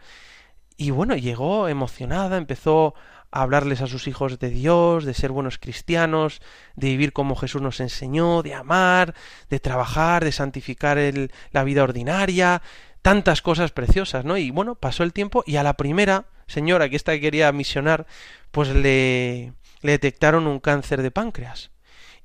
y 0.76 0.92
bueno, 0.92 1.14
llegó 1.16 1.68
emocionada, 1.68 2.36
empezó 2.36 2.94
hablarles 3.30 3.80
a 3.80 3.86
sus 3.86 4.08
hijos 4.08 4.38
de 4.38 4.50
Dios, 4.50 5.04
de 5.04 5.14
ser 5.14 5.32
buenos 5.32 5.58
cristianos, 5.58 6.40
de 6.76 6.88
vivir 6.88 7.12
como 7.12 7.36
Jesús 7.36 7.62
nos 7.62 7.80
enseñó, 7.80 8.42
de 8.42 8.54
amar, 8.54 9.14
de 9.48 9.60
trabajar, 9.60 10.24
de 10.24 10.32
santificar 10.32 10.98
el, 10.98 11.32
la 11.52 11.64
vida 11.64 11.82
ordinaria, 11.82 12.62
tantas 13.02 13.42
cosas 13.42 13.72
preciosas, 13.72 14.24
¿no? 14.24 14.36
Y 14.36 14.50
bueno, 14.50 14.74
pasó 14.74 15.02
el 15.02 15.12
tiempo 15.12 15.42
y 15.46 15.56
a 15.56 15.62
la 15.62 15.74
primera 15.74 16.26
señora 16.46 16.88
que 16.88 16.96
esta 16.96 17.18
quería 17.20 17.52
misionar, 17.52 18.06
pues 18.50 18.68
le, 18.68 19.52
le 19.82 19.92
detectaron 19.92 20.46
un 20.46 20.58
cáncer 20.58 21.02
de 21.02 21.10
páncreas. 21.10 21.70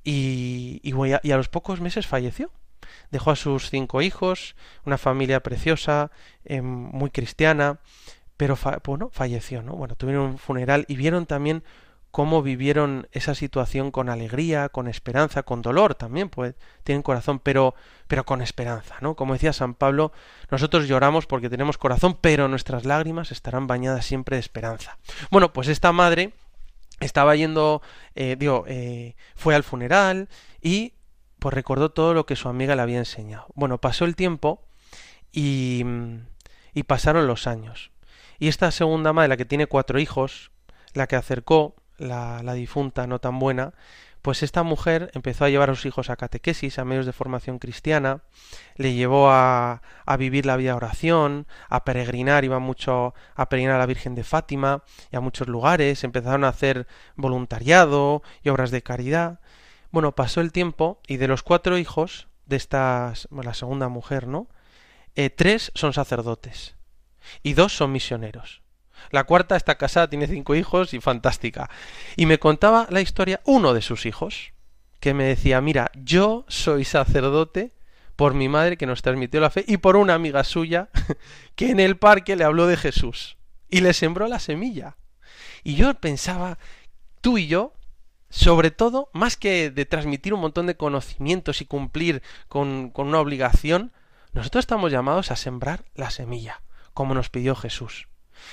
Y, 0.03 0.81
y, 0.83 0.93
y 1.23 1.31
a 1.31 1.37
los 1.37 1.49
pocos 1.49 1.81
meses 1.81 2.05
falleció 2.07 2.51
dejó 3.11 3.31
a 3.31 3.35
sus 3.35 3.69
cinco 3.69 4.01
hijos, 4.01 4.55
una 4.83 4.97
familia 4.97 5.41
preciosa, 5.41 6.11
eh, 6.43 6.61
muy 6.61 7.09
cristiana, 7.09 7.79
pero 8.37 8.57
bueno, 8.83 9.09
falleció, 9.11 9.61
¿no? 9.61 9.73
Bueno, 9.73 9.95
tuvieron 9.95 10.25
un 10.25 10.37
funeral 10.37 10.85
y 10.87 10.95
vieron 10.95 11.25
también 11.25 11.63
cómo 12.15 12.41
vivieron 12.41 13.09
esa 13.11 13.35
situación 13.35 13.91
con 13.91 14.07
alegría, 14.07 14.69
con 14.69 14.87
esperanza, 14.87 15.43
con 15.43 15.61
dolor 15.61 15.95
también, 15.95 16.29
pues 16.29 16.55
tienen 16.85 17.01
corazón, 17.01 17.39
pero 17.39 17.75
pero 18.07 18.25
con 18.25 18.41
esperanza, 18.41 18.95
¿no? 19.01 19.15
Como 19.15 19.33
decía 19.33 19.51
San 19.51 19.73
Pablo, 19.73 20.13
nosotros 20.49 20.87
lloramos 20.87 21.25
porque 21.25 21.49
tenemos 21.49 21.77
corazón, 21.77 22.17
pero 22.21 22.47
nuestras 22.47 22.85
lágrimas 22.85 23.31
estarán 23.31 23.67
bañadas 23.67 24.05
siempre 24.05 24.37
de 24.37 24.39
esperanza. 24.39 24.97
Bueno, 25.29 25.51
pues 25.51 25.67
esta 25.67 25.91
madre 25.91 26.31
estaba 27.01 27.35
yendo, 27.35 27.81
eh, 28.15 28.37
digo, 28.39 28.63
eh, 28.67 29.15
fue 29.35 29.53
al 29.53 29.63
funeral 29.63 30.29
y 30.61 30.93
pues 31.39 31.53
recordó 31.53 31.91
todo 31.91 32.13
lo 32.13 32.25
que 32.25 32.37
su 32.37 32.47
amiga 32.47 32.75
le 32.77 32.81
había 32.81 32.99
enseñado. 32.99 33.47
Bueno, 33.55 33.79
pasó 33.79 34.05
el 34.05 34.15
tiempo 34.15 34.63
y, 35.33 35.83
y 36.73 36.83
pasaron 36.83 37.27
los 37.27 37.45
años. 37.45 37.91
Y 38.39 38.47
esta 38.47 38.71
segunda 38.71 39.13
madre, 39.13 39.29
la 39.29 39.37
que 39.37 39.45
tiene 39.45 39.67
cuatro 39.67 39.99
hijos, 39.99 40.51
la 40.93 41.07
que 41.07 41.15
acercó, 41.15 41.75
la, 41.97 42.41
la 42.43 42.53
difunta 42.53 43.07
no 43.07 43.19
tan 43.19 43.39
buena, 43.39 43.73
pues 44.25 44.41
esta 44.41 44.63
mujer 44.63 45.11
empezó 45.13 45.45
a 45.45 45.49
llevar 45.49 45.69
a 45.69 45.75
sus 45.75 45.85
hijos 45.85 46.09
a 46.09 46.15
catequesis, 46.15 46.79
a 46.79 46.83
medios 46.83 47.05
de 47.05 47.13
formación 47.13 47.59
cristiana, 47.59 48.23
le 48.75 48.95
llevó 48.95 49.29
a, 49.29 49.83
a, 50.03 50.17
vivir 50.17 50.47
la 50.47 50.57
vida 50.57 50.71
de 50.71 50.77
oración, 50.77 51.45
a 51.69 51.85
peregrinar, 51.85 52.43
iba 52.43 52.57
mucho 52.57 53.13
a 53.35 53.49
peregrinar 53.49 53.75
a 53.75 53.79
la 53.79 53.85
Virgen 53.85 54.15
de 54.15 54.23
Fátima 54.23 54.83
y 55.11 55.15
a 55.15 55.19
muchos 55.19 55.47
lugares, 55.47 56.03
empezaron 56.03 56.43
a 56.43 56.47
hacer 56.47 56.87
voluntariado 57.15 58.23
y 58.41 58.49
obras 58.49 58.71
de 58.71 58.81
caridad. 58.81 59.41
Bueno, 59.91 60.15
pasó 60.15 60.41
el 60.41 60.51
tiempo 60.51 60.99
y 61.07 61.17
de 61.17 61.27
los 61.27 61.43
cuatro 61.43 61.77
hijos 61.77 62.27
de 62.47 62.55
esta, 62.55 63.13
la 63.29 63.53
segunda 63.53 63.89
mujer, 63.89 64.27
¿no? 64.27 64.47
Eh, 65.13 65.29
tres 65.29 65.71
son 65.75 65.93
sacerdotes 65.93 66.75
y 67.43 67.53
dos 67.53 67.75
son 67.75 67.91
misioneros. 67.91 68.61
La 69.11 69.23
cuarta 69.23 69.55
está 69.55 69.75
casada, 69.75 70.09
tiene 70.09 70.27
cinco 70.27 70.55
hijos 70.55 70.93
y 70.93 70.99
fantástica. 70.99 71.69
Y 72.15 72.25
me 72.25 72.39
contaba 72.39 72.87
la 72.89 73.01
historia 73.01 73.41
uno 73.45 73.73
de 73.73 73.81
sus 73.81 74.05
hijos, 74.05 74.53
que 74.99 75.13
me 75.13 75.25
decía, 75.25 75.61
mira, 75.61 75.91
yo 75.93 76.45
soy 76.47 76.83
sacerdote 76.83 77.73
por 78.15 78.33
mi 78.33 78.49
madre 78.49 78.77
que 78.77 78.85
nos 78.85 79.01
transmitió 79.01 79.39
la 79.41 79.49
fe 79.49 79.65
y 79.67 79.77
por 79.77 79.97
una 79.97 80.13
amiga 80.13 80.43
suya 80.43 80.89
que 81.55 81.69
en 81.69 81.79
el 81.79 81.97
parque 81.97 82.35
le 82.35 82.43
habló 82.43 82.65
de 82.65 82.77
Jesús 82.77 83.37
y 83.69 83.81
le 83.81 83.93
sembró 83.93 84.27
la 84.27 84.39
semilla. 84.39 84.97
Y 85.63 85.75
yo 85.75 85.93
pensaba, 85.95 86.57
tú 87.21 87.37
y 87.37 87.47
yo, 87.47 87.73
sobre 88.29 88.71
todo, 88.71 89.09
más 89.13 89.37
que 89.37 89.69
de 89.69 89.85
transmitir 89.85 90.33
un 90.33 90.41
montón 90.41 90.65
de 90.65 90.77
conocimientos 90.77 91.61
y 91.61 91.65
cumplir 91.65 92.21
con, 92.47 92.89
con 92.89 93.07
una 93.07 93.19
obligación, 93.19 93.91
nosotros 94.33 94.63
estamos 94.63 94.91
llamados 94.91 95.31
a 95.31 95.35
sembrar 95.35 95.85
la 95.95 96.09
semilla 96.09 96.61
como 96.95 97.13
nos 97.13 97.29
pidió 97.29 97.53
Jesús. 97.55 98.07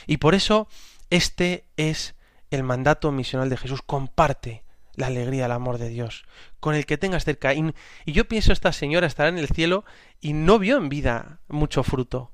Y 0.06 0.18
por 0.18 0.34
eso 0.34 0.68
Este 1.08 1.64
es 1.76 2.14
el 2.50 2.62
mandato 2.62 3.12
misional 3.12 3.48
de 3.50 3.56
Jesús. 3.56 3.82
Comparte 3.82 4.64
la 4.94 5.06
alegría, 5.06 5.46
el 5.46 5.52
amor 5.52 5.78
de 5.78 5.88
Dios, 5.88 6.24
con 6.60 6.74
el 6.74 6.86
que 6.86 6.98
tengas 6.98 7.24
cerca. 7.24 7.54
Y, 7.54 7.74
y, 8.04 8.12
yo 8.12 8.26
pienso, 8.26 8.52
esta 8.52 8.72
señora 8.72 9.06
estará 9.06 9.28
en 9.28 9.38
el 9.38 9.48
cielo 9.48 9.84
y 10.20 10.32
no 10.32 10.58
vio 10.58 10.76
en 10.76 10.88
vida 10.88 11.40
mucho 11.48 11.82
fruto, 11.82 12.32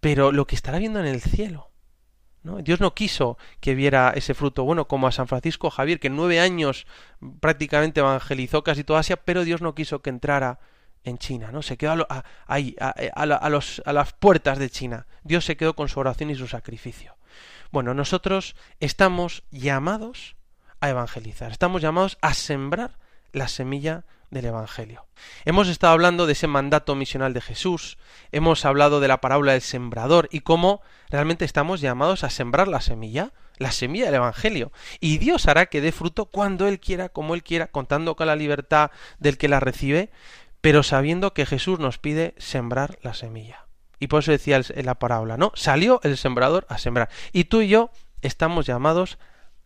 pero 0.00 0.32
lo 0.32 0.46
que 0.46 0.56
estará 0.56 0.78
viendo 0.78 1.00
en 1.00 1.06
el 1.06 1.20
cielo. 1.20 1.70
Dios 2.62 2.80
no 2.80 2.94
quiso 2.94 3.38
que 3.60 3.74
viera 3.74 4.12
ese 4.14 4.34
fruto, 4.34 4.64
bueno, 4.64 4.86
como 4.86 5.06
a 5.06 5.12
San 5.12 5.28
Francisco 5.28 5.70
Javier, 5.70 5.98
que 5.98 6.08
en 6.08 6.16
nueve 6.16 6.40
años 6.40 6.86
prácticamente 7.40 8.00
evangelizó 8.00 8.62
casi 8.62 8.84
toda 8.84 9.00
Asia, 9.00 9.16
pero 9.16 9.44
Dios 9.44 9.62
no 9.62 9.74
quiso 9.74 10.02
que 10.02 10.10
entrara 10.10 10.60
en 11.04 11.18
China, 11.18 11.50
¿no? 11.52 11.62
Se 11.62 11.76
quedó 11.76 12.06
a, 12.08 12.24
ahí, 12.46 12.74
a, 12.80 12.90
a, 12.90 13.48
los, 13.50 13.82
a 13.84 13.92
las 13.92 14.12
puertas 14.14 14.58
de 14.58 14.70
China. 14.70 15.06
Dios 15.22 15.44
se 15.44 15.56
quedó 15.56 15.74
con 15.74 15.88
su 15.88 16.00
oración 16.00 16.30
y 16.30 16.34
su 16.34 16.48
sacrificio. 16.48 17.16
Bueno, 17.70 17.94
nosotros 17.94 18.56
estamos 18.80 19.44
llamados 19.50 20.36
a 20.80 20.90
evangelizar, 20.90 21.50
estamos 21.50 21.82
llamados 21.82 22.18
a 22.20 22.34
sembrar 22.34 22.98
la 23.32 23.48
semilla 23.48 24.04
del 24.30 24.46
Evangelio. 24.46 25.06
Hemos 25.44 25.68
estado 25.68 25.92
hablando 25.92 26.26
de 26.26 26.32
ese 26.32 26.46
mandato 26.46 26.94
misional 26.94 27.32
de 27.32 27.40
Jesús, 27.40 27.98
hemos 28.32 28.64
hablado 28.64 29.00
de 29.00 29.08
la 29.08 29.20
parábola 29.20 29.52
del 29.52 29.62
sembrador 29.62 30.28
y 30.30 30.40
cómo 30.40 30.82
realmente 31.08 31.44
estamos 31.44 31.80
llamados 31.80 32.24
a 32.24 32.30
sembrar 32.30 32.68
la 32.68 32.80
semilla, 32.80 33.32
la 33.56 33.70
semilla 33.70 34.06
del 34.06 34.16
Evangelio. 34.16 34.72
Y 35.00 35.18
Dios 35.18 35.46
hará 35.46 35.66
que 35.66 35.80
dé 35.80 35.92
fruto 35.92 36.26
cuando 36.26 36.66
Él 36.66 36.80
quiera, 36.80 37.08
como 37.08 37.34
Él 37.34 37.42
quiera, 37.42 37.68
contando 37.68 38.16
con 38.16 38.26
la 38.26 38.36
libertad 38.36 38.90
del 39.18 39.38
que 39.38 39.48
la 39.48 39.60
recibe, 39.60 40.10
pero 40.64 40.82
sabiendo 40.82 41.34
que 41.34 41.44
Jesús 41.44 41.78
nos 41.78 41.98
pide 41.98 42.34
sembrar 42.38 42.98
la 43.02 43.12
semilla. 43.12 43.66
Y 43.98 44.06
por 44.06 44.20
eso 44.20 44.30
decía 44.30 44.62
la 44.76 44.94
parábola, 44.94 45.36
¿no? 45.36 45.52
Salió 45.54 46.00
el 46.04 46.16
sembrador 46.16 46.64
a 46.70 46.78
sembrar. 46.78 47.10
Y 47.34 47.44
tú 47.44 47.60
y 47.60 47.68
yo 47.68 47.90
estamos 48.22 48.64
llamados 48.64 49.18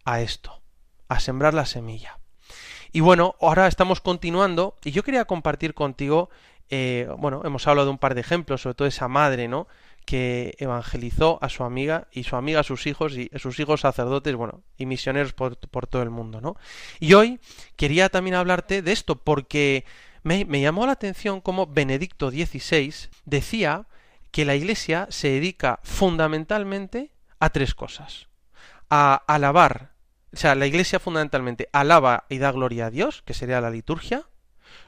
a 0.05 0.23
esto, 0.23 0.61
a 1.07 1.21
sembrar 1.21 1.55
la 1.55 1.67
semilla. 1.67 2.19
Y 2.91 2.99
bueno, 2.99 3.37
ahora 3.41 3.69
estamos 3.69 4.01
continuando 4.01 4.75
y 4.83 4.91
yo 4.91 5.05
quería 5.05 5.25
compartir 5.27 5.73
contigo, 5.73 6.31
eh, 6.69 7.09
bueno, 7.17 7.43
hemos 7.45 7.69
hablado 7.69 7.87
de 7.87 7.93
un 7.93 7.99
par 7.99 8.17
de 8.17 8.23
ejemplos, 8.23 8.63
sobre 8.63 8.75
todo 8.75 8.89
esa 8.89 9.07
madre, 9.07 9.47
¿no? 9.47 9.69
que 10.05 10.57
evangelizó 10.59 11.39
a 11.43 11.51
su 11.51 11.65
amiga 11.65 12.09
y 12.11 12.25
su 12.25 12.35
amiga 12.35 12.61
a 12.61 12.65
sus 12.65 12.87
hijos 12.87 13.13
y 13.17 13.31
a 13.35 13.39
sus 13.39 13.61
hijos 13.61 13.83
sacerdotes, 13.83 14.35
bueno, 14.35 14.63
y 14.79 14.87
misioneros 14.87 15.35
por, 15.35 15.59
por 15.59 15.87
todo 15.87 16.03
el 16.03 16.09
mundo, 16.09 16.41
¿no? 16.41 16.57
Y 16.99 17.13
hoy 17.13 17.41
quería 17.77 18.09
también 18.09 18.35
hablarte 18.35 18.81
de 18.81 18.91
esto 18.93 19.17
porque 19.17 19.85
me, 20.22 20.61
llamó 20.61 20.87
la 20.87 20.92
atención 20.92 21.40
cómo 21.40 21.66
Benedicto 21.66 22.31
XVI 22.31 22.94
decía 23.24 23.87
que 24.31 24.44
la 24.44 24.54
Iglesia 24.54 25.07
se 25.11 25.28
dedica 25.28 25.81
fundamentalmente 25.83 27.12
a 27.40 27.50
tres 27.50 27.74
cosas. 27.74 28.28
A 28.90 29.14
alabar, 29.26 29.92
o 30.33 30.37
sea, 30.37 30.54
la 30.54 30.66
Iglesia 30.66 30.98
fundamentalmente 30.98 31.68
alaba 31.72 32.24
y 32.28 32.38
da 32.38 32.52
gloria 32.52 32.87
a 32.87 32.90
Dios, 32.90 33.22
que 33.22 33.35
sería 33.35 33.61
la 33.61 33.70
liturgia, 33.70 34.24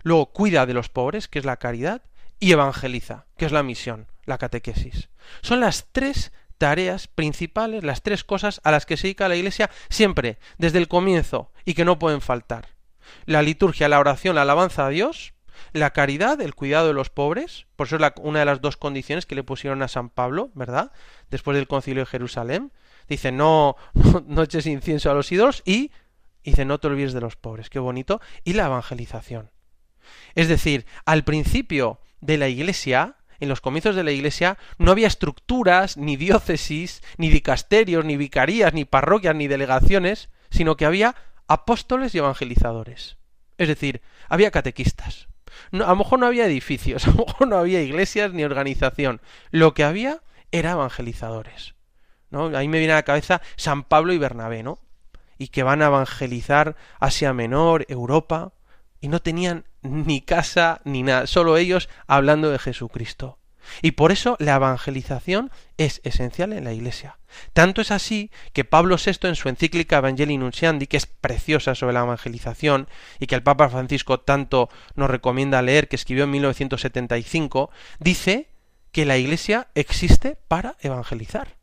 luego 0.02 0.26
cuida 0.32 0.66
de 0.66 0.74
los 0.74 0.88
pobres, 0.88 1.28
que 1.28 1.38
es 1.38 1.44
la 1.44 1.56
caridad, 1.58 2.02
y 2.38 2.52
evangeliza, 2.52 3.26
que 3.36 3.46
es 3.46 3.52
la 3.52 3.62
misión, 3.62 4.08
la 4.24 4.38
catequesis. 4.38 5.10
Son 5.42 5.60
las 5.60 5.88
tres 5.92 6.32
tareas 6.58 7.06
principales, 7.06 7.84
las 7.84 8.02
tres 8.02 8.24
cosas 8.24 8.60
a 8.64 8.70
las 8.70 8.86
que 8.86 8.96
se 8.96 9.04
dedica 9.04 9.28
la 9.28 9.36
Iglesia 9.36 9.70
siempre, 9.88 10.38
desde 10.58 10.78
el 10.78 10.88
comienzo, 10.88 11.52
y 11.64 11.74
que 11.74 11.84
no 11.84 11.98
pueden 11.98 12.20
faltar 12.20 12.79
la 13.27 13.42
liturgia, 13.42 13.88
la 13.88 13.99
oración, 13.99 14.37
la 14.37 14.42
alabanza 14.42 14.87
a 14.87 14.90
Dios, 14.90 15.35
la 15.73 15.90
caridad, 15.90 16.40
el 16.40 16.55
cuidado 16.55 16.88
de 16.88 16.94
los 16.94 17.11
pobres, 17.11 17.66
por 17.77 17.87
eso 17.87 17.96
es 17.96 18.12
una 18.20 18.40
de 18.40 18.44
las 18.44 18.61
dos 18.61 18.77
condiciones 18.77 19.27
que 19.27 19.35
le 19.35 19.44
pusieron 19.44 19.83
a 19.83 19.88
San 19.88 20.11
Pablo, 20.11 20.51
¿verdad? 20.55 20.92
Después 21.31 21.57
del 21.57 21.68
concilio 21.68 22.03
de 22.03 22.07
Jerusalén. 22.07 22.73
Dice, 23.09 23.33
no, 23.33 23.77
no, 24.27 24.42
eches 24.42 24.66
incienso 24.66 25.11
a 25.11 25.14
los 25.14 25.31
ídolos 25.31 25.62
y 25.64 25.90
dice, 26.44 26.64
no 26.64 26.79
te 26.79 26.88
olvides 26.88 27.12
de 27.12 27.20
los 27.20 27.37
pobres, 27.37 27.70
qué 27.70 27.79
bonito, 27.79 28.20
y 28.44 28.55
la 28.55 28.66
evangelización. 28.66 29.51
Es 30.35 30.49
decir, 30.49 30.87
al 31.05 31.25
principio 31.25 32.01
de 32.20 32.38
la 32.38 32.49
iglesia, 32.49 33.16
en 33.38 33.49
los 33.49 33.61
comienzos 33.61 33.96
de 33.96 34.05
la 34.05 34.12
iglesia, 34.12 34.59
no 34.79 34.90
había 34.90 35.07
estructuras, 35.07 35.96
ni 35.96 36.16
diócesis, 36.16 37.03
ni 37.16 37.31
dicasterios, 37.31 38.05
ni 38.05 38.16
vicarías, 38.16 38.75
ni 38.75 38.85
parroquias, 38.85 39.35
ni 39.35 39.49
delegaciones, 39.49 40.31
sino 40.51 40.77
que 40.77 40.87
había 40.87 41.14
apóstoles 41.50 42.14
y 42.14 42.18
evangelizadores. 42.18 43.16
Es 43.58 43.66
decir, 43.66 44.02
había 44.28 44.52
catequistas. 44.52 45.26
a 45.72 45.76
lo 45.78 45.96
mejor 45.96 46.20
no 46.20 46.26
había 46.26 46.46
edificios, 46.46 47.04
a 47.08 47.10
lo 47.10 47.26
mejor 47.26 47.48
no 47.48 47.58
había 47.58 47.82
iglesias 47.82 48.32
ni 48.32 48.44
organización. 48.44 49.20
Lo 49.50 49.74
que 49.74 49.82
había 49.82 50.22
era 50.52 50.72
evangelizadores. 50.72 51.74
¿no? 52.30 52.56
Ahí 52.56 52.68
me 52.68 52.78
viene 52.78 52.92
a 52.92 52.96
la 52.96 53.02
cabeza 53.02 53.42
San 53.56 53.82
Pablo 53.82 54.12
y 54.12 54.18
Bernabé, 54.18 54.62
¿no? 54.62 54.78
Y 55.38 55.48
que 55.48 55.64
van 55.64 55.82
a 55.82 55.86
evangelizar 55.86 56.76
Asia 57.00 57.32
Menor, 57.32 57.84
Europa, 57.88 58.52
y 59.00 59.08
no 59.08 59.20
tenían 59.20 59.64
ni 59.82 60.20
casa 60.20 60.80
ni 60.84 61.02
nada, 61.02 61.26
solo 61.26 61.56
ellos 61.56 61.88
hablando 62.06 62.50
de 62.50 62.60
Jesucristo. 62.60 63.39
Y 63.83 63.92
por 63.92 64.12
eso 64.12 64.37
la 64.38 64.57
evangelización 64.57 65.51
es 65.77 66.01
esencial 66.05 66.53
en 66.53 66.64
la 66.64 66.73
Iglesia. 66.73 67.18
Tanto 67.53 67.81
es 67.81 67.90
así 67.90 68.31
que 68.53 68.64
Pablo 68.64 68.96
VI 68.96 69.29
en 69.29 69.37
su 69.37 69.49
encíclica 69.49 69.99
Evangelii 69.99 70.38
Nunciandi, 70.38 70.87
que 70.87 70.96
es 70.96 71.07
preciosa 71.07 71.75
sobre 71.75 71.94
la 71.94 72.01
evangelización 72.01 72.88
y 73.18 73.27
que 73.27 73.35
el 73.35 73.42
Papa 73.42 73.68
Francisco 73.68 74.20
tanto 74.20 74.68
nos 74.94 75.11
recomienda 75.11 75.62
leer, 75.62 75.88
que 75.88 75.96
escribió 75.96 76.25
en 76.25 76.31
1975, 76.31 77.70
dice 77.99 78.49
que 78.92 79.05
la 79.05 79.16
Iglesia 79.16 79.68
existe 79.75 80.37
para 80.49 80.77
evangelizar. 80.81 81.57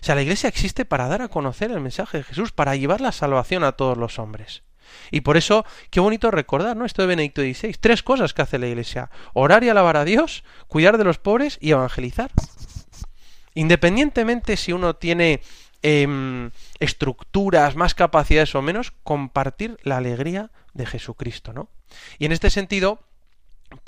O 0.00 0.04
sea, 0.04 0.14
la 0.14 0.22
Iglesia 0.22 0.48
existe 0.48 0.84
para 0.84 1.08
dar 1.08 1.22
a 1.22 1.28
conocer 1.28 1.70
el 1.70 1.80
mensaje 1.80 2.18
de 2.18 2.24
Jesús, 2.24 2.52
para 2.52 2.76
llevar 2.76 3.00
la 3.00 3.12
salvación 3.12 3.64
a 3.64 3.72
todos 3.72 3.96
los 3.96 4.18
hombres. 4.18 4.62
Y 5.10 5.22
por 5.22 5.36
eso, 5.36 5.64
qué 5.90 6.00
bonito 6.00 6.30
recordar, 6.30 6.76
¿no? 6.76 6.84
Esto 6.84 7.02
de 7.02 7.08
Benedicto 7.08 7.42
XVI. 7.42 7.74
Tres 7.80 8.02
cosas 8.02 8.34
que 8.34 8.42
hace 8.42 8.58
la 8.58 8.66
Iglesia. 8.66 9.10
Orar 9.32 9.64
y 9.64 9.68
alabar 9.68 9.96
a 9.96 10.04
Dios, 10.04 10.44
cuidar 10.68 10.98
de 10.98 11.04
los 11.04 11.18
pobres 11.18 11.58
y 11.60 11.70
evangelizar. 11.70 12.30
Independientemente 13.54 14.56
si 14.56 14.72
uno 14.72 14.96
tiene 14.96 15.40
em, 15.82 16.50
estructuras, 16.80 17.76
más 17.76 17.94
capacidades 17.94 18.54
o 18.54 18.62
menos, 18.62 18.92
compartir 19.02 19.78
la 19.82 19.98
alegría 19.98 20.50
de 20.72 20.86
Jesucristo, 20.86 21.52
¿no? 21.52 21.68
Y 22.18 22.26
en 22.26 22.32
este 22.32 22.50
sentido, 22.50 23.00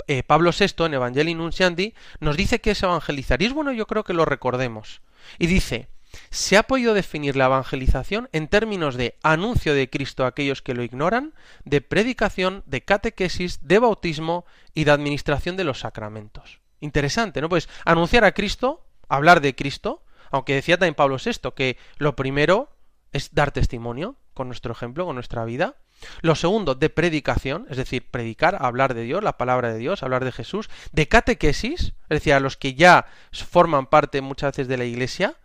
eh, 0.07 0.23
Pablo 0.23 0.51
VI 0.57 0.85
en 0.85 0.93
Evangelii 0.93 1.35
Nunciandi 1.35 1.93
nos 2.19 2.37
dice 2.37 2.59
que 2.59 2.71
es 2.71 2.83
evangelizar. 2.83 3.41
Y 3.41 3.45
es 3.45 3.53
bueno 3.53 3.71
yo 3.71 3.87
creo 3.87 4.03
que 4.03 4.13
lo 4.13 4.25
recordemos. 4.25 5.01
Y 5.39 5.47
dice, 5.47 5.89
se 6.29 6.57
ha 6.57 6.63
podido 6.63 6.93
definir 6.93 7.35
la 7.35 7.45
evangelización 7.45 8.29
en 8.31 8.47
términos 8.47 8.95
de 8.95 9.15
anuncio 9.23 9.73
de 9.73 9.89
Cristo 9.89 10.23
a 10.23 10.27
aquellos 10.27 10.61
que 10.61 10.73
lo 10.73 10.83
ignoran, 10.83 11.33
de 11.65 11.81
predicación, 11.81 12.63
de 12.65 12.83
catequesis, 12.83 13.59
de 13.67 13.79
bautismo 13.79 14.45
y 14.73 14.83
de 14.83 14.91
administración 14.91 15.57
de 15.57 15.63
los 15.63 15.79
sacramentos. 15.79 16.59
Interesante, 16.79 17.41
¿no? 17.41 17.49
Pues 17.49 17.69
anunciar 17.85 18.23
a 18.23 18.33
Cristo, 18.33 18.85
hablar 19.09 19.41
de 19.41 19.55
Cristo, 19.55 20.03
aunque 20.31 20.55
decía 20.55 20.77
también 20.77 20.95
Pablo 20.95 21.17
VI 21.23 21.51
que 21.55 21.77
lo 21.97 22.15
primero 22.15 22.69
es 23.13 23.33
dar 23.33 23.51
testimonio 23.51 24.15
con 24.33 24.47
nuestro 24.47 24.71
ejemplo, 24.71 25.05
con 25.05 25.15
nuestra 25.15 25.45
vida. 25.45 25.75
Lo 26.21 26.35
segundo, 26.35 26.75
de 26.75 26.89
predicación, 26.89 27.65
es 27.69 27.77
decir, 27.77 28.07
predicar, 28.11 28.57
hablar 28.61 28.93
de 28.93 29.01
Dios, 29.01 29.23
la 29.23 29.37
palabra 29.37 29.73
de 29.73 29.79
Dios, 29.79 30.03
hablar 30.03 30.23
de 30.23 30.31
Jesús. 30.31 30.69
De 30.91 31.07
catequesis, 31.07 31.81
es 31.81 32.09
decir, 32.09 32.33
a 32.33 32.39
los 32.39 32.55
que 32.55 32.75
ya 32.75 33.07
forman 33.31 33.87
parte 33.87 34.21
muchas 34.21 34.51
veces 34.51 34.67
de 34.67 34.77
la 34.77 34.85
Iglesia, 34.85 35.35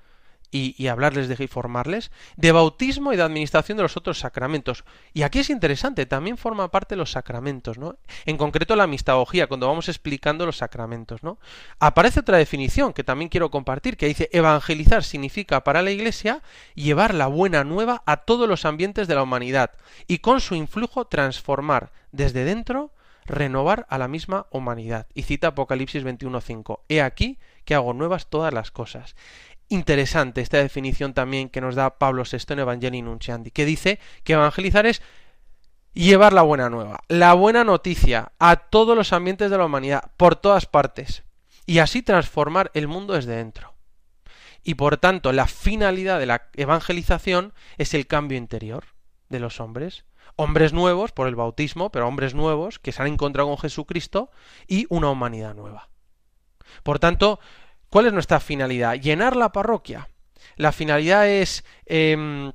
y, 0.53 0.87
hablarles 0.87 1.29
de 1.29 1.43
y 1.43 1.47
formarles, 1.47 2.11
de 2.37 2.53
bautismo 2.53 3.13
y 3.13 3.17
de 3.17 3.23
administración 3.23 3.77
de 3.79 3.83
los 3.83 3.97
otros 3.97 4.19
sacramentos. 4.19 4.85
Y 5.15 5.23
aquí 5.23 5.39
es 5.39 5.51
interesante, 5.51 6.05
también 6.05 6.37
forma 6.37 6.71
parte 6.71 6.95
de 6.95 6.99
los 6.99 7.11
sacramentos, 7.13 7.79
¿no? 7.79 7.97
En 8.27 8.37
concreto 8.37 8.77
la 8.77 8.85
amistagogía, 8.85 9.47
cuando 9.47 9.67
vamos 9.67 9.89
explicando 9.89 10.45
los 10.45 10.59
sacramentos, 10.59 11.23
¿no? 11.23 11.39
Aparece 11.81 12.21
otra 12.21 12.37
definición 12.37 12.93
que 12.93 13.03
también 13.03 13.31
quiero 13.31 13.51
compartir, 13.51 13.97
que 13.97 14.07
dice 14.07 14.29
evangelizar 14.33 15.03
significa 15.03 15.65
para 15.65 15.83
la 15.83 15.91
Iglesia 15.91 16.43
llevar 16.75 17.15
la 17.15 17.27
buena 17.27 17.65
nueva 17.65 18.03
a 18.05 18.19
todos 18.19 18.47
los 18.47 18.67
ambientes 18.67 19.09
de 19.09 19.15
la 19.15 19.23
humanidad 19.23 19.71
y 20.07 20.19
con 20.19 20.41
su 20.41 20.55
influjo 20.55 21.07
transformar 21.07 21.93
desde 22.13 22.45
dentro 22.45 22.93
renovar 23.25 23.87
a 23.89 23.99
la 23.99 24.09
misma 24.09 24.47
humanidad. 24.51 25.07
Y 25.15 25.23
cita 25.23 25.49
Apocalipsis 25.49 26.05
21.5. 26.05 26.81
He 26.89 27.01
aquí 27.01 27.39
que 27.65 27.75
hago 27.75 27.93
nuevas 27.95 28.27
todas 28.27 28.53
las 28.53 28.71
cosas 28.71 29.15
interesante 29.73 30.41
esta 30.41 30.59
definición 30.59 31.15
también 31.15 31.49
que 31.49 31.61
nos 31.61 31.75
da 31.75 31.99
Pablo 31.99 32.25
VI 32.31 32.53
en 32.53 32.59
Evangelii 32.61 33.03
Nunciandi, 33.03 33.51
que 33.51 33.65
dice 33.65 33.99
que 34.23 34.35
evangelizar 34.35 34.87
es 34.87 35.03
llevar 35.95 36.33
la 36.33 36.43
buena 36.43 36.71
nueva, 36.71 37.01
la 37.09 37.35
buena 37.35 37.65
noticia 37.65 38.33
a 38.39 38.57
todos 38.57 38.97
los 38.97 39.13
ambientes 39.13 39.51
de 39.51 39.59
la 39.59 39.65
humanidad, 39.65 40.11
por 40.17 40.37
todas 40.37 40.67
partes, 40.67 41.25
y 41.67 41.79
así 41.79 42.03
transformar 42.03 42.71
el 42.75 42.89
mundo 42.89 43.15
desde 43.15 43.37
dentro. 43.37 43.75
Y 44.63 44.75
por 44.75 44.97
tanto, 44.97 45.33
la 45.33 45.47
finalidad 45.47 46.19
de 46.19 46.27
la 46.27 46.51
evangelización 46.55 47.53
es 47.79 47.95
el 47.95 48.07
cambio 48.07 48.39
interior 48.39 48.85
de 49.29 49.41
los 49.41 49.61
hombres, 49.61 50.05
hombres 50.37 50.73
nuevos 50.73 51.13
por 51.13 51.27
el 51.27 51.35
bautismo, 51.35 51.91
pero 51.91 52.07
hombres 52.07 52.35
nuevos 52.35 52.79
que 52.79 52.93
se 52.93 53.03
han 53.03 53.09
encontrado 53.09 53.49
con 53.49 53.59
Jesucristo 53.59 54.31
y 54.69 54.87
una 54.89 55.11
humanidad 55.11 55.55
nueva. 55.55 55.89
Por 56.83 56.99
tanto, 56.99 57.41
¿Cuál 57.93 58.07
es 58.07 58.15
nuestra 58.15 58.41
finalidad? 58.41 58.95
Llenar 58.95 59.37
la 59.37 59.53
parroquia. 59.53 60.09
la 60.57 60.73
finalidad 60.73 61.29
es 61.29 61.63
em, 61.85 62.53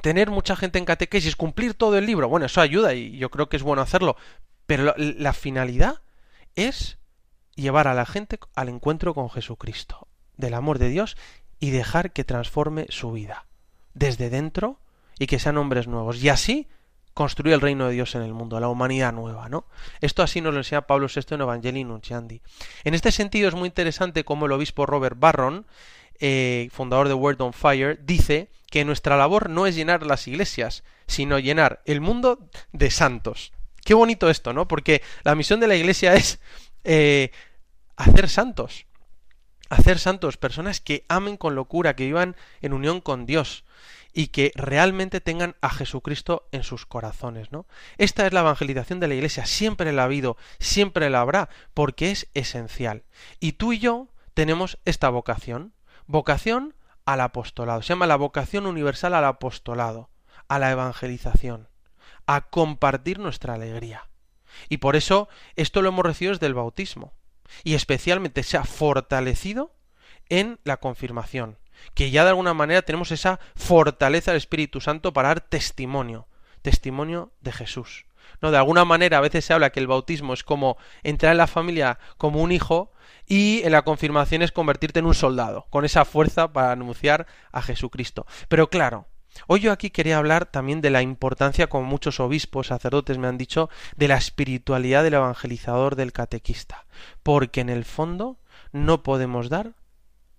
tener 0.00 0.30
mucha 0.30 0.56
gente 0.56 0.78
en 0.78 0.86
catequesis, 0.86 1.36
cumplir 1.36 1.74
todo 1.74 1.98
el 1.98 2.06
libro. 2.06 2.30
Bueno, 2.30 2.46
eso 2.46 2.62
ayuda 2.62 2.94
y 2.94 3.18
yo 3.18 3.30
creo 3.30 3.50
que 3.50 3.58
es 3.58 3.62
bueno 3.62 3.82
hacerlo. 3.82 4.16
Pero 4.64 4.94
la 4.96 5.34
finalidad 5.34 6.00
es 6.54 6.96
llevar 7.56 7.88
a 7.88 7.94
la 7.94 8.06
gente 8.06 8.38
al 8.54 8.70
encuentro 8.70 9.12
con 9.12 9.28
Jesucristo, 9.28 10.08
del 10.38 10.54
amor 10.54 10.78
de 10.78 10.88
Dios 10.88 11.18
y 11.58 11.72
dejar 11.72 12.14
que 12.14 12.24
transforme 12.24 12.86
su 12.88 13.12
vida 13.12 13.44
desde 13.92 14.30
dentro 14.30 14.80
y 15.18 15.26
que 15.26 15.38
sean 15.38 15.58
hombres 15.58 15.88
nuevos. 15.88 16.22
Y 16.22 16.30
así 16.30 16.68
construir 17.14 17.54
el 17.54 17.60
reino 17.60 17.86
de 17.86 17.94
Dios 17.94 18.14
en 18.14 18.22
el 18.22 18.32
mundo, 18.32 18.60
la 18.60 18.68
humanidad 18.68 19.12
nueva, 19.12 19.48
¿no? 19.48 19.66
Esto 20.00 20.22
así 20.22 20.40
nos 20.40 20.52
lo 20.52 20.60
enseña 20.60 20.86
Pablo 20.86 21.08
VI 21.14 21.34
en 21.34 21.40
Evangelii 21.40 21.84
Nunciandi. 21.84 22.40
En 22.84 22.94
este 22.94 23.12
sentido 23.12 23.48
es 23.48 23.54
muy 23.54 23.66
interesante 23.66 24.24
cómo 24.24 24.46
el 24.46 24.52
obispo 24.52 24.86
Robert 24.86 25.18
Barron, 25.18 25.66
eh, 26.20 26.68
fundador 26.72 27.08
de 27.08 27.14
Word 27.14 27.40
on 27.40 27.52
Fire, 27.52 27.98
dice 28.04 28.50
que 28.70 28.84
nuestra 28.84 29.16
labor 29.16 29.50
no 29.50 29.66
es 29.66 29.74
llenar 29.74 30.06
las 30.06 30.28
iglesias, 30.28 30.84
sino 31.06 31.38
llenar 31.38 31.82
el 31.86 32.00
mundo 32.00 32.38
de 32.72 32.90
santos. 32.90 33.52
Qué 33.84 33.94
bonito 33.94 34.30
esto, 34.30 34.52
¿no? 34.52 34.68
Porque 34.68 35.02
la 35.24 35.34
misión 35.34 35.60
de 35.60 35.66
la 35.66 35.76
iglesia 35.76 36.14
es 36.14 36.38
eh, 36.84 37.32
hacer 37.96 38.28
santos. 38.28 38.86
Hacer 39.68 39.98
santos, 39.98 40.36
personas 40.36 40.80
que 40.80 41.04
amen 41.08 41.36
con 41.36 41.54
locura, 41.54 41.94
que 41.94 42.04
vivan 42.04 42.36
en 42.60 42.72
unión 42.72 43.00
con 43.00 43.24
Dios 43.24 43.64
y 44.12 44.28
que 44.28 44.52
realmente 44.54 45.20
tengan 45.20 45.56
a 45.60 45.70
Jesucristo 45.70 46.48
en 46.52 46.62
sus 46.62 46.86
corazones, 46.86 47.52
¿no? 47.52 47.66
Esta 47.98 48.26
es 48.26 48.32
la 48.32 48.40
evangelización 48.40 49.00
de 49.00 49.08
la 49.08 49.14
Iglesia, 49.14 49.46
siempre 49.46 49.92
la 49.92 50.02
ha 50.02 50.06
habido, 50.06 50.36
siempre 50.58 51.10
la 51.10 51.20
habrá, 51.20 51.48
porque 51.74 52.10
es 52.10 52.28
esencial. 52.34 53.04
Y 53.38 53.52
tú 53.52 53.72
y 53.72 53.78
yo 53.78 54.08
tenemos 54.34 54.78
esta 54.84 55.08
vocación, 55.10 55.74
vocación 56.06 56.74
al 57.04 57.20
apostolado, 57.20 57.82
se 57.82 57.88
llama 57.88 58.06
la 58.06 58.16
vocación 58.16 58.66
universal 58.66 59.14
al 59.14 59.24
apostolado, 59.24 60.10
a 60.48 60.58
la 60.58 60.70
evangelización, 60.70 61.68
a 62.26 62.42
compartir 62.42 63.18
nuestra 63.18 63.54
alegría. 63.54 64.08
Y 64.68 64.78
por 64.78 64.96
eso 64.96 65.28
esto 65.56 65.82
lo 65.82 65.88
hemos 65.88 66.04
recibido 66.04 66.34
desde 66.34 66.46
el 66.46 66.54
bautismo, 66.54 67.12
y 67.64 67.74
especialmente 67.74 68.42
se 68.42 68.56
ha 68.56 68.64
fortalecido 68.64 69.74
en 70.28 70.60
la 70.64 70.78
confirmación, 70.78 71.58
que 71.94 72.10
ya 72.10 72.24
de 72.24 72.30
alguna 72.30 72.54
manera 72.54 72.82
tenemos 72.82 73.10
esa 73.12 73.40
fortaleza 73.56 74.30
del 74.30 74.38
Espíritu 74.38 74.80
Santo 74.80 75.12
para 75.12 75.28
dar 75.28 75.40
testimonio, 75.40 76.26
testimonio 76.62 77.32
de 77.40 77.52
Jesús. 77.52 78.06
No, 78.40 78.50
de 78.50 78.56
alguna 78.56 78.84
manera 78.84 79.18
a 79.18 79.22
veces 79.22 79.44
se 79.44 79.52
habla 79.52 79.70
que 79.70 79.80
el 79.80 79.86
bautismo 79.86 80.32
es 80.32 80.44
como 80.44 80.78
entrar 81.02 81.32
en 81.32 81.38
la 81.38 81.46
familia 81.46 81.98
como 82.16 82.40
un 82.40 82.52
hijo 82.52 82.92
y 83.26 83.62
en 83.64 83.72
la 83.72 83.82
confirmación 83.82 84.42
es 84.42 84.52
convertirte 84.52 84.98
en 84.98 85.06
un 85.06 85.14
soldado, 85.14 85.66
con 85.70 85.84
esa 85.84 86.04
fuerza 86.04 86.52
para 86.52 86.72
anunciar 86.72 87.26
a 87.52 87.62
Jesucristo. 87.62 88.26
Pero 88.48 88.70
claro, 88.70 89.06
hoy 89.46 89.60
yo 89.60 89.72
aquí 89.72 89.90
quería 89.90 90.18
hablar 90.18 90.46
también 90.46 90.80
de 90.80 90.90
la 90.90 91.02
importancia, 91.02 91.68
como 91.68 91.84
muchos 91.84 92.18
obispos, 92.18 92.68
sacerdotes 92.68 93.18
me 93.18 93.28
han 93.28 93.38
dicho, 93.38 93.68
de 93.96 94.08
la 94.08 94.16
espiritualidad 94.16 95.04
del 95.04 95.14
evangelizador, 95.14 95.96
del 95.96 96.12
catequista, 96.12 96.86
porque 97.22 97.60
en 97.60 97.68
el 97.68 97.84
fondo 97.84 98.36
no 98.72 99.02
podemos 99.02 99.48
dar 99.48 99.72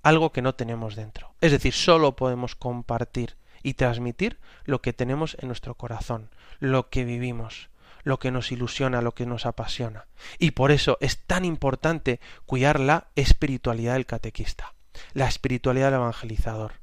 algo 0.03 0.31
que 0.31 0.41
no 0.41 0.55
tenemos 0.55 0.95
dentro. 0.95 1.33
Es 1.41 1.51
decir, 1.51 1.73
solo 1.73 2.15
podemos 2.15 2.55
compartir 2.55 3.35
y 3.63 3.75
transmitir 3.75 4.39
lo 4.65 4.81
que 4.81 4.93
tenemos 4.93 5.37
en 5.39 5.47
nuestro 5.47 5.75
corazón, 5.75 6.29
lo 6.59 6.89
que 6.89 7.03
vivimos, 7.03 7.69
lo 8.03 8.19
que 8.19 8.31
nos 8.31 8.51
ilusiona, 8.51 9.01
lo 9.01 9.13
que 9.13 9.25
nos 9.25 9.45
apasiona. 9.45 10.07
Y 10.39 10.51
por 10.51 10.71
eso 10.71 10.97
es 11.01 11.19
tan 11.25 11.45
importante 11.45 12.19
cuidar 12.45 12.79
la 12.79 13.07
espiritualidad 13.15 13.93
del 13.93 14.05
catequista, 14.05 14.73
la 15.13 15.27
espiritualidad 15.27 15.91
del 15.91 15.99
evangelizador. 15.99 16.73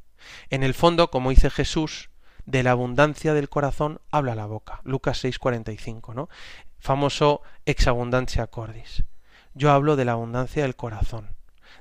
En 0.50 0.62
el 0.62 0.74
fondo, 0.74 1.10
como 1.10 1.30
dice 1.30 1.50
Jesús, 1.50 2.10
de 2.44 2.62
la 2.62 2.70
abundancia 2.70 3.34
del 3.34 3.48
corazón 3.48 4.00
habla 4.10 4.34
la 4.34 4.46
boca. 4.46 4.80
Lucas 4.84 5.22
6:45, 5.22 6.14
¿no? 6.14 6.28
Famoso 6.78 7.42
ex 7.66 7.86
abundancia 7.86 8.46
cordis. 8.46 9.04
Yo 9.54 9.72
hablo 9.72 9.96
de 9.96 10.04
la 10.04 10.12
abundancia 10.12 10.62
del 10.62 10.76
corazón, 10.76 11.34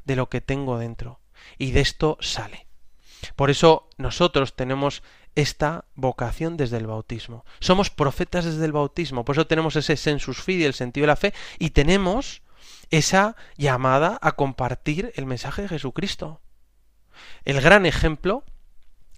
de 0.03 0.15
lo 0.15 0.29
que 0.29 0.41
tengo 0.41 0.77
dentro, 0.77 1.19
y 1.57 1.71
de 1.71 1.81
esto 1.81 2.17
sale. 2.21 2.67
Por 3.35 3.49
eso 3.49 3.89
nosotros 3.97 4.55
tenemos 4.55 5.03
esta 5.35 5.85
vocación 5.95 6.57
desde 6.57 6.77
el 6.77 6.87
bautismo. 6.87 7.45
Somos 7.59 7.89
profetas 7.89 8.45
desde 8.45 8.65
el 8.65 8.71
bautismo, 8.71 9.23
por 9.23 9.35
eso 9.35 9.47
tenemos 9.47 9.75
ese 9.75 9.95
sensus 9.95 10.41
fide, 10.41 10.65
el 10.65 10.73
sentido 10.73 11.03
de 11.03 11.07
la 11.07 11.15
fe, 11.15 11.33
y 11.59 11.71
tenemos 11.71 12.41
esa 12.89 13.35
llamada 13.55 14.17
a 14.21 14.31
compartir 14.33 15.13
el 15.15 15.25
mensaje 15.25 15.61
de 15.61 15.67
Jesucristo. 15.67 16.41
El 17.45 17.61
gran 17.61 17.85
ejemplo 17.85 18.43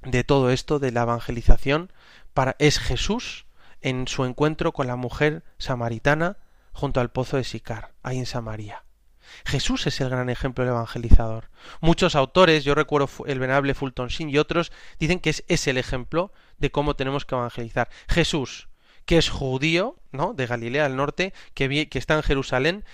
de 0.04 0.24
todo 0.24 0.50
esto, 0.50 0.80
de 0.80 0.92
la 0.92 1.04
evangelización, 1.04 1.92
para, 2.34 2.56
es 2.60 2.80
Jesús 2.80 3.46
en 3.82 4.08
su 4.08 4.26
encuentro 4.26 4.74
con 4.74 4.88
la 4.88 4.96
mujer 4.96 5.44
samaritana 5.58 6.38
junto 6.74 7.00
al 7.00 7.12
pozo 7.12 7.38
de 7.38 7.44
Sicar, 7.44 7.94
ahí 8.04 8.18
en 8.18 8.26
Samaria. 8.26 8.84
Jesús 9.46 9.88
es 9.88 10.00
el 10.02 10.10
gran 10.10 10.30
ejemplo 10.30 10.64
del 10.64 10.74
evangelizador. 10.74 11.50
Muchos 11.82 12.16
autores, 12.16 12.64
yo 12.64 12.76
recuerdo 12.76 13.10
el 13.26 13.40
venerable 13.40 13.74
Fulton 13.74 14.08
Sheen 14.10 14.30
y 14.30 14.38
otros, 14.38 14.72
dicen 15.00 15.20
que 15.20 15.30
es, 15.30 15.44
es 15.48 15.68
el 15.68 15.78
ejemplo 15.78 16.32
de 16.58 16.72
cómo 16.72 16.96
tenemos 16.96 17.26
que 17.26 17.36
evangelizar. 17.36 17.90
Jesús, 18.08 18.70
que 19.10 19.18
es 19.18 19.30
judío, 19.30 19.96
¿no? 20.12 20.36
De 20.36 20.46
Galilea 20.46 20.86
al 20.86 20.96
norte, 20.96 21.34
que, 21.56 21.90
está 21.94 22.14
en 22.14 22.22
Jerusalén, 22.22 22.86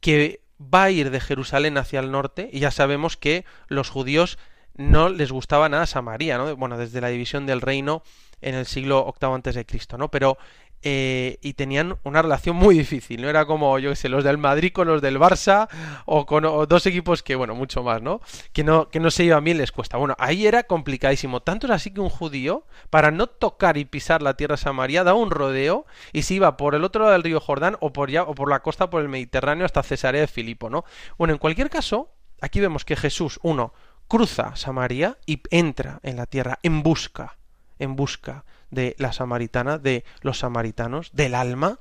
que 0.00 0.40
va 0.60 0.84
a 0.84 0.90
ir 0.92 1.10
de 1.10 1.18
Jerusalén 1.18 1.76
hacia 1.76 1.98
el 1.98 2.12
norte, 2.12 2.48
y 2.52 2.60
ya 2.60 2.70
sabemos 2.70 3.16
que 3.16 3.44
los 3.66 3.90
judíos 3.90 4.38
no 4.74 5.08
les 5.08 5.32
gustaba 5.32 5.68
nada 5.68 5.86
Samaria, 5.86 6.38
¿no? 6.38 6.54
Bueno, 6.54 6.78
desde 6.78 7.00
la 7.00 7.08
división 7.08 7.46
del 7.46 7.60
reino 7.60 8.04
en 8.40 8.54
el 8.54 8.66
siglo 8.66 9.12
VIII 9.20 9.34
antes 9.34 9.56
de 9.56 9.66
Cristo, 9.66 9.98
¿no? 9.98 10.08
Pero 10.08 10.38
eh, 10.82 11.38
y 11.42 11.54
tenían 11.54 11.98
una 12.04 12.22
relación 12.22 12.54
muy 12.54 12.78
difícil, 12.78 13.20
no 13.20 13.28
era 13.28 13.44
como, 13.46 13.78
yo 13.78 13.90
que 13.90 13.96
sé, 13.96 14.08
los 14.08 14.22
del 14.24 14.38
Madrid 14.38 14.72
con 14.72 14.86
los 14.86 15.02
del 15.02 15.18
Barça 15.18 15.68
o 16.04 16.26
con 16.26 16.44
dos 16.68 16.86
equipos 16.86 17.22
que, 17.22 17.34
bueno, 17.34 17.54
mucho 17.54 17.82
más, 17.82 18.02
¿no? 18.02 18.20
Que 18.52 18.62
no, 18.62 18.88
que 18.88 19.00
no 19.00 19.10
se 19.10 19.24
iban 19.24 19.42
bien 19.42 19.58
les 19.58 19.72
cuesta. 19.72 19.96
Bueno, 19.96 20.14
ahí 20.18 20.46
era 20.46 20.62
complicadísimo. 20.64 21.40
Tanto 21.40 21.66
es 21.66 21.72
así 21.72 21.92
que 21.92 22.00
un 22.00 22.08
judío, 22.08 22.66
para 22.90 23.10
no 23.10 23.26
tocar 23.26 23.76
y 23.78 23.84
pisar 23.84 24.22
la 24.22 24.34
tierra 24.34 24.56
samaria, 24.56 25.02
daba 25.02 25.18
un 25.18 25.30
rodeo 25.30 25.86
y 26.12 26.22
se 26.22 26.34
iba 26.34 26.56
por 26.56 26.74
el 26.74 26.84
otro 26.84 27.02
lado 27.02 27.12
del 27.12 27.22
río 27.22 27.40
Jordán 27.40 27.76
o 27.80 27.92
por, 27.92 28.10
ya, 28.10 28.22
o 28.22 28.34
por 28.34 28.48
la 28.48 28.60
costa 28.60 28.90
por 28.90 29.02
el 29.02 29.08
Mediterráneo 29.08 29.64
hasta 29.64 29.82
Cesarea 29.82 30.20
de 30.20 30.26
Filipo, 30.28 30.70
¿no? 30.70 30.84
Bueno, 31.18 31.32
en 31.32 31.38
cualquier 31.38 31.70
caso, 31.70 32.12
aquí 32.40 32.60
vemos 32.60 32.84
que 32.84 32.96
Jesús, 32.96 33.40
uno, 33.42 33.72
cruza 34.08 34.54
Samaria 34.56 35.18
y 35.26 35.42
entra 35.50 36.00
en 36.02 36.16
la 36.16 36.26
tierra 36.26 36.58
en 36.62 36.82
busca, 36.82 37.38
en 37.78 37.96
busca 37.96 38.44
de 38.70 38.94
la 38.98 39.12
samaritana, 39.12 39.78
de 39.78 40.04
los 40.22 40.38
samaritanos, 40.38 41.10
del 41.12 41.34
alma, 41.34 41.80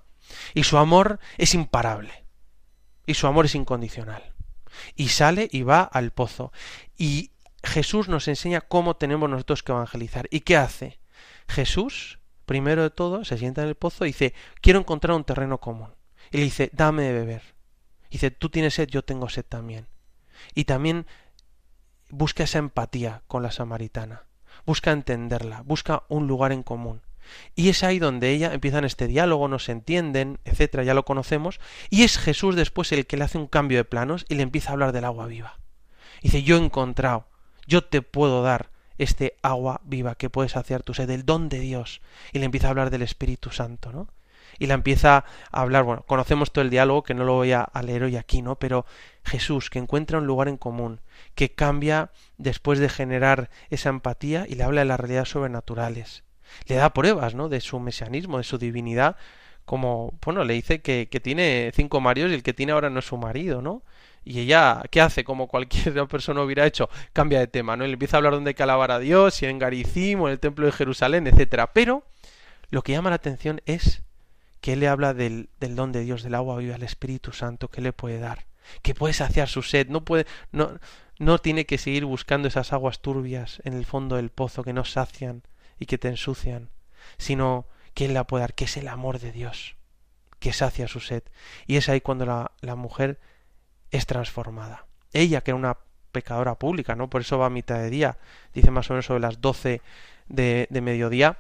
y 0.54 0.64
su 0.64 0.78
amor 0.78 1.20
es 1.38 1.54
imparable, 1.54 2.26
y 3.06 3.14
su 3.14 3.28
amor 3.28 3.46
es 3.46 3.56
incondicional. 3.56 4.34
Y 4.96 5.10
sale 5.10 5.48
y 5.52 5.64
va 5.64 5.84
al 5.84 6.12
pozo. 6.12 6.52
Y 6.98 7.32
Jesús 7.64 8.10
nos 8.10 8.28
enseña 8.28 8.62
cómo 8.62 8.98
tenemos 8.98 9.30
nosotros 9.30 9.64
que 9.64 9.72
evangelizar. 9.72 10.28
¿Y 10.32 10.42
qué 10.42 10.58
hace? 10.58 11.00
Jesús, 11.48 12.20
primero 12.46 12.84
de 12.84 12.90
todo, 12.90 13.24
se 13.24 13.38
sienta 13.38 13.62
en 13.62 13.70
el 13.70 13.76
pozo 13.76 14.06
y 14.06 14.10
dice, 14.10 14.34
quiero 14.62 14.80
encontrar 14.80 15.16
un 15.16 15.24
terreno 15.24 15.60
común. 15.60 15.94
Y 16.32 16.38
le 16.38 16.44
dice, 16.44 16.70
dame 16.74 17.04
de 17.04 17.14
beber. 17.14 17.56
Y 18.10 18.14
dice, 18.14 18.32
tú 18.32 18.50
tienes 18.50 18.74
sed, 18.74 18.90
yo 18.90 19.04
tengo 19.04 19.30
sed 19.30 19.46
también. 19.48 19.88
Y 20.54 20.66
también 20.66 21.08
busca 22.10 22.44
esa 22.44 22.60
empatía 22.60 23.24
con 23.28 23.44
la 23.44 23.52
samaritana 23.52 24.26
busca 24.66 24.92
entenderla, 24.92 25.62
busca 25.62 26.04
un 26.08 26.28
lugar 26.28 26.52
en 26.52 26.64
común. 26.64 27.02
Y 27.56 27.70
es 27.70 27.84
ahí 27.84 28.00
donde 28.00 28.32
ella 28.32 28.54
empieza 28.54 28.78
en 28.78 28.86
este 28.86 29.08
diálogo, 29.08 29.48
no 29.48 29.60
se 29.60 29.72
entienden, 29.72 30.40
etcétera, 30.46 30.84
ya 30.84 30.94
lo 30.94 31.06
conocemos, 31.06 31.60
y 31.90 32.04
es 32.04 32.18
Jesús 32.18 32.56
después 32.56 32.92
el 32.92 33.08
que 33.08 33.18
le 33.18 33.24
hace 33.24 33.38
un 33.38 33.48
cambio 33.48 33.80
de 33.80 33.86
planos 33.86 34.26
y 34.30 34.36
le 34.36 34.44
empieza 34.44 34.70
a 34.70 34.74
hablar 34.74 34.92
del 34.92 35.06
agua 35.06 35.28
viva. 35.28 35.60
dice, 36.22 36.44
yo 36.44 36.58
he 36.58 36.64
encontrado, 36.64 37.28
yo 37.68 37.84
te 37.84 38.02
puedo 38.02 38.44
dar 38.44 38.70
este 38.98 39.38
agua 39.42 39.82
viva 39.84 40.16
que 40.16 40.30
puedes 40.30 40.54
saciar 40.54 40.84
tu 40.84 40.94
sed, 40.94 41.10
el 41.10 41.26
don 41.26 41.50
de 41.50 41.60
Dios. 41.60 42.02
Y 42.32 42.40
le 42.40 42.46
empieza 42.46 42.68
a 42.68 42.70
hablar 42.72 42.90
del 42.90 43.02
Espíritu 43.02 43.52
Santo, 43.52 43.92
¿no? 43.92 44.08
Y 44.60 44.68
la 44.68 44.74
empieza 44.74 45.26
a 45.52 45.62
hablar, 45.62 45.84
bueno, 45.84 46.04
conocemos 46.08 46.52
todo 46.52 46.64
el 46.64 46.70
diálogo 46.70 47.04
que 47.04 47.14
no 47.14 47.24
lo 47.24 47.34
voy 47.34 47.52
a, 47.52 47.70
leer 47.84 48.04
hoy 48.04 48.18
aquí, 48.18 48.42
¿no? 48.42 48.58
Pero 48.58 48.86
Jesús, 49.24 49.70
que 49.70 49.80
encuentra 49.80 50.18
un 50.18 50.28
lugar 50.28 50.48
en 50.48 50.58
común, 50.58 51.02
que 51.36 51.54
cambia 51.54 52.12
después 52.38 52.80
de 52.80 52.90
generar 52.90 53.50
esa 53.70 53.90
empatía 53.90 54.46
y 54.48 54.56
le 54.56 54.64
habla 54.64 54.82
de 54.82 54.86
las 54.86 55.00
realidades 55.00 55.30
sobrenaturales. 55.30 56.24
Le 56.68 56.76
da 56.76 56.94
pruebas, 56.94 57.36
¿no? 57.36 57.50
De 57.50 57.62
su 57.62 57.80
mesianismo, 57.80 58.38
de 58.38 58.44
su 58.44 58.58
divinidad, 58.58 59.18
como, 59.66 60.18
bueno, 60.24 60.44
le 60.44 60.54
dice 60.54 60.82
que, 60.82 61.08
que 61.10 61.20
tiene 61.20 61.72
cinco 61.74 62.00
maridos 62.00 62.32
y 62.32 62.36
el 62.36 62.44
que 62.44 62.54
tiene 62.54 62.72
ahora 62.72 62.90
no 62.90 63.00
es 63.00 63.06
su 63.06 63.18
marido, 63.18 63.62
¿no? 63.62 63.84
Y 64.24 64.40
ella, 64.40 64.82
¿qué 64.90 65.02
hace? 65.02 65.24
Como 65.24 65.48
cualquier 65.48 66.08
persona 66.08 66.42
hubiera 66.42 66.66
hecho, 66.66 66.90
cambia 67.14 67.40
de 67.40 67.48
tema, 67.48 67.78
¿no? 67.78 67.86
Y 67.86 67.88
le 67.88 67.94
empieza 67.94 68.18
a 68.18 68.20
hablar 68.20 68.34
donde 68.34 68.50
hay 68.50 68.54
que 68.56 68.64
alabar 68.64 68.92
a 68.92 69.00
Dios, 69.00 69.36
si 69.36 69.46
en 69.46 69.60
Garicim 69.60 70.22
o 70.22 70.28
en 70.28 70.34
el 70.34 70.40
templo 70.40 70.66
de 70.66 70.72
Jerusalén, 70.72 71.28
etcétera. 71.28 71.74
Pero 71.74 72.04
lo 72.70 72.82
que 72.82 72.92
llama 72.92 73.12
la 73.12 73.18
atención 73.18 73.62
es 73.66 74.02
que 74.66 74.76
le 74.76 74.88
habla 74.88 75.14
del, 75.14 75.48
don 75.60 75.92
de 75.92 76.00
Dios, 76.00 76.24
del 76.24 76.34
agua 76.34 76.58
viva, 76.58 76.76
el 76.76 76.82
Espíritu 76.82 77.32
Santo 77.32 77.68
que 77.68 77.82
le 77.82 77.94
puede 77.94 78.18
dar. 78.18 78.48
que 78.82 78.96
puede 78.96 79.14
saciar 79.14 79.48
su 79.48 79.62
sed, 79.62 79.90
no 79.90 80.04
puede, 80.04 80.26
no, 80.52 80.80
no 81.20 81.38
tiene 81.38 81.68
que 81.68 81.78
seguir 81.78 82.04
buscando 82.04 82.48
esas 82.48 82.74
aguas 82.74 83.00
turbias 83.00 83.62
en 83.64 83.74
el 83.74 83.86
fondo 83.86 84.16
del 84.16 84.32
pozo 84.32 84.64
que 84.64 84.74
no 84.74 84.84
sacian 84.84 85.44
y 85.78 85.86
que 85.86 86.00
te 86.00 86.08
ensucian, 86.08 86.72
sino 87.20 87.68
que 87.94 88.06
Él 88.06 88.16
la 88.16 88.24
puede 88.24 88.42
dar, 88.42 88.56
que 88.56 88.66
es 88.66 88.76
el 88.76 88.88
amor 88.88 89.20
de 89.20 89.32
Dios, 89.32 89.76
que 90.40 90.52
sacia 90.52 90.88
su 90.88 91.00
sed. 91.00 91.22
Y 91.68 91.76
es 91.76 91.88
ahí 91.88 92.02
cuando 92.02 92.26
la, 92.26 92.52
la 92.62 92.74
mujer 92.74 93.20
es 93.92 94.08
transformada. 94.08 94.88
Ella, 95.14 95.42
que 95.42 95.52
era 95.52 95.60
una 95.60 95.78
pecadora 96.12 96.56
pública, 96.56 96.96
¿no? 96.96 97.08
Por 97.08 97.22
eso 97.22 97.38
va 97.38 97.46
a 97.46 97.52
mitad 97.52 97.78
de 97.78 97.92
día, 97.92 98.18
dice 98.56 98.72
más 98.72 98.90
o 98.90 98.94
menos 98.94 99.06
sobre 99.06 99.20
las 99.20 99.42
doce 99.42 99.84
de, 100.28 100.66
de 100.72 100.82
mediodía, 100.82 101.38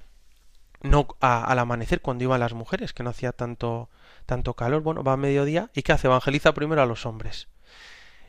no 0.86 1.08
al 1.20 1.60
amanecer 1.60 2.02
cuando 2.02 2.24
iban 2.24 2.40
las 2.40 2.54
mujeres, 2.54 2.94
que 2.94 3.04
no 3.04 3.10
hacía 3.10 3.32
tanto, 3.32 3.90
tanto 4.26 4.54
calor, 4.54 4.82
bueno, 4.82 5.04
va 5.04 5.14
a 5.14 5.18
mediodía 5.18 5.70
y 5.74 5.82
¿qué 5.82 5.94
hace? 5.94 6.08
Evangeliza 6.08 6.54
primero 6.54 6.82
a 6.82 6.86
los 6.86 7.06
hombres. 7.06 7.48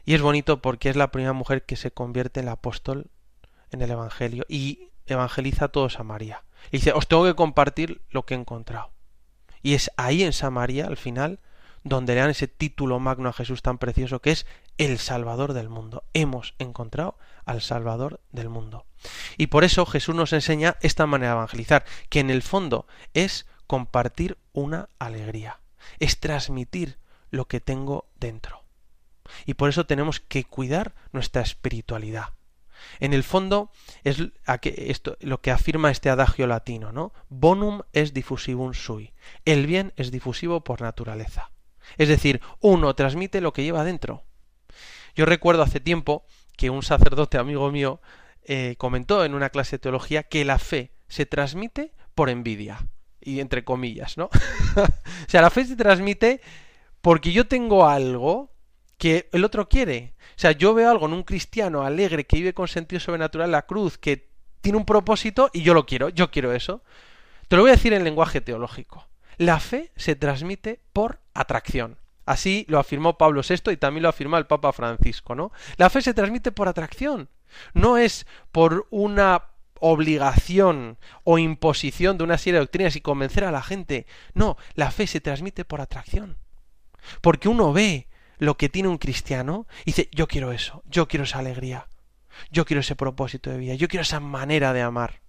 Y 0.05 0.15
es 0.15 0.23
bonito 0.23 0.63
porque 0.63 0.89
es 0.89 0.97
la 0.97 1.11
primera 1.11 1.33
mujer 1.33 1.65
que 1.65 1.77
se 1.77 1.91
convierte 1.91 2.41
en 2.41 2.49
apóstol 2.49 3.11
en 3.71 3.83
el 3.83 3.91
Evangelio 3.91 4.45
y 4.49 4.91
evangeliza 5.07 5.67
a 5.67 5.69
todos 5.69 5.99
a 5.99 6.05
María. 6.05 6.45
Y 6.71 6.79
dice, 6.79 6.93
os 6.93 7.09
tengo 7.09 7.25
que 7.25 7.35
compartir 7.35 8.03
lo 8.11 8.25
que 8.25 8.35
he 8.35 8.39
encontrado. 8.39 8.93
Y 9.63 9.75
es 9.75 9.91
ahí 9.97 10.23
en 10.23 10.33
Samaria, 10.33 10.87
al 10.87 10.97
final, 10.97 11.41
donde 11.83 12.15
le 12.15 12.21
dan 12.21 12.31
ese 12.31 12.49
título 12.49 12.99
magno 12.99 13.29
a 13.29 13.33
Jesús 13.33 13.63
tan 13.63 13.79
precioso 13.79 14.21
que 14.21 14.33
es 14.33 14.47
el 14.79 14.99
Salvador 14.99 15.53
del 15.53 15.69
mundo. 15.69 16.05
Hemos 16.13 16.55
encontrado 16.59 17.19
al 17.45 17.63
Salvador 17.63 18.21
del 18.31 18.49
mundo. 18.49 18.87
Y 19.37 19.49
por 19.49 19.65
eso 19.65 19.87
Jesús 19.87 20.15
nos 20.15 20.33
enseña 20.33 20.77
esta 20.81 21.07
manera 21.07 21.33
de 21.33 21.37
evangelizar, 21.37 21.85
que 22.09 22.21
en 22.21 22.31
el 22.31 22.43
fondo 22.43 22.87
es 23.15 23.47
compartir 23.67 24.39
una 24.53 24.89
alegría, 24.99 25.61
es 25.99 26.21
transmitir 26.21 26.99
lo 27.31 27.47
que 27.47 27.61
tengo 27.61 28.09
dentro. 28.19 28.65
Y 29.45 29.55
por 29.55 29.69
eso 29.69 29.87
tenemos 29.87 30.21
que 30.21 30.45
cuidar 30.45 30.95
nuestra 31.13 31.43
espiritualidad. 31.43 32.31
En 33.01 33.13
el 33.13 33.25
fondo 33.25 33.71
es 34.05 34.19
lo 35.21 35.41
que 35.41 35.51
afirma 35.51 35.91
este 35.91 36.11
adagio 36.11 36.47
latino, 36.47 36.93
¿no? 36.93 37.13
Bonum 37.29 37.81
es 37.93 38.13
diffusivum 38.13 38.75
sui. 38.75 39.13
El 39.45 39.67
bien 39.67 39.93
es 39.97 40.11
difusivo 40.11 40.63
por 40.63 40.83
naturaleza. 40.83 41.51
Es 41.97 42.09
decir, 42.09 42.41
uno 42.61 42.95
transmite 42.95 43.41
lo 43.41 43.53
que 43.53 43.65
lleva 43.65 43.85
dentro. 43.85 44.25
Yo 45.17 45.25
recuerdo 45.25 45.63
hace 45.63 45.81
tiempo 45.81 46.25
que 46.57 46.71
un 46.71 46.83
sacerdote 46.83 47.39
amigo 47.39 47.71
mío 47.73 48.01
eh, 48.45 48.77
comentó 48.79 49.25
en 49.25 49.35
una 49.35 49.51
clase 49.51 49.77
de 49.77 49.81
teología 49.81 50.23
que 50.23 50.45
la 50.45 50.59
fe 50.59 50.93
se 51.09 51.27
transmite 51.27 51.93
por 52.15 52.31
envidia. 52.31 52.87
Y 53.21 53.41
entre 53.41 53.65
comillas, 53.65 54.17
¿no? 54.19 54.27
o 54.77 55.29
sea, 55.29 55.43
la 55.43 55.51
fe 55.51 55.65
se 55.65 55.75
transmite 55.75 56.41
porque 57.01 57.33
yo 57.33 57.49
tengo 57.49 57.89
algo 57.89 58.53
que 58.99 59.29
el 59.33 59.45
otro 59.45 59.69
quiere. 59.69 60.15
O 60.21 60.39
sea, 60.39 60.53
yo 60.53 60.75
veo 60.75 60.91
algo 60.91 61.07
en 61.07 61.15
un 61.15 61.23
cristiano 61.23 61.83
alegre 61.83 62.25
que 62.25 62.37
vive 62.37 62.55
con 62.55 62.69
sentido 62.69 63.01
sobrenatural 63.01 63.51
la 63.51 63.67
cruz, 63.67 63.99
que 63.99 64.29
tiene 64.61 64.79
un 64.79 64.85
propósito 64.85 65.51
y 65.53 65.63
yo 65.63 65.75
lo 65.75 65.87
quiero, 65.87 66.11
yo 66.11 66.31
quiero 66.31 66.53
eso. 66.53 66.83
Te 67.49 67.57
lo 67.57 67.63
voy 67.63 67.71
a 67.71 67.75
decir 67.75 67.93
en 67.93 68.05
lenguaje 68.05 68.41
teológico. 68.41 69.09
La 69.39 69.61
fe 69.61 69.93
se 69.97 70.15
transmite 70.15 70.81
por 70.93 71.21
atracción. 71.35 71.99
Así 72.27 72.67
lo 72.69 72.79
afirmó 72.79 73.17
Pablo 73.17 73.43
VI 73.49 73.73
y 73.73 73.77
también 73.77 74.03
lo 74.03 74.09
afirma 74.09 74.37
el 74.37 74.47
Papa 74.47 74.73
Francisco, 74.73 75.35
¿no? 75.35 75.53
La 75.77 75.89
fe 75.89 76.03
se 76.03 76.13
transmite 76.13 76.53
por 76.53 76.69
atracción. 76.69 77.31
No 77.73 77.97
es 77.97 78.27
por 78.53 78.87
una 78.91 79.45
obligación 79.79 80.99
o 81.25 81.39
imposición 81.39 82.19
de 82.19 82.25
una 82.25 82.39
serie 82.39 82.55
de 82.55 82.61
doctrinas 82.61 82.97
y 82.97 83.01
convencer 83.01 83.45
a 83.45 83.53
la 83.53 83.63
gente. 83.63 84.07
No, 84.35 84.57
la 84.75 84.91
fe 84.91 85.07
se 85.07 85.21
transmite 85.21 85.65
por 85.65 85.81
atracción. 85.81 86.37
Porque 87.21 87.49
uno 87.49 87.73
ve 87.73 88.09
lo 88.39 88.57
que 88.57 88.69
tiene 88.69 88.89
un 88.89 88.99
cristiano 88.99 89.67
y 89.83 89.93
dice, 89.93 90.09
yo 90.13 90.27
quiero 90.27 90.53
eso, 90.53 90.83
yo 90.87 91.09
quiero 91.09 91.25
esa 91.25 91.39
alegría, 91.39 91.89
yo 92.51 92.65
quiero 92.65 92.81
ese 92.81 92.97
propósito 92.97 93.51
de 93.51 93.59
vida, 93.59 93.75
yo 93.75 93.89
quiero 93.89 94.03
esa 94.03 94.21
manera 94.21 94.73
de 94.73 94.83
amar. 94.83 95.21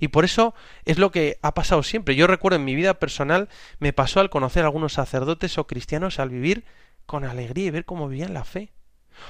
Y 0.00 0.08
por 0.08 0.24
eso 0.24 0.54
es 0.84 0.98
lo 0.98 1.10
que 1.10 1.38
ha 1.42 1.54
pasado 1.54 1.82
siempre. 1.82 2.14
Yo 2.14 2.26
recuerdo 2.26 2.56
en 2.56 2.64
mi 2.64 2.74
vida 2.74 2.94
personal, 2.94 3.48
me 3.78 3.92
pasó 3.92 4.20
al 4.20 4.30
conocer 4.30 4.62
a 4.64 4.66
algunos 4.66 4.94
sacerdotes 4.94 5.58
o 5.58 5.66
cristianos 5.66 6.18
al 6.18 6.30
vivir 6.30 6.64
con 7.06 7.24
alegría 7.24 7.66
y 7.66 7.70
ver 7.70 7.84
cómo 7.84 8.08
vivían 8.08 8.34
la 8.34 8.44
fe. 8.44 8.72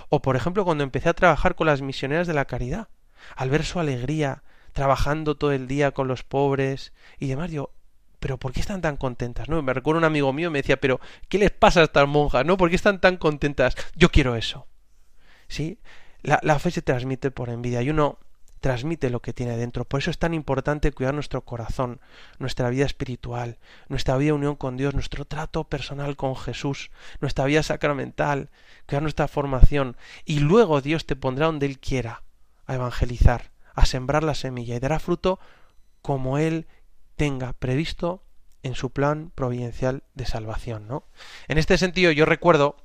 O 0.09 0.21
por 0.21 0.37
ejemplo 0.37 0.65
cuando 0.65 0.85
empecé 0.85 1.09
a 1.09 1.15
trabajar 1.15 1.55
con 1.55 1.67
las 1.67 1.83
misioneras 1.83 2.27
de 2.27 2.35
la 2.35 2.45
caridad, 2.45 2.89
al 3.37 3.51
ver 3.51 3.65
su 3.65 3.81
alegría, 3.81 4.43
trabajando 4.73 5.37
todo 5.37 5.53
el 5.53 5.67
día 5.67 5.93
con 5.93 6.09
los 6.09 6.23
pobres 6.23 6.93
y 7.19 7.29
demás, 7.29 7.51
yo, 7.51 7.73
pero 8.21 8.39
¿por 8.39 8.53
qué 8.53 8.61
están 8.61 8.81
tan 8.81 8.97
contentas? 8.97 9.49
¿No? 9.49 9.63
Me 9.63 9.73
recuerdo 9.73 9.99
un 9.99 10.05
amigo 10.05 10.33
mío 10.33 10.51
me 10.51 10.61
decía, 10.61 10.79
pero 10.79 11.01
¿qué 11.29 11.39
les 11.39 11.51
pasa 11.51 11.81
a 11.81 11.85
estas 11.85 12.09
monjas? 12.09 12.45
¿No? 12.45 12.57
¿Por 12.57 12.71
qué 12.71 12.77
están 12.77 13.01
tan 13.01 13.17
contentas? 13.17 13.77
Yo 13.95 14.11
quiero 14.11 14.37
eso. 14.37 14.67
¿Sí? 15.47 15.79
La, 16.23 16.41
la 16.43 16.59
fe 16.59 16.71
se 16.71 16.83
transmite 16.83 17.31
por 17.31 17.49
envidia 17.49 17.81
y 17.83 17.91
uno 17.91 18.19
transmite 18.59 19.11
lo 19.11 19.21
que 19.21 19.33
tiene 19.33 19.57
dentro. 19.57 19.85
Por 19.85 20.01
eso 20.01 20.11
es 20.11 20.19
tan 20.19 20.35
importante 20.35 20.93
cuidar 20.93 21.15
nuestro 21.15 21.45
corazón, 21.45 22.01
nuestra 22.39 22.71
vida 22.71 22.87
espiritual, 22.87 23.59
nuestra 23.89 24.17
vida 24.17 24.29
de 24.29 24.33
unión 24.35 24.57
con 24.57 24.77
Dios, 24.77 24.95
nuestro 24.95 25.25
trato 25.25 25.65
personal 25.65 26.17
con 26.17 26.37
Jesús, 26.37 26.91
nuestra 27.21 27.45
vida 27.45 27.63
sacramental, 27.63 28.51
cuidar 28.87 29.03
nuestra 29.03 29.29
formación. 29.29 29.97
Y 30.25 30.41
luego 30.41 30.81
Dios 30.81 31.07
te 31.07 31.17
pondrá 31.17 31.47
donde 31.47 31.67
Él 31.67 31.79
quiera 31.79 32.23
a 32.67 32.75
evangelizar, 32.75 33.51
a 33.75 33.87
sembrar 33.87 34.25
la 34.25 34.35
semilla 34.35 34.77
y 34.77 34.81
dará 34.81 34.99
fruto 34.99 35.39
como 36.03 36.39
Él 36.39 36.67
tenga 37.17 37.53
previsto 37.53 38.23
en 38.63 38.75
su 38.75 38.91
plan 38.91 39.31
providencial 39.35 40.03
de 40.15 40.27
salvación, 40.27 40.89
¿no? 40.89 41.05
En 41.47 41.59
este 41.59 41.79
sentido, 41.79 42.13
yo 42.13 42.25
recuerdo 42.25 42.77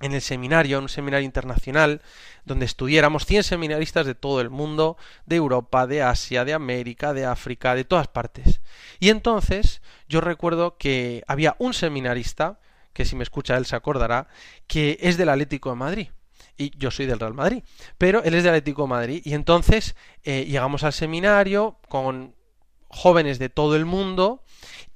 en 0.00 0.12
el 0.14 0.22
seminario, 0.22 0.78
un 0.78 0.88
seminario 0.88 1.26
internacional, 1.26 2.00
donde 2.44 2.64
estudiáramos 2.64 3.26
100 3.26 3.44
seminaristas 3.44 4.06
de 4.06 4.14
todo 4.14 4.40
el 4.40 4.50
mundo, 4.50 4.96
de 5.26 5.36
Europa, 5.36 5.86
de 5.86 6.02
Asia, 6.02 6.44
de 6.44 6.54
América, 6.54 7.12
de 7.12 7.26
África, 7.26 7.74
de 7.74 7.84
todas 7.84 8.08
partes. 8.08 8.60
Y 8.98 9.10
entonces 9.10 9.82
yo 10.08 10.20
recuerdo 10.20 10.78
que 10.78 11.22
había 11.26 11.54
un 11.58 11.74
seminarista, 11.74 12.58
que 12.92 13.04
si 13.04 13.14
me 13.14 13.22
escucha 13.22 13.56
él 13.56 13.66
se 13.66 13.76
acordará, 13.76 14.28
que 14.66 14.98
es 15.00 15.16
del 15.16 15.28
Atlético 15.28 15.70
de 15.70 15.76
Madrid. 15.76 16.08
Y 16.56 16.76
yo 16.76 16.90
soy 16.90 17.06
del 17.06 17.20
Real 17.20 17.34
Madrid, 17.34 17.62
pero 17.96 18.22
él 18.22 18.34
es 18.34 18.42
del 18.42 18.52
Atlético 18.52 18.82
de 18.82 18.88
Madrid. 18.88 19.22
Y 19.24 19.34
entonces 19.34 19.96
eh, 20.24 20.44
llegamos 20.46 20.82
al 20.82 20.92
seminario 20.92 21.78
con 21.88 22.34
jóvenes 22.88 23.38
de 23.38 23.48
todo 23.48 23.76
el 23.76 23.84
mundo 23.84 24.42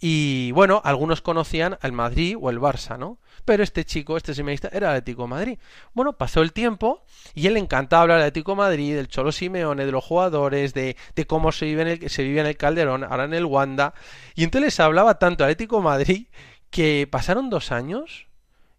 y 0.00 0.52
bueno, 0.52 0.80
algunos 0.84 1.22
conocían 1.22 1.78
al 1.80 1.92
Madrid 1.92 2.36
o 2.40 2.50
el 2.50 2.60
Barça, 2.60 2.98
¿no? 2.98 3.18
Pero 3.44 3.62
este 3.62 3.84
chico, 3.84 4.16
este 4.16 4.34
seminarista, 4.34 4.68
era 4.72 4.90
Atlético 4.90 5.26
Madrid. 5.26 5.58
Bueno, 5.92 6.14
pasó 6.14 6.42
el 6.42 6.52
tiempo 6.52 7.04
y 7.34 7.46
él 7.46 7.54
le 7.54 7.60
encantaba 7.60 8.02
hablar 8.02 8.18
de 8.18 8.24
Atlético 8.24 8.56
Madrid, 8.56 8.94
del 8.94 9.08
Cholo 9.08 9.32
Simeone, 9.32 9.84
de 9.84 9.92
los 9.92 10.04
jugadores, 10.04 10.74
de, 10.74 10.96
de 11.14 11.26
cómo 11.26 11.52
se 11.52 11.66
vive, 11.66 11.82
en 11.82 11.88
el, 11.88 12.10
se 12.10 12.22
vive 12.22 12.40
en 12.40 12.46
el 12.46 12.56
Calderón, 12.56 13.04
ahora 13.04 13.24
en 13.24 13.34
el 13.34 13.44
Wanda. 13.44 13.94
Y 14.34 14.44
entonces 14.44 14.78
hablaba 14.80 15.18
tanto 15.18 15.44
Atlético 15.44 15.80
Madrid 15.82 16.26
que 16.70 17.06
pasaron 17.10 17.50
dos 17.50 17.70
años 17.70 18.26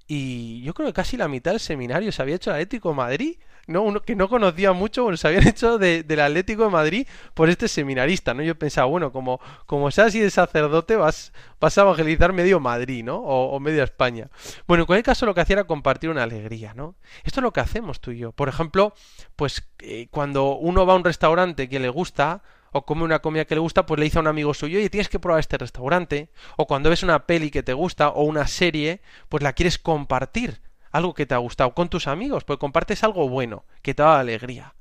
y 0.07 0.61
yo 0.61 0.73
creo 0.73 0.87
que 0.87 0.93
casi 0.93 1.17
la 1.17 1.27
mitad 1.27 1.51
del 1.51 1.59
seminario 1.59 2.11
se 2.11 2.21
había 2.21 2.35
hecho 2.35 2.51
el 2.51 2.57
Atlético 2.57 2.93
Madrid 2.93 3.37
no, 3.67 3.81
uno 3.81 4.01
que 4.01 4.15
no 4.15 4.29
conocía 4.29 4.73
mucho, 4.73 5.03
bueno, 5.03 5.17
se 5.17 5.27
habían 5.27 5.47
hecho 5.47 5.77
del 5.77 6.19
Atlético 6.19 6.63
de 6.63 6.69
Madrid 6.69 7.07
por 7.33 7.49
este 7.49 7.67
seminarista, 7.67 8.33
¿no? 8.33 8.43
Yo 8.43 8.55
pensaba, 8.55 8.87
bueno, 8.87 9.11
como, 9.11 9.39
como 9.65 9.91
seas 9.91 10.07
así 10.07 10.19
de 10.19 10.29
sacerdote, 10.29 10.95
vas, 10.95 11.33
vas 11.59 11.77
a 11.77 11.81
evangelizar 11.81 12.33
medio 12.33 12.59
Madrid, 12.59 13.03
¿no? 13.03 13.17
O, 13.17 13.59
medio 13.59 13.83
España. 13.83 14.29
Bueno, 14.67 14.83
en 14.83 14.87
cualquier 14.87 15.05
caso 15.05 15.25
lo 15.25 15.33
que 15.33 15.41
hacía 15.41 15.55
era 15.55 15.63
compartir 15.65 16.09
una 16.09 16.23
alegría, 16.23 16.73
¿no? 16.73 16.95
Esto 17.23 17.39
es 17.39 17.43
lo 17.43 17.53
que 17.53 17.61
hacemos 17.61 17.99
tú 17.99 18.11
y 18.11 18.19
yo. 18.19 18.31
Por 18.31 18.49
ejemplo, 18.49 18.93
pues 19.35 19.67
eh, 19.79 20.07
cuando 20.11 20.55
uno 20.55 20.85
va 20.85 20.93
a 20.93 20.97
un 20.97 21.03
restaurante 21.03 21.67
que 21.69 21.79
le 21.79 21.89
gusta, 21.89 22.43
o 22.71 22.85
come 22.85 23.03
una 23.03 23.19
comida 23.19 23.45
que 23.45 23.55
le 23.55 23.61
gusta, 23.61 23.85
pues 23.85 23.99
le 23.99 24.03
dice 24.03 24.17
a 24.17 24.21
un 24.21 24.27
amigo 24.27 24.53
suyo, 24.53 24.77
oye, 24.77 24.89
tienes 24.89 25.07
que 25.07 25.17
probar 25.17 25.39
este 25.39 25.57
restaurante. 25.57 26.29
O 26.57 26.67
cuando 26.67 26.89
ves 26.89 27.03
una 27.03 27.25
peli 27.25 27.49
que 27.49 27.63
te 27.63 27.71
gusta 27.71 28.09
o 28.09 28.23
una 28.23 28.47
serie, 28.47 29.01
pues 29.29 29.41
la 29.41 29.53
quieres 29.53 29.79
compartir 29.79 30.59
algo 30.95 31.13
que 31.13 31.25
te 31.25 31.35
ha 31.35 31.39
gustado 31.39 31.73
con 31.73 31.89
tus 31.89 32.07
amigos, 32.07 32.45
pues 32.45 32.57
compartes 32.57 33.03
algo 33.03 33.27
bueno, 33.27 33.65
que 33.81 33.93
te 33.93 34.01
da 34.01 34.17
alegría. 34.17 34.75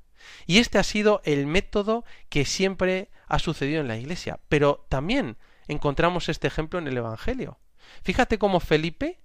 Y 0.46 0.58
este 0.58 0.78
ha 0.78 0.84
sido 0.84 1.20
el 1.24 1.46
método 1.46 2.04
que 2.28 2.44
siempre 2.44 3.10
ha 3.26 3.40
sucedido 3.40 3.80
en 3.80 3.88
la 3.88 3.96
iglesia. 3.96 4.38
Pero 4.48 4.86
también 4.88 5.36
encontramos 5.66 6.28
este 6.28 6.46
ejemplo 6.46 6.78
en 6.78 6.86
el 6.86 6.96
Evangelio. 6.96 7.58
Fíjate 8.02 8.38
cómo 8.38 8.60
Felipe 8.60 9.20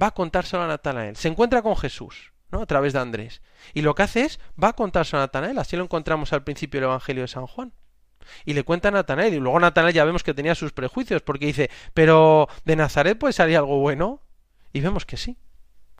va 0.00 0.08
a 0.08 0.10
contárselo 0.12 0.62
a 0.62 0.68
Natanael. 0.68 1.16
Se 1.16 1.26
encuentra 1.26 1.62
con 1.62 1.76
Jesús, 1.76 2.32
¿no? 2.50 2.62
A 2.62 2.66
través 2.66 2.92
de 2.92 3.00
Andrés. 3.00 3.42
Y 3.74 3.82
lo 3.82 3.96
que 3.96 4.04
hace 4.04 4.22
es, 4.22 4.38
va 4.62 4.68
a 4.68 4.72
contárselo 4.74 5.18
a 5.18 5.26
Natanael. 5.26 5.58
Así 5.58 5.76
lo 5.76 5.82
encontramos 5.82 6.32
al 6.32 6.44
principio 6.44 6.80
del 6.80 6.90
Evangelio 6.90 7.22
de 7.22 7.28
San 7.28 7.46
Juan. 7.46 7.72
Y 8.44 8.54
le 8.54 8.62
cuenta 8.62 8.88
a 8.88 8.92
Natanael. 8.92 9.34
Y 9.34 9.40
luego 9.40 9.58
Natanael 9.58 9.94
ya 9.94 10.04
vemos 10.04 10.22
que 10.22 10.34
tenía 10.34 10.54
sus 10.54 10.72
prejuicios, 10.72 11.22
porque 11.22 11.46
dice, 11.46 11.70
pero 11.92 12.48
de 12.64 12.76
Nazaret 12.76 13.18
puede 13.18 13.32
salir 13.32 13.56
algo 13.56 13.80
bueno. 13.80 14.22
Y 14.72 14.80
vemos 14.80 15.04
que 15.04 15.16
sí 15.16 15.36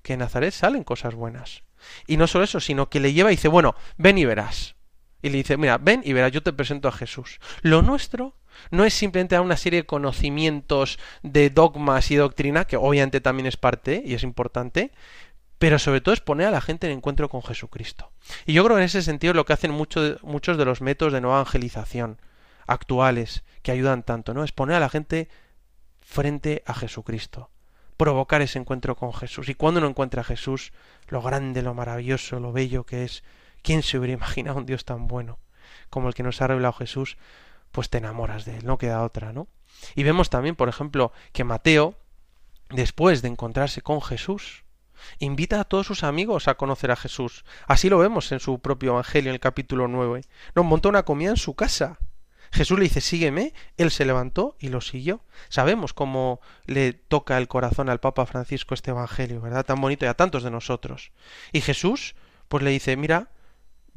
que 0.02 0.14
en 0.14 0.20
Nazaret 0.20 0.52
salen 0.52 0.84
cosas 0.84 1.14
buenas. 1.14 1.62
Y 2.06 2.16
no 2.16 2.26
solo 2.26 2.44
eso, 2.44 2.60
sino 2.60 2.88
que 2.90 3.00
le 3.00 3.12
lleva 3.12 3.32
y 3.32 3.36
dice, 3.36 3.48
bueno, 3.48 3.74
ven 3.96 4.18
y 4.18 4.24
verás. 4.24 4.76
Y 5.22 5.30
le 5.30 5.38
dice, 5.38 5.56
mira, 5.56 5.78
ven 5.78 6.02
y 6.04 6.12
verás, 6.12 6.32
yo 6.32 6.42
te 6.42 6.52
presento 6.52 6.88
a 6.88 6.92
Jesús. 6.92 7.40
Lo 7.62 7.82
nuestro 7.82 8.36
no 8.70 8.84
es 8.84 8.94
simplemente 8.94 9.34
dar 9.34 9.44
una 9.44 9.56
serie 9.56 9.80
de 9.80 9.86
conocimientos 9.86 10.98
de 11.22 11.50
dogmas 11.50 12.10
y 12.10 12.16
doctrina, 12.16 12.66
que 12.66 12.76
obviamente 12.76 13.20
también 13.20 13.46
es 13.46 13.56
parte 13.56 14.02
y 14.04 14.14
es 14.14 14.22
importante, 14.22 14.92
pero 15.58 15.78
sobre 15.78 16.00
todo 16.00 16.14
es 16.14 16.20
poner 16.20 16.46
a 16.46 16.50
la 16.50 16.60
gente 16.60 16.86
en 16.86 16.94
encuentro 16.94 17.28
con 17.28 17.42
Jesucristo. 17.42 18.12
Y 18.46 18.54
yo 18.54 18.64
creo 18.64 18.76
que 18.76 18.82
en 18.82 18.86
ese 18.86 19.02
sentido 19.02 19.32
es 19.32 19.36
lo 19.36 19.44
que 19.44 19.52
hacen 19.52 19.72
muchos 19.72 20.56
de 20.56 20.64
los 20.64 20.80
métodos 20.80 21.12
de 21.12 21.20
nueva 21.20 21.36
evangelización 21.36 22.18
actuales 22.66 23.44
que 23.62 23.72
ayudan 23.72 24.02
tanto, 24.02 24.32
¿no? 24.32 24.42
Es 24.42 24.52
poner 24.52 24.76
a 24.76 24.80
la 24.80 24.88
gente 24.88 25.28
frente 26.00 26.62
a 26.66 26.74
Jesucristo, 26.74 27.50
provocar 28.00 28.40
ese 28.40 28.58
encuentro 28.58 28.96
con 28.96 29.12
Jesús. 29.12 29.50
Y 29.50 29.54
cuando 29.54 29.76
uno 29.76 29.86
encuentra 29.86 30.22
a 30.22 30.24
Jesús, 30.24 30.72
lo 31.08 31.20
grande, 31.20 31.60
lo 31.60 31.74
maravilloso, 31.74 32.40
lo 32.40 32.50
bello 32.50 32.84
que 32.84 33.04
es, 33.04 33.22
¿quién 33.60 33.82
se 33.82 33.98
hubiera 33.98 34.14
imaginado 34.16 34.56
un 34.56 34.64
Dios 34.64 34.86
tan 34.86 35.06
bueno 35.06 35.38
como 35.90 36.08
el 36.08 36.14
que 36.14 36.22
nos 36.22 36.40
ha 36.40 36.46
revelado 36.46 36.72
Jesús? 36.72 37.18
Pues 37.72 37.90
te 37.90 37.98
enamoras 37.98 38.46
de 38.46 38.56
él, 38.56 38.64
no 38.64 38.78
queda 38.78 39.02
otra, 39.02 39.34
¿no? 39.34 39.48
Y 39.94 40.02
vemos 40.02 40.30
también, 40.30 40.56
por 40.56 40.70
ejemplo, 40.70 41.12
que 41.34 41.44
Mateo, 41.44 41.94
después 42.70 43.20
de 43.20 43.28
encontrarse 43.28 43.82
con 43.82 44.00
Jesús, 44.00 44.64
invita 45.18 45.60
a 45.60 45.64
todos 45.64 45.86
sus 45.86 46.02
amigos 46.02 46.48
a 46.48 46.54
conocer 46.54 46.92
a 46.92 46.96
Jesús. 46.96 47.44
Así 47.66 47.90
lo 47.90 47.98
vemos 47.98 48.32
en 48.32 48.40
su 48.40 48.60
propio 48.60 48.92
Evangelio, 48.92 49.28
en 49.28 49.34
el 49.34 49.40
capítulo 49.40 49.88
9. 49.88 50.22
Nos 50.54 50.64
montó 50.64 50.88
una 50.88 51.02
comida 51.02 51.28
en 51.28 51.36
su 51.36 51.54
casa. 51.54 51.98
Jesús 52.52 52.78
le 52.78 52.84
dice, 52.84 53.00
sígueme, 53.00 53.54
él 53.76 53.90
se 53.90 54.04
levantó 54.04 54.56
y 54.58 54.68
lo 54.68 54.80
siguió. 54.80 55.22
Sabemos 55.48 55.92
cómo 55.92 56.40
le 56.66 56.92
toca 56.92 57.38
el 57.38 57.48
corazón 57.48 57.88
al 57.88 58.00
Papa 58.00 58.26
Francisco 58.26 58.74
este 58.74 58.90
Evangelio, 58.90 59.40
¿verdad? 59.40 59.64
Tan 59.64 59.80
bonito 59.80 60.04
y 60.04 60.08
a 60.08 60.14
tantos 60.14 60.42
de 60.42 60.50
nosotros. 60.50 61.12
Y 61.52 61.60
Jesús, 61.60 62.16
pues 62.48 62.64
le 62.64 62.70
dice, 62.70 62.96
mira, 62.96 63.30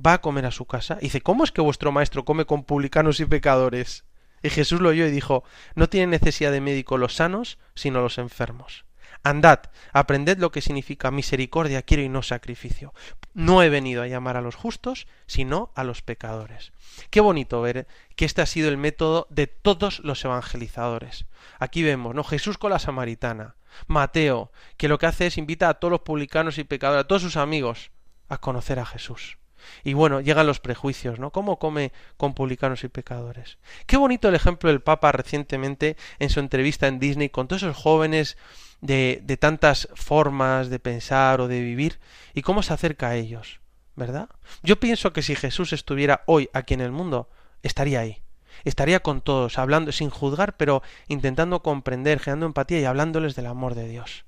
va 0.04 0.14
a 0.14 0.22
comer 0.22 0.46
a 0.46 0.52
su 0.52 0.66
casa. 0.66 0.98
Y 1.00 1.06
dice, 1.06 1.22
¿cómo 1.22 1.44
es 1.44 1.52
que 1.52 1.62
vuestro 1.62 1.92
maestro 1.92 2.26
come 2.26 2.46
con 2.46 2.64
publicanos 2.64 3.20
y 3.20 3.26
pecadores? 3.26 4.06
Y 4.44 4.50
Jesús 4.50 4.82
lo 4.82 4.90
oyó 4.90 5.08
y 5.08 5.12
dijo, 5.12 5.44
no 5.74 5.90
tienen 5.90 6.12
necesidad 6.12 6.52
de 6.52 6.62
médico 6.62 6.98
los 6.98 7.16
sanos, 7.16 7.58
sino 7.76 8.02
los 8.02 8.18
enfermos. 8.18 8.86
Andad, 9.24 9.62
aprended 9.94 10.38
lo 10.38 10.52
que 10.52 10.62
significa 10.62 11.10
misericordia 11.10 11.82
quiero 11.82 12.04
y 12.04 12.10
no 12.10 12.24
sacrificio. 12.24 12.94
No 13.34 13.64
he 13.64 13.70
venido 13.70 14.04
a 14.04 14.08
llamar 14.08 14.36
a 14.36 14.42
los 14.42 14.56
justos, 14.56 15.08
sino 15.28 15.72
a 15.76 15.86
los 15.86 16.02
pecadores. 16.02 16.74
Qué 17.10 17.22
bonito 17.22 17.62
ver 17.62 17.88
que 18.18 18.26
este 18.26 18.42
ha 18.42 18.46
sido 18.46 18.68
el 18.68 18.78
método 18.78 19.28
de 19.30 19.48
todos 19.48 20.00
los 20.00 20.24
evangelizadores. 20.26 21.26
Aquí 21.58 21.84
vemos, 21.84 22.14
¿no? 22.14 22.26
Jesús 22.26 22.58
con 22.58 22.72
la 22.72 22.80
samaritana, 22.80 23.56
Mateo, 23.88 24.52
que 24.76 24.90
lo 24.90 25.00
que 25.00 25.06
hace 25.06 25.28
es 25.28 25.38
invita 25.38 25.70
a 25.70 25.76
todos 25.76 25.92
los 25.92 26.02
publicanos 26.02 26.58
y 26.58 26.66
pecadores, 26.66 27.06
a 27.06 27.08
todos 27.08 27.22
sus 27.22 27.38
amigos, 27.38 27.92
a 28.28 28.38
conocer 28.40 28.78
a 28.80 28.86
Jesús. 28.86 29.38
Y 29.84 29.94
bueno, 29.94 30.22
llegan 30.22 30.48
los 30.48 30.60
prejuicios, 30.60 31.20
¿no? 31.20 31.32
¿Cómo 31.32 31.58
come 31.58 31.94
con 32.18 32.34
publicanos 32.34 32.84
y 32.84 32.90
pecadores? 32.90 33.58
Qué 33.86 33.98
bonito 33.98 34.28
el 34.28 34.36
ejemplo 34.36 34.70
del 34.70 34.82
Papa 34.82 35.12
recientemente 35.12 35.96
en 36.20 36.30
su 36.30 36.42
entrevista 36.42 36.88
en 36.88 37.00
Disney 37.00 37.30
con 37.30 37.48
todos 37.48 37.64
esos 37.64 37.78
jóvenes 37.78 38.38
de, 38.84 39.22
de 39.24 39.38
tantas 39.38 39.88
formas 39.96 40.70
de 40.70 40.78
pensar 40.78 41.40
o 41.40 41.48
de 41.48 41.62
vivir 41.62 42.00
y 42.34 42.42
cómo 42.42 42.62
se 42.64 42.74
acerca 42.74 43.08
a 43.08 43.16
ellos, 43.16 43.62
¿verdad? 43.96 44.30
Yo 44.62 44.78
pienso 44.80 45.14
que 45.14 45.22
si 45.22 45.36
Jesús 45.36 45.72
estuviera 45.72 46.24
hoy 46.28 46.50
aquí 46.52 46.74
en 46.74 46.82
el 46.82 46.92
mundo, 46.92 47.30
estaría 47.62 48.02
ahí. 48.02 48.22
Estaría 48.66 49.02
con 49.02 49.22
todos, 49.22 49.58
hablando 49.58 49.94
sin 49.94 50.10
juzgar, 50.10 50.58
pero 50.58 50.84
intentando 51.08 51.64
comprender, 51.64 52.20
generando 52.20 52.46
empatía 52.46 52.82
y 52.82 52.86
hablándoles 52.86 53.36
del 53.36 53.48
amor 53.48 53.74
de 53.74 53.88
Dios. 53.88 54.26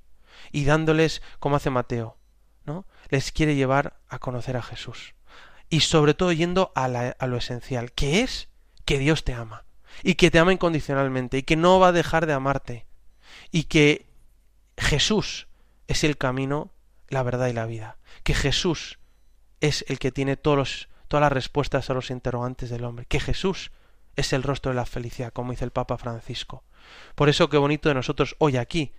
Y 0.53 0.64
dándoles, 0.64 1.22
como 1.39 1.58
hace 1.58 1.70
Mateo, 1.70 2.18
¿no? 2.66 2.86
Les 3.10 3.34
quiere 3.34 3.56
llevar 3.56 3.99
a 4.08 4.20
conocer 4.20 4.56
a 4.56 4.62
Jesús. 4.62 5.16
Y 5.70 5.82
sobre 5.82 6.14
todo 6.14 6.32
yendo 6.32 6.72
a, 6.76 6.86
a 6.86 7.28
lo 7.28 7.38
esencial, 7.38 7.91
que 7.91 8.22
es 8.22 8.47
que 8.86 8.99
Dios 8.99 9.26
te 9.26 9.34
ama. 9.34 9.66
Y 10.01 10.16
que 10.16 10.32
te 10.32 10.39
ama 10.39 10.53
incondicionalmente. 10.53 11.39
Y 11.39 11.43
que 11.43 11.58
no 11.58 11.78
va 11.80 11.89
a 11.89 11.93
dejar 11.93 12.26
de 12.26 12.34
amarte. 12.34 12.86
Y 13.51 13.64
que 13.64 14.14
Jesús 14.78 15.47
es 15.88 16.03
el 16.03 16.17
camino, 16.17 16.71
la 17.09 17.23
verdad 17.23 17.47
y 17.47 17.53
la 17.53 17.65
vida. 17.65 17.97
Que 18.23 18.34
Jesús 18.34 18.99
es 19.61 19.86
el 19.88 19.99
que 19.99 20.11
tiene 20.11 20.38
todas 20.38 20.88
las 21.09 21.32
respuestas 21.32 21.89
a 21.89 21.93
los 21.93 22.11
interrogantes 22.11 22.69
del 22.69 22.84
hombre. 22.84 23.05
Que 23.05 23.19
Jesús 23.19 23.71
es 24.15 24.34
el 24.34 24.43
rostro 24.43 24.71
de 24.71 24.76
la 24.76 24.86
felicidad, 24.86 25.34
como 25.34 25.51
dice 25.51 25.65
el 25.65 25.71
Papa 25.71 25.97
Francisco. 25.97 26.63
Por 27.15 27.30
eso 27.30 27.49
qué 27.49 27.57
bonito 27.57 27.89
de 27.89 27.95
nosotros 27.95 28.36
hoy 28.39 28.57
aquí 28.57 28.93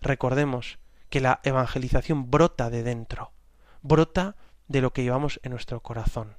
recordemos 0.00 0.78
que 1.08 1.20
la 1.20 1.40
evangelización 1.42 2.30
brota 2.30 2.70
de 2.70 2.82
dentro, 2.82 3.32
brota 3.82 4.36
de 4.66 4.80
lo 4.80 4.92
que 4.92 5.02
llevamos 5.02 5.40
en 5.42 5.52
nuestro 5.52 5.80
corazón, 5.80 6.36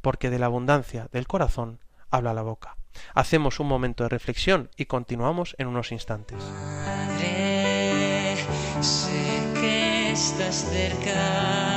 porque 0.00 0.30
de 0.30 0.38
la 0.38 0.46
abundancia 0.46 1.08
del 1.12 1.26
corazón 1.26 1.80
habla 2.10 2.34
la 2.34 2.42
boca. 2.42 2.76
Hacemos 3.14 3.58
un 3.58 3.66
momento 3.66 4.04
de 4.04 4.08
reflexión 4.08 4.70
y 4.76 4.86
continuamos 4.86 5.56
en 5.58 5.66
unos 5.66 5.90
instantes. 5.90 6.38
Sé 8.84 9.40
que 9.58 10.12
estás 10.12 10.66
cerca. 10.70 11.73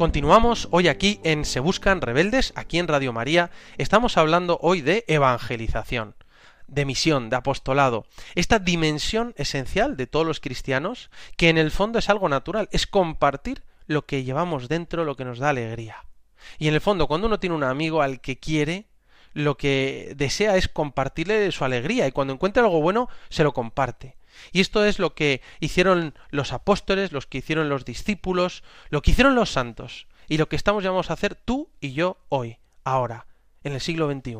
Continuamos 0.00 0.66
hoy 0.70 0.88
aquí 0.88 1.20
en 1.24 1.44
Se 1.44 1.60
Buscan 1.60 2.00
Rebeldes, 2.00 2.54
aquí 2.56 2.78
en 2.78 2.88
Radio 2.88 3.12
María. 3.12 3.50
Estamos 3.76 4.16
hablando 4.16 4.58
hoy 4.62 4.80
de 4.80 5.04
evangelización, 5.08 6.14
de 6.68 6.86
misión, 6.86 7.28
de 7.28 7.36
apostolado. 7.36 8.06
Esta 8.34 8.58
dimensión 8.58 9.34
esencial 9.36 9.98
de 9.98 10.06
todos 10.06 10.26
los 10.26 10.40
cristianos, 10.40 11.10
que 11.36 11.50
en 11.50 11.58
el 11.58 11.70
fondo 11.70 11.98
es 11.98 12.08
algo 12.08 12.30
natural, 12.30 12.70
es 12.72 12.86
compartir 12.86 13.62
lo 13.88 14.06
que 14.06 14.24
llevamos 14.24 14.70
dentro, 14.70 15.04
lo 15.04 15.16
que 15.16 15.26
nos 15.26 15.38
da 15.38 15.50
alegría. 15.50 16.06
Y 16.58 16.68
en 16.68 16.72
el 16.72 16.80
fondo, 16.80 17.06
cuando 17.06 17.26
uno 17.26 17.38
tiene 17.38 17.56
un 17.56 17.64
amigo 17.64 18.00
al 18.00 18.22
que 18.22 18.38
quiere, 18.38 18.86
lo 19.34 19.58
que 19.58 20.14
desea 20.16 20.56
es 20.56 20.68
compartirle 20.68 21.52
su 21.52 21.62
alegría 21.62 22.06
y 22.06 22.12
cuando 22.12 22.32
encuentra 22.32 22.62
algo 22.62 22.80
bueno, 22.80 23.10
se 23.28 23.44
lo 23.44 23.52
comparte. 23.52 24.16
Y 24.52 24.60
esto 24.60 24.84
es 24.84 24.98
lo 24.98 25.14
que 25.14 25.42
hicieron 25.60 26.14
los 26.30 26.52
apóstoles, 26.52 27.12
los 27.12 27.26
que 27.26 27.38
hicieron 27.38 27.68
los 27.68 27.84
discípulos, 27.84 28.62
lo 28.88 29.02
que 29.02 29.12
hicieron 29.12 29.34
los 29.34 29.50
santos 29.50 30.06
y 30.28 30.38
lo 30.38 30.48
que 30.48 30.56
estamos 30.56 30.84
llamados 30.84 31.10
a 31.10 31.14
hacer 31.14 31.34
tú 31.34 31.70
y 31.80 31.92
yo 31.92 32.18
hoy, 32.28 32.58
ahora, 32.84 33.26
en 33.64 33.72
el 33.72 33.80
siglo 33.80 34.10
XXI. 34.10 34.36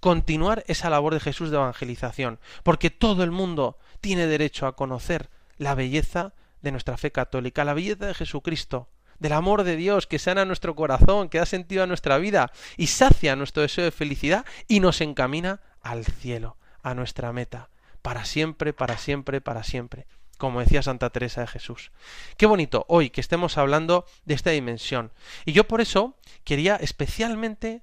Continuar 0.00 0.64
esa 0.66 0.90
labor 0.90 1.14
de 1.14 1.20
Jesús 1.20 1.50
de 1.50 1.56
evangelización, 1.56 2.40
porque 2.62 2.90
todo 2.90 3.22
el 3.22 3.30
mundo 3.30 3.78
tiene 4.00 4.26
derecho 4.26 4.66
a 4.66 4.76
conocer 4.76 5.30
la 5.56 5.74
belleza 5.74 6.34
de 6.60 6.72
nuestra 6.72 6.96
fe 6.96 7.12
católica, 7.12 7.64
la 7.64 7.74
belleza 7.74 8.06
de 8.06 8.14
Jesucristo, 8.14 8.88
del 9.18 9.32
amor 9.32 9.62
de 9.62 9.76
Dios 9.76 10.06
que 10.06 10.18
sana 10.18 10.44
nuestro 10.44 10.74
corazón, 10.74 11.28
que 11.28 11.38
da 11.38 11.46
sentido 11.46 11.82
a 11.82 11.86
nuestra 11.86 12.18
vida 12.18 12.52
y 12.76 12.88
sacia 12.88 13.36
nuestro 13.36 13.62
deseo 13.62 13.84
de 13.84 13.90
felicidad 13.90 14.44
y 14.68 14.80
nos 14.80 15.00
encamina 15.00 15.60
al 15.80 16.04
cielo, 16.04 16.56
a 16.82 16.94
nuestra 16.94 17.32
meta, 17.32 17.70
para 18.04 18.26
siempre, 18.26 18.74
para 18.74 18.98
siempre, 18.98 19.40
para 19.40 19.64
siempre, 19.64 20.06
como 20.36 20.60
decía 20.60 20.82
Santa 20.82 21.08
Teresa 21.08 21.40
de 21.40 21.46
Jesús. 21.46 21.90
Qué 22.36 22.44
bonito 22.44 22.84
hoy 22.86 23.08
que 23.08 23.22
estemos 23.22 23.56
hablando 23.56 24.04
de 24.26 24.34
esta 24.34 24.50
dimensión. 24.50 25.10
Y 25.46 25.52
yo 25.52 25.66
por 25.66 25.80
eso 25.80 26.14
quería 26.44 26.76
especialmente 26.76 27.82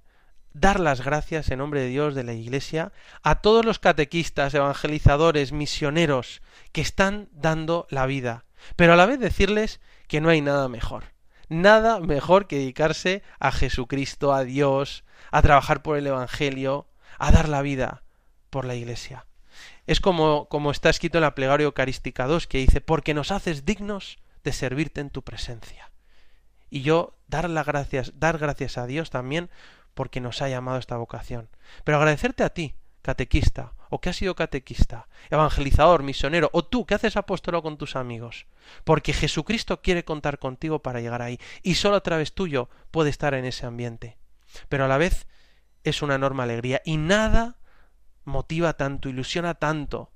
dar 0.53 0.79
las 0.79 1.01
gracias 1.03 1.49
en 1.49 1.57
nombre 1.57 1.81
de 1.81 1.87
Dios 1.87 2.13
de 2.13 2.23
la 2.23 2.33
Iglesia 2.33 2.91
a 3.23 3.41
todos 3.41 3.65
los 3.65 3.79
catequistas, 3.79 4.53
evangelizadores, 4.53 5.53
misioneros 5.53 6.43
que 6.71 6.81
están 6.81 7.27
dando 7.31 7.87
la 7.89 8.05
vida, 8.05 8.45
pero 8.75 8.93
a 8.93 8.97
la 8.97 9.07
vez 9.07 9.19
decirles 9.19 9.81
que 10.07 10.21
no 10.21 10.29
hay 10.29 10.41
nada 10.41 10.69
mejor. 10.69 11.05
Nada 11.49 11.99
mejor 11.99 12.45
que 12.45 12.59
dedicarse 12.59 13.23
a 13.39 13.51
Jesucristo, 13.51 14.35
a 14.35 14.43
Dios, 14.43 15.03
a 15.31 15.41
trabajar 15.41 15.81
por 15.81 15.97
el 15.97 16.05
Evangelio, 16.05 16.85
a 17.17 17.31
dar 17.31 17.49
la 17.49 17.63
vida 17.63 18.03
por 18.51 18.65
la 18.65 18.75
Iglesia. 18.75 19.25
Es 19.87 19.99
como, 19.99 20.47
como 20.49 20.71
está 20.71 20.89
escrito 20.89 21.17
en 21.17 21.23
la 21.23 21.35
plegaria 21.35 21.65
eucarística 21.65 22.27
2, 22.27 22.47
que 22.47 22.59
dice, 22.59 22.81
porque 22.81 23.13
nos 23.13 23.31
haces 23.31 23.65
dignos 23.65 24.19
de 24.43 24.53
servirte 24.53 25.01
en 25.01 25.09
tu 25.09 25.23
presencia. 25.23 25.91
Y 26.69 26.81
yo 26.81 27.15
dar 27.27 27.49
las 27.49 27.65
gracias, 27.65 28.13
dar 28.15 28.37
gracias 28.37 28.77
a 28.77 28.87
Dios 28.87 29.09
también 29.09 29.49
porque 29.93 30.21
nos 30.21 30.41
ha 30.41 30.49
llamado 30.49 30.77
esta 30.77 30.97
vocación. 30.97 31.49
Pero 31.83 31.97
agradecerte 31.97 32.43
a 32.43 32.49
ti, 32.49 32.75
catequista, 33.01 33.73
o 33.89 33.99
que 33.99 34.09
has 34.09 34.15
sido 34.15 34.35
catequista, 34.35 35.07
evangelizador, 35.29 36.01
misionero, 36.01 36.49
o 36.53 36.63
tú 36.63 36.85
que 36.85 36.95
haces 36.95 37.17
apóstolo 37.17 37.61
con 37.61 37.77
tus 37.77 37.95
amigos, 37.95 38.45
porque 38.85 39.11
Jesucristo 39.11 39.81
quiere 39.81 40.05
contar 40.05 40.39
contigo 40.39 40.81
para 40.81 41.01
llegar 41.01 41.21
ahí, 41.21 41.39
y 41.61 41.75
solo 41.75 41.97
a 41.97 42.03
través 42.03 42.33
tuyo 42.33 42.69
puede 42.89 43.09
estar 43.09 43.33
en 43.33 43.43
ese 43.43 43.65
ambiente. 43.65 44.17
Pero 44.69 44.85
a 44.85 44.87
la 44.87 44.97
vez 44.97 45.27
es 45.83 46.01
una 46.01 46.15
enorme 46.15 46.43
alegría, 46.43 46.81
y 46.85 46.95
nada 46.95 47.57
motiva 48.23 48.73
tanto, 48.73 49.09
ilusiona 49.09 49.55
tanto 49.55 50.11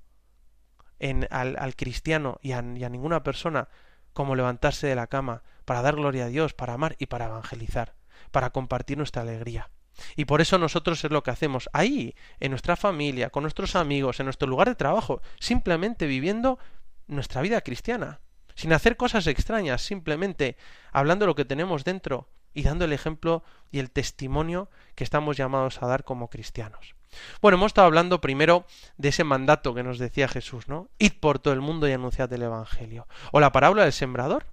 en, 1.00 1.28
al, 1.32 1.76
cristiano 1.76 2.40
y 2.42 2.54
a, 2.54 2.64
y 2.76 2.84
a 2.84 2.90
ninguna 2.90 3.24
persona 3.24 3.68
como 4.14 4.36
levantarse 4.36 4.88
de 4.88 4.96
la 4.96 5.08
cama 5.08 5.44
para 5.66 5.82
dar 5.82 5.96
gloria 5.96 6.26
a 6.26 6.30
Dios, 6.30 6.54
para 6.54 6.74
amar 6.74 6.96
y 7.00 7.08
para 7.08 7.26
evangelizar, 7.26 7.96
para 8.32 8.52
compartir 8.52 8.98
nuestra 8.98 9.24
alegría. 9.24 9.70
Y 10.16 10.26
por 10.26 10.42
eso 10.42 10.58
nosotros 10.58 11.04
es 11.04 11.12
lo 11.12 11.24
que 11.24 11.32
hacemos 11.32 11.70
ahí, 11.74 12.16
en 12.40 12.52
nuestra 12.52 12.76
familia, 12.76 13.30
con 13.30 13.44
nuestros 13.44 13.76
amigos, 13.76 14.20
en 14.20 14.26
nuestro 14.26 14.48
lugar 14.48 14.68
de 14.68 14.76
trabajo, 14.76 15.22
simplemente 15.40 16.06
viviendo 16.06 16.60
nuestra 17.08 17.42
vida 17.42 17.62
cristiana, 17.62 18.20
sin 18.56 18.74
hacer 18.74 18.98
cosas 18.98 19.28
extrañas, 19.28 19.82
simplemente 19.82 20.58
hablando 20.92 21.26
lo 21.26 21.36
que 21.36 21.46
tenemos 21.46 21.84
dentro 21.84 22.30
y 22.54 22.64
dando 22.64 22.86
el 22.86 22.94
ejemplo 22.94 23.44
y 23.72 23.80
el 23.80 23.92
testimonio 23.92 24.70
que 24.96 25.04
estamos 25.04 25.38
llamados 25.38 25.82
a 25.82 25.88
dar 25.88 26.04
como 26.04 26.30
cristianos. 26.30 26.96
Bueno, 27.42 27.58
hemos 27.58 27.70
estado 27.70 27.88
hablando 27.88 28.22
primero 28.22 28.66
de 28.98 29.10
ese 29.10 29.24
mandato 29.24 29.74
que 29.74 29.84
nos 29.84 30.00
decía 30.00 30.28
Jesús, 30.28 30.68
¿no? 30.68 30.90
Id 31.00 31.14
por 31.20 31.40
todo 31.40 31.54
el 31.54 31.62
mundo 31.62 31.88
y 31.88 31.92
anunciad 31.92 32.32
el 32.34 32.44
Evangelio. 32.44 33.08
O 33.32 33.40
la 33.40 33.52
parábola 33.52 33.84
del 33.84 33.94
sembrador, 33.94 34.48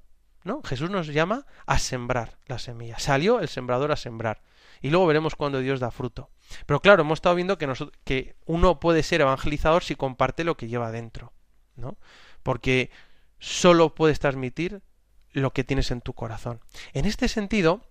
¿no? 0.45 0.63
Jesús 0.63 0.91
nos 0.91 1.07
llama 1.09 1.47
a 1.67 1.79
sembrar 1.79 2.39
la 2.47 2.59
semilla. 2.59 2.99
Salió 2.99 3.41
el 3.41 3.49
sembrador 3.49 3.93
a 3.93 3.97
sembrar. 3.97 4.43
Y 4.81 4.91
luego 4.91 5.07
veremos 5.07 5.37
cuando 5.37 5.61
Dios 5.61 5.81
da 5.81 5.91
fruto. 5.91 6.31
Pero 6.67 6.81
claro, 6.81 7.03
hemos 7.03 7.19
estado 7.19 7.37
viendo 7.37 7.57
que, 7.57 7.73
que 8.05 8.37
uno 8.47 8.81
puede 8.81 9.03
ser 9.03 9.21
evangelizador 9.21 9.85
si 9.85 9.95
comparte 9.95 10.45
lo 10.45 10.57
que 10.57 10.69
lleva 10.69 10.91
dentro, 10.91 11.33
¿no? 11.77 11.97
Porque 12.43 12.91
solo 13.39 13.95
puedes 13.95 14.19
transmitir 14.19 14.83
lo 15.31 15.53
que 15.53 15.65
tienes 15.65 15.91
en 15.91 16.01
tu 16.01 16.15
corazón. 16.15 16.61
En 16.93 17.05
este 17.05 17.29
sentido, 17.29 17.83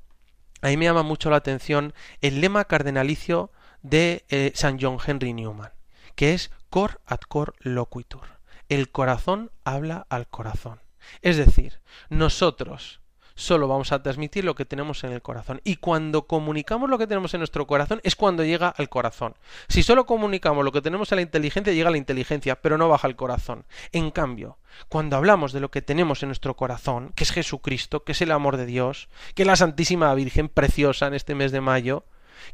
a 0.62 0.68
mí 0.68 0.78
me 0.78 0.86
llama 0.86 1.04
mucho 1.04 1.30
la 1.30 1.38
atención 1.38 1.94
el 2.22 2.42
lema 2.42 2.66
cardenalicio 2.66 3.52
de 3.82 4.26
eh, 4.30 4.52
San 4.56 4.80
John 4.80 4.98
Henry 5.06 5.34
Newman, 5.34 5.72
que 6.16 6.34
es 6.34 6.52
cor 6.70 7.02
ad 7.06 7.22
cor 7.28 7.56
loquitur. 7.60 8.40
El 8.70 8.90
corazón 8.92 9.52
habla 9.64 10.06
al 10.10 10.28
corazón. 10.28 10.80
Es 11.22 11.38
decir, 11.38 11.82
nosotros 12.10 13.02
solo 13.36 13.68
vamos 13.68 13.92
a 13.92 14.04
transmitir 14.04 14.46
lo 14.46 14.56
que 14.56 14.66
tenemos 14.66 15.04
en 15.04 15.12
el 15.12 15.22
corazón. 15.22 15.62
Y 15.64 15.78
cuando 15.78 16.28
comunicamos 16.28 16.90
lo 16.90 16.98
que 16.98 17.08
tenemos 17.08 17.34
en 17.34 17.40
nuestro 17.40 17.66
corazón 17.68 18.00
es 18.04 18.16
cuando 18.16 18.44
llega 18.44 18.70
al 18.70 18.90
corazón. 18.90 19.36
Si 19.68 19.84
solo 19.84 20.06
comunicamos 20.06 20.64
lo 20.64 20.72
que 20.72 20.82
tenemos 20.82 21.12
en 21.12 21.18
la 21.18 21.22
inteligencia, 21.24 21.74
llega 21.74 21.90
a 21.90 21.92
la 21.92 21.98
inteligencia, 21.98 22.62
pero 22.62 22.78
no 22.78 22.90
baja 22.90 23.08
al 23.08 23.16
corazón. 23.16 23.66
En 23.92 24.12
cambio, 24.12 24.58
cuando 24.90 25.18
hablamos 25.18 25.54
de 25.54 25.60
lo 25.60 25.72
que 25.72 25.82
tenemos 25.82 26.24
en 26.24 26.30
nuestro 26.30 26.56
corazón, 26.56 27.12
que 27.16 27.24
es 27.24 27.32
Jesucristo, 27.32 28.04
que 28.04 28.12
es 28.12 28.22
el 28.22 28.32
amor 28.32 28.58
de 28.58 28.66
Dios, 28.66 29.10
que 29.34 29.44
es 29.44 29.48
la 29.48 29.56
Santísima 29.56 30.14
Virgen 30.14 30.50
preciosa 30.50 31.08
en 31.08 31.14
este 31.14 31.36
mes 31.36 31.52
de 31.52 31.62
mayo, 31.62 32.06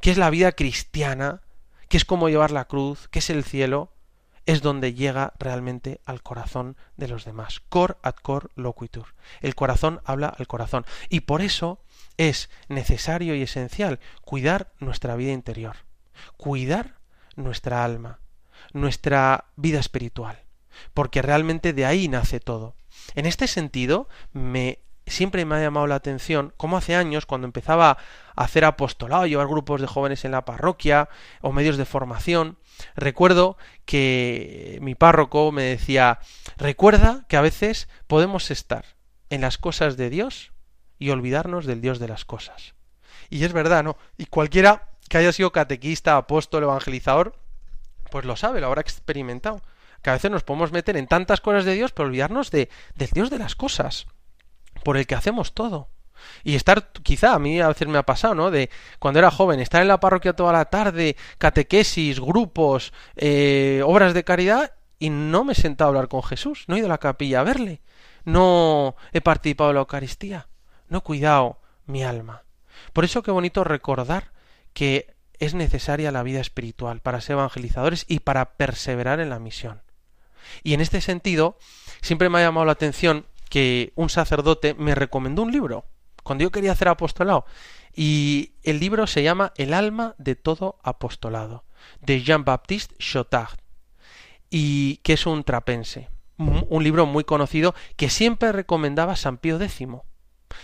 que 0.01 0.11
es 0.11 0.17
la 0.17 0.29
vida 0.29 0.51
cristiana, 0.51 1.41
que 1.89 1.97
es 1.97 2.05
como 2.05 2.29
llevar 2.29 2.51
la 2.51 2.65
cruz, 2.65 3.07
que 3.09 3.19
es 3.19 3.29
el 3.29 3.43
cielo, 3.43 3.93
es 4.45 4.61
donde 4.61 4.93
llega 4.93 5.33
realmente 5.39 5.99
al 6.05 6.23
corazón 6.23 6.77
de 6.95 7.09
los 7.09 7.25
demás. 7.25 7.61
Cor 7.67 7.99
ad 8.01 8.15
cor 8.15 8.49
loquitur. 8.55 9.13
El 9.41 9.55
corazón 9.55 10.01
habla 10.05 10.29
al 10.29 10.47
corazón. 10.47 10.85
Y 11.09 11.21
por 11.21 11.41
eso 11.41 11.81
es 12.15 12.49
necesario 12.69 13.35
y 13.35 13.41
esencial 13.41 13.99
cuidar 14.21 14.71
nuestra 14.79 15.15
vida 15.15 15.33
interior, 15.33 15.75
cuidar 16.37 16.95
nuestra 17.35 17.83
alma, 17.83 18.19
nuestra 18.73 19.45
vida 19.57 19.79
espiritual, 19.79 20.41
porque 20.93 21.21
realmente 21.21 21.73
de 21.73 21.85
ahí 21.85 22.07
nace 22.07 22.39
todo. 22.39 22.75
En 23.15 23.25
este 23.25 23.47
sentido, 23.47 24.07
me 24.31 24.79
siempre 25.07 25.45
me 25.45 25.55
ha 25.55 25.61
llamado 25.61 25.87
la 25.87 25.95
atención 25.95 26.53
cómo 26.57 26.77
hace 26.77 26.95
años, 26.95 27.25
cuando 27.25 27.45
empezaba 27.45 27.97
a 28.35 28.43
hacer 28.43 28.65
apostolado, 28.65 29.25
llevar 29.25 29.47
grupos 29.47 29.81
de 29.81 29.87
jóvenes 29.87 30.25
en 30.25 30.31
la 30.31 30.45
parroquia 30.45 31.09
o 31.41 31.51
medios 31.51 31.77
de 31.77 31.85
formación, 31.85 32.57
recuerdo 32.95 33.57
que 33.85 34.77
mi 34.81 34.95
párroco 34.95 35.51
me 35.51 35.63
decía, 35.63 36.19
recuerda 36.57 37.25
que 37.27 37.37
a 37.37 37.41
veces 37.41 37.87
podemos 38.07 38.51
estar 38.51 38.85
en 39.29 39.41
las 39.41 39.57
cosas 39.57 39.97
de 39.97 40.09
Dios 40.09 40.51
y 40.99 41.09
olvidarnos 41.09 41.65
del 41.65 41.81
Dios 41.81 41.99
de 41.99 42.07
las 42.07 42.25
cosas. 42.25 42.75
Y 43.29 43.43
es 43.43 43.53
verdad, 43.53 43.83
¿no? 43.83 43.97
Y 44.17 44.25
cualquiera 44.25 44.89
que 45.09 45.17
haya 45.17 45.31
sido 45.31 45.51
catequista, 45.51 46.17
apóstol, 46.17 46.63
evangelizador, 46.63 47.35
pues 48.11 48.25
lo 48.25 48.35
sabe, 48.35 48.61
lo 48.61 48.67
habrá 48.67 48.81
experimentado. 48.81 49.61
Que 50.01 50.11
a 50.11 50.13
veces 50.13 50.31
nos 50.31 50.43
podemos 50.43 50.71
meter 50.71 50.95
en 50.95 51.07
tantas 51.07 51.41
cosas 51.41 51.65
de 51.65 51.73
Dios, 51.73 51.91
pero 51.91 52.07
olvidarnos 52.07 52.51
de, 52.51 52.69
del 52.95 53.09
Dios 53.09 53.29
de 53.29 53.39
las 53.39 53.55
cosas 53.55 54.07
por 54.87 54.95
el 54.95 55.05
que 55.05 55.15
hacemos 55.15 55.51
todo. 55.51 55.89
Y 56.45 56.55
estar, 56.55 56.93
quizá 57.03 57.33
a 57.33 57.39
mí 57.39 57.59
a 57.59 57.67
veces 57.67 57.89
me 57.89 57.97
ha 57.97 58.03
pasado, 58.03 58.35
¿no? 58.35 58.51
De 58.51 58.69
cuando 58.99 59.19
era 59.19 59.29
joven, 59.29 59.59
estar 59.59 59.81
en 59.81 59.89
la 59.89 59.99
parroquia 59.99 60.31
toda 60.31 60.53
la 60.53 60.63
tarde, 60.63 61.17
catequesis, 61.39 62.21
grupos, 62.21 62.93
eh, 63.17 63.81
obras 63.83 64.13
de 64.13 64.23
caridad, 64.23 64.75
y 64.97 65.09
no 65.09 65.43
me 65.43 65.51
he 65.51 65.55
sentado 65.57 65.89
a 65.89 65.91
hablar 65.91 66.07
con 66.07 66.23
Jesús, 66.23 66.63
no 66.67 66.75
he 66.75 66.79
ido 66.79 66.85
a 66.85 66.91
la 66.91 66.99
capilla 66.99 67.41
a 67.41 67.43
verle, 67.43 67.81
no 68.23 68.95
he 69.11 69.19
participado 69.19 69.71
en 69.71 69.75
la 69.75 69.81
Eucaristía, 69.81 70.47
no 70.87 70.99
he 70.99 71.01
cuidado 71.01 71.59
mi 71.85 72.05
alma. 72.05 72.43
Por 72.93 73.03
eso 73.03 73.23
qué 73.23 73.31
bonito 73.31 73.65
recordar 73.65 74.31
que 74.71 75.15
es 75.37 75.53
necesaria 75.53 76.13
la 76.13 76.23
vida 76.23 76.39
espiritual 76.39 77.01
para 77.01 77.19
ser 77.19 77.33
evangelizadores 77.33 78.05
y 78.07 78.21
para 78.21 78.53
perseverar 78.53 79.19
en 79.19 79.31
la 79.31 79.39
misión. 79.39 79.81
Y 80.63 80.75
en 80.75 80.79
este 80.79 81.01
sentido, 81.01 81.57
siempre 81.99 82.29
me 82.29 82.39
ha 82.39 82.43
llamado 82.43 82.65
la 82.65 82.71
atención 82.71 83.25
que 83.49 83.93
un 83.95 84.09
sacerdote 84.09 84.73
me 84.73 84.95
recomendó 84.95 85.41
un 85.43 85.51
libro 85.51 85.85
cuando 86.23 86.43
yo 86.43 86.51
quería 86.51 86.73
hacer 86.73 86.89
apostolado. 86.89 87.45
Y 87.95 88.53
el 88.63 88.79
libro 88.79 89.07
se 89.07 89.23
llama 89.23 89.53
El 89.55 89.73
alma 89.73 90.13
de 90.17 90.35
todo 90.35 90.77
apostolado, 90.83 91.63
de 92.01 92.21
Jean-Baptiste 92.21 92.95
Chotard, 92.99 93.57
y 94.49 94.97
que 94.97 95.13
es 95.13 95.25
un 95.25 95.43
trapense. 95.43 96.09
Un 96.37 96.83
libro 96.83 97.07
muy 97.07 97.23
conocido 97.23 97.73
que 97.95 98.11
siempre 98.11 98.51
recomendaba 98.51 99.15
San 99.15 99.37
Pío 99.37 99.59
X. 99.59 99.87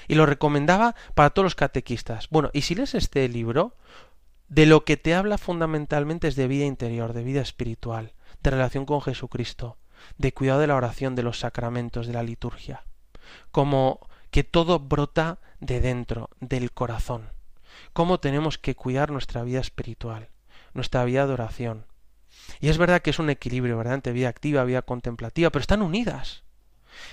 Y 0.08 0.14
lo 0.14 0.28
recomendaba 0.28 0.96
para 1.16 1.32
todos 1.32 1.46
los 1.46 1.56
catequistas. 1.56 2.30
Bueno, 2.30 2.52
y 2.54 2.62
si 2.62 2.76
lees 2.76 2.94
este 2.94 3.28
libro, 3.28 3.76
de 4.50 4.68
lo 4.68 4.86
que 4.86 4.98
te 4.98 5.16
habla 5.16 5.40
fundamentalmente 5.40 6.28
es 6.28 6.36
de 6.36 6.48
vida 6.48 6.66
interior, 6.66 7.14
de 7.14 7.24
vida 7.24 7.42
espiritual, 7.42 8.14
de 8.44 8.52
relación 8.52 8.86
con 8.86 9.02
Jesucristo, 9.02 9.78
de 10.18 10.34
cuidado 10.34 10.60
de 10.60 10.68
la 10.68 10.76
oración, 10.76 11.16
de 11.16 11.24
los 11.24 11.40
sacramentos, 11.40 12.08
de 12.08 12.14
la 12.14 12.24
liturgia, 12.24 12.84
como 13.52 14.00
que 14.32 14.44
todo 14.44 14.80
brota 14.80 15.40
de 15.60 15.80
dentro, 15.80 16.30
del 16.40 16.72
corazón, 16.72 17.30
cómo 17.94 18.20
tenemos 18.20 18.58
que 18.58 18.76
cuidar 18.76 19.12
nuestra 19.12 19.44
vida 19.44 19.60
espiritual, 19.60 20.30
nuestra 20.74 21.06
vida 21.06 21.28
de 21.28 21.34
oración. 21.34 21.86
Y 22.60 22.70
es 22.70 22.78
verdad 22.78 23.02
que 23.02 23.12
es 23.12 23.20
un 23.20 23.30
equilibrio, 23.30 23.78
¿verdad? 23.78 23.96
Entre 23.96 24.14
vida 24.14 24.30
activa, 24.30 24.64
vida 24.64 24.82
contemplativa, 24.82 25.50
pero 25.50 25.62
están 25.62 25.82
unidas. 25.82 26.44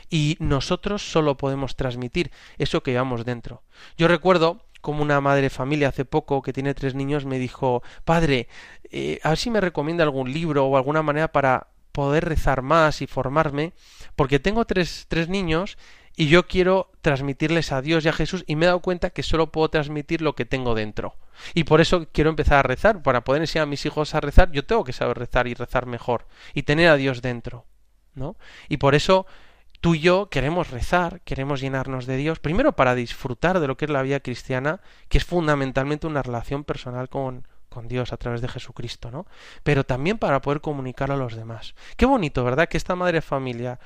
Y 0.09 0.37
nosotros 0.41 1.11
solo 1.11 1.37
podemos 1.37 1.77
transmitir 1.77 2.31
eso 2.59 2.83
que 2.83 2.93
llevamos 2.93 3.25
dentro. 3.25 3.63
Yo 3.97 4.09
recuerdo 4.09 4.67
como 4.81 5.03
una 5.03 5.21
madre 5.21 5.43
de 5.43 5.51
familia 5.51 5.89
hace 5.89 6.05
poco 6.05 6.43
que 6.43 6.53
tiene 6.53 6.75
tres 6.75 6.95
niños 6.95 7.27
me 7.27 7.39
dijo, 7.39 7.83
padre, 8.05 8.49
eh, 8.91 9.21
a 9.23 9.31
ver 9.31 9.39
si 9.39 9.51
me 9.51 9.61
recomienda 9.61 10.05
algún 10.05 10.33
libro 10.33 10.67
o 10.67 10.77
alguna 10.77 11.03
manera 11.03 11.33
para 11.33 11.69
poder 11.93 12.25
rezar 12.27 12.63
más 12.63 13.03
y 13.03 13.07
formarme, 13.07 13.73
porque 14.17 14.39
tengo 14.39 14.65
tres, 14.65 15.07
tres 15.09 15.29
niños 15.29 15.79
y 16.17 16.29
yo 16.29 16.47
quiero 16.47 16.91
transmitirles 17.01 17.73
a 17.73 17.83
Dios 17.83 18.05
y 18.05 18.09
a 18.09 18.13
Jesús 18.13 18.45
y 18.47 18.57
me 18.57 18.67
he 18.67 18.69
dado 18.69 18.81
cuenta 18.81 19.11
que 19.11 19.23
solo 19.23 19.51
puedo 19.51 19.71
transmitir 19.71 20.21
lo 20.21 20.35
que 20.35 20.45
tengo 20.45 20.75
dentro. 20.75 21.15
Y 21.55 21.65
por 21.65 21.81
eso 21.81 22.09
quiero 22.13 22.31
empezar 22.31 22.59
a 22.59 22.63
rezar. 22.63 23.03
Para 23.03 23.25
poder 23.25 23.43
enseñar 23.43 23.63
a 23.63 23.71
mis 23.71 23.87
hijos 23.87 24.15
a 24.15 24.21
rezar, 24.21 24.53
yo 24.53 24.65
tengo 24.65 24.85
que 24.85 24.93
saber 24.93 25.19
rezar 25.19 25.47
y 25.47 25.55
rezar 25.55 25.87
mejor 25.87 26.27
y 26.53 26.65
tener 26.65 26.89
a 26.89 26.97
Dios 26.97 27.23
dentro. 27.23 27.65
¿no? 28.15 28.37
Y 28.69 28.77
por 28.77 28.95
eso 28.95 29.27
tú 29.81 29.95
y 29.95 30.01
yo 30.01 30.29
queremos 30.29 30.71
rezar, 30.71 31.21
queremos 31.23 31.61
llenarnos 31.61 32.07
de 32.07 32.17
Dios, 32.17 32.39
primero 32.39 32.73
para 32.73 32.95
disfrutar 32.95 33.61
de 33.61 33.67
lo 33.67 33.77
que 33.77 33.87
es 33.87 33.91
la 33.91 34.03
vida 34.03 34.21
cristiana, 34.21 34.81
que 35.09 35.19
es 35.19 35.25
fundamentalmente 35.25 36.07
una 36.07 36.23
relación 36.23 36.65
personal 36.65 37.09
con, 37.09 37.47
con 37.71 37.89
Dios 37.89 38.13
a 38.13 38.19
través 38.19 38.43
de 38.43 38.49
Jesucristo, 38.49 39.11
¿no? 39.11 39.27
Pero 39.63 39.85
también 39.85 40.19
para 40.19 40.43
poder 40.43 40.61
comunicarlo 40.61 41.15
a 41.15 41.19
los 41.19 41.35
demás. 41.35 41.75
Qué 41.97 42.05
bonito, 42.05 42.45
¿verdad? 42.45 42.69
Que 42.69 42.77
esta 42.77 42.97
madre 42.97 43.23
familia, 43.23 43.81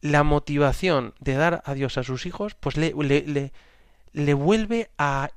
la 0.00 0.22
motivación 0.22 1.12
de 1.20 1.34
dar 1.34 1.62
a 1.66 1.74
Dios 1.74 1.98
a 1.98 2.04
sus 2.04 2.24
hijos, 2.24 2.54
pues 2.54 2.78
le, 2.78 2.94
le, 2.94 3.22
le, 3.26 3.52
le 4.12 4.34
vuelve 4.34 4.90
a 4.96 5.30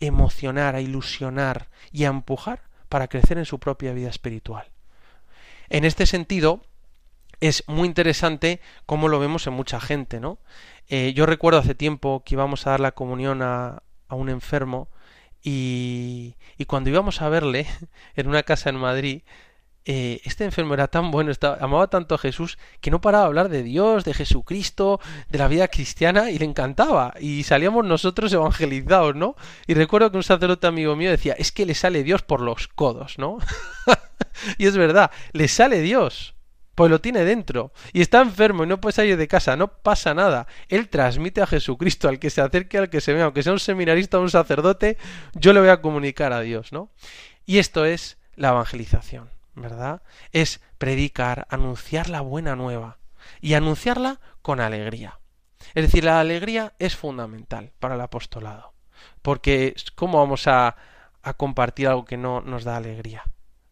emocionar, 0.00 0.74
a 0.74 0.80
ilusionar 0.80 1.68
y 1.92 2.04
a 2.04 2.08
empujar 2.08 2.62
para 2.88 3.08
crecer 3.08 3.36
en 3.36 3.44
su 3.44 3.58
propia 3.58 3.92
vida 3.92 4.08
espiritual. 4.08 4.70
En 5.68 5.84
este 5.84 6.06
sentido, 6.06 6.62
es 7.40 7.64
muy 7.66 7.88
interesante 7.88 8.60
cómo 8.86 9.08
lo 9.08 9.18
vemos 9.18 9.46
en 9.46 9.54
mucha 9.54 9.80
gente, 9.80 10.20
¿no? 10.20 10.38
Eh, 10.88 11.12
yo 11.14 11.26
recuerdo 11.26 11.58
hace 11.58 11.74
tiempo 11.74 12.22
que 12.24 12.34
íbamos 12.34 12.66
a 12.66 12.70
dar 12.70 12.80
la 12.80 12.92
comunión 12.92 13.42
a 13.42 13.82
un 14.10 14.28
enfermo 14.28 14.88
y, 15.44 16.34
y, 16.58 16.64
cuando 16.64 16.90
íbamos 16.90 17.22
a 17.22 17.28
verle 17.28 17.66
en 18.16 18.28
una 18.28 18.42
casa 18.42 18.70
en 18.70 18.76
Madrid, 18.76 19.22
eh, 19.86 20.22
este 20.24 20.44
enfermo 20.44 20.72
era 20.72 20.88
tan 20.88 21.10
bueno, 21.10 21.30
estaba, 21.30 21.58
amaba 21.60 21.88
tanto 21.88 22.14
a 22.14 22.18
Jesús, 22.18 22.58
que 22.80 22.90
no 22.90 23.02
paraba 23.02 23.24
de 23.24 23.28
hablar 23.28 23.48
de 23.50 23.62
Dios, 23.62 24.04
de 24.04 24.14
Jesucristo, 24.14 24.98
de 25.28 25.38
la 25.38 25.48
vida 25.48 25.68
cristiana, 25.68 26.30
y 26.30 26.38
le 26.38 26.46
encantaba. 26.46 27.12
Y 27.20 27.42
salíamos 27.42 27.84
nosotros 27.84 28.32
evangelizados, 28.32 29.14
¿no? 29.14 29.36
Y 29.66 29.74
recuerdo 29.74 30.10
que 30.10 30.16
un 30.16 30.22
sacerdote 30.22 30.66
amigo 30.66 30.96
mío 30.96 31.10
decía, 31.10 31.34
es 31.34 31.52
que 31.52 31.66
le 31.66 31.74
sale 31.74 32.02
Dios 32.02 32.22
por 32.22 32.40
los 32.40 32.68
codos, 32.68 33.18
¿no? 33.18 33.38
y 34.58 34.66
es 34.66 34.76
verdad, 34.76 35.10
le 35.32 35.48
sale 35.48 35.80
Dios 35.80 36.33
pues 36.74 36.90
lo 36.90 37.00
tiene 37.00 37.24
dentro. 37.24 37.72
Y 37.92 38.00
está 38.00 38.20
enfermo 38.20 38.64
y 38.64 38.66
no 38.66 38.80
puede 38.80 38.94
salir 38.94 39.16
de 39.16 39.28
casa, 39.28 39.56
no 39.56 39.68
pasa 39.68 40.14
nada. 40.14 40.46
Él 40.68 40.88
transmite 40.88 41.40
a 41.42 41.46
Jesucristo, 41.46 42.08
al 42.08 42.18
que 42.18 42.30
se 42.30 42.40
acerque, 42.40 42.78
al 42.78 42.90
que 42.90 43.00
se 43.00 43.12
vea, 43.12 43.24
aunque 43.24 43.42
sea 43.42 43.52
un 43.52 43.60
seminarista 43.60 44.18
o 44.18 44.22
un 44.22 44.30
sacerdote, 44.30 44.98
yo 45.34 45.52
le 45.52 45.60
voy 45.60 45.68
a 45.68 45.80
comunicar 45.80 46.32
a 46.32 46.40
Dios, 46.40 46.72
¿no? 46.72 46.90
Y 47.46 47.58
esto 47.58 47.84
es 47.84 48.18
la 48.36 48.50
evangelización, 48.50 49.30
¿verdad? 49.54 50.02
Es 50.32 50.60
predicar, 50.78 51.46
anunciar 51.50 52.08
la 52.08 52.20
buena 52.20 52.56
nueva 52.56 52.98
y 53.40 53.54
anunciarla 53.54 54.20
con 54.42 54.60
alegría. 54.60 55.18
Es 55.74 55.84
decir, 55.84 56.04
la 56.04 56.20
alegría 56.20 56.74
es 56.78 56.96
fundamental 56.96 57.72
para 57.78 57.94
el 57.94 58.00
apostolado. 58.00 58.74
Porque 59.22 59.74
¿cómo 59.94 60.18
vamos 60.18 60.46
a, 60.46 60.76
a 61.22 61.34
compartir 61.34 61.88
algo 61.88 62.04
que 62.04 62.16
no 62.16 62.40
nos 62.40 62.64
da 62.64 62.76
alegría? 62.76 63.24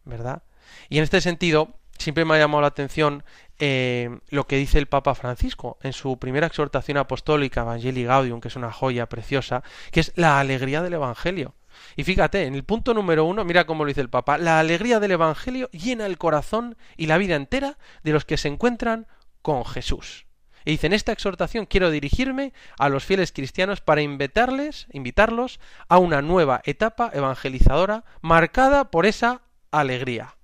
¿Verdad? 0.05 0.43
Y 0.89 0.97
en 0.97 1.03
este 1.03 1.21
sentido, 1.21 1.75
siempre 1.97 2.25
me 2.25 2.35
ha 2.35 2.39
llamado 2.39 2.61
la 2.61 2.67
atención 2.67 3.23
eh, 3.59 4.19
lo 4.29 4.47
que 4.47 4.57
dice 4.57 4.77
el 4.79 4.87
Papa 4.87 5.15
Francisco 5.15 5.77
en 5.83 5.93
su 5.93 6.17
primera 6.17 6.47
exhortación 6.47 6.97
apostólica, 6.97 7.61
Evangelii 7.61 8.05
Gaudium, 8.05 8.41
que 8.41 8.47
es 8.47 8.55
una 8.55 8.71
joya 8.71 9.07
preciosa, 9.07 9.63
que 9.91 9.99
es 9.99 10.11
la 10.15 10.39
alegría 10.39 10.81
del 10.81 10.93
Evangelio. 10.93 11.55
Y 11.95 12.03
fíjate, 12.03 12.45
en 12.45 12.55
el 12.55 12.63
punto 12.63 12.93
número 12.93 13.25
uno, 13.25 13.45
mira 13.45 13.65
cómo 13.65 13.83
lo 13.83 13.87
dice 13.87 14.01
el 14.01 14.09
Papa, 14.09 14.37
la 14.37 14.59
alegría 14.59 14.99
del 14.99 15.11
Evangelio 15.11 15.69
llena 15.71 16.05
el 16.05 16.17
corazón 16.17 16.77
y 16.97 17.07
la 17.07 17.17
vida 17.17 17.35
entera 17.35 17.77
de 18.03 18.11
los 18.11 18.25
que 18.25 18.37
se 18.37 18.47
encuentran 18.47 19.07
con 19.41 19.65
Jesús. 19.65 20.25
Y 20.65 20.71
dice, 20.71 20.87
en 20.87 20.93
esta 20.93 21.11
exhortación 21.11 21.65
quiero 21.65 21.91
dirigirme 21.91 22.53
a 22.77 22.89
los 22.89 23.03
fieles 23.03 23.31
cristianos 23.31 23.81
para 23.81 24.01
invitarles, 24.01 24.87
invitarlos 24.91 25.59
a 25.89 25.97
una 25.97 26.21
nueva 26.21 26.61
etapa 26.63 27.11
evangelizadora 27.13 28.05
marcada 28.21 28.89
por 28.89 29.05
esa 29.05 29.41
alegría. 29.71 30.35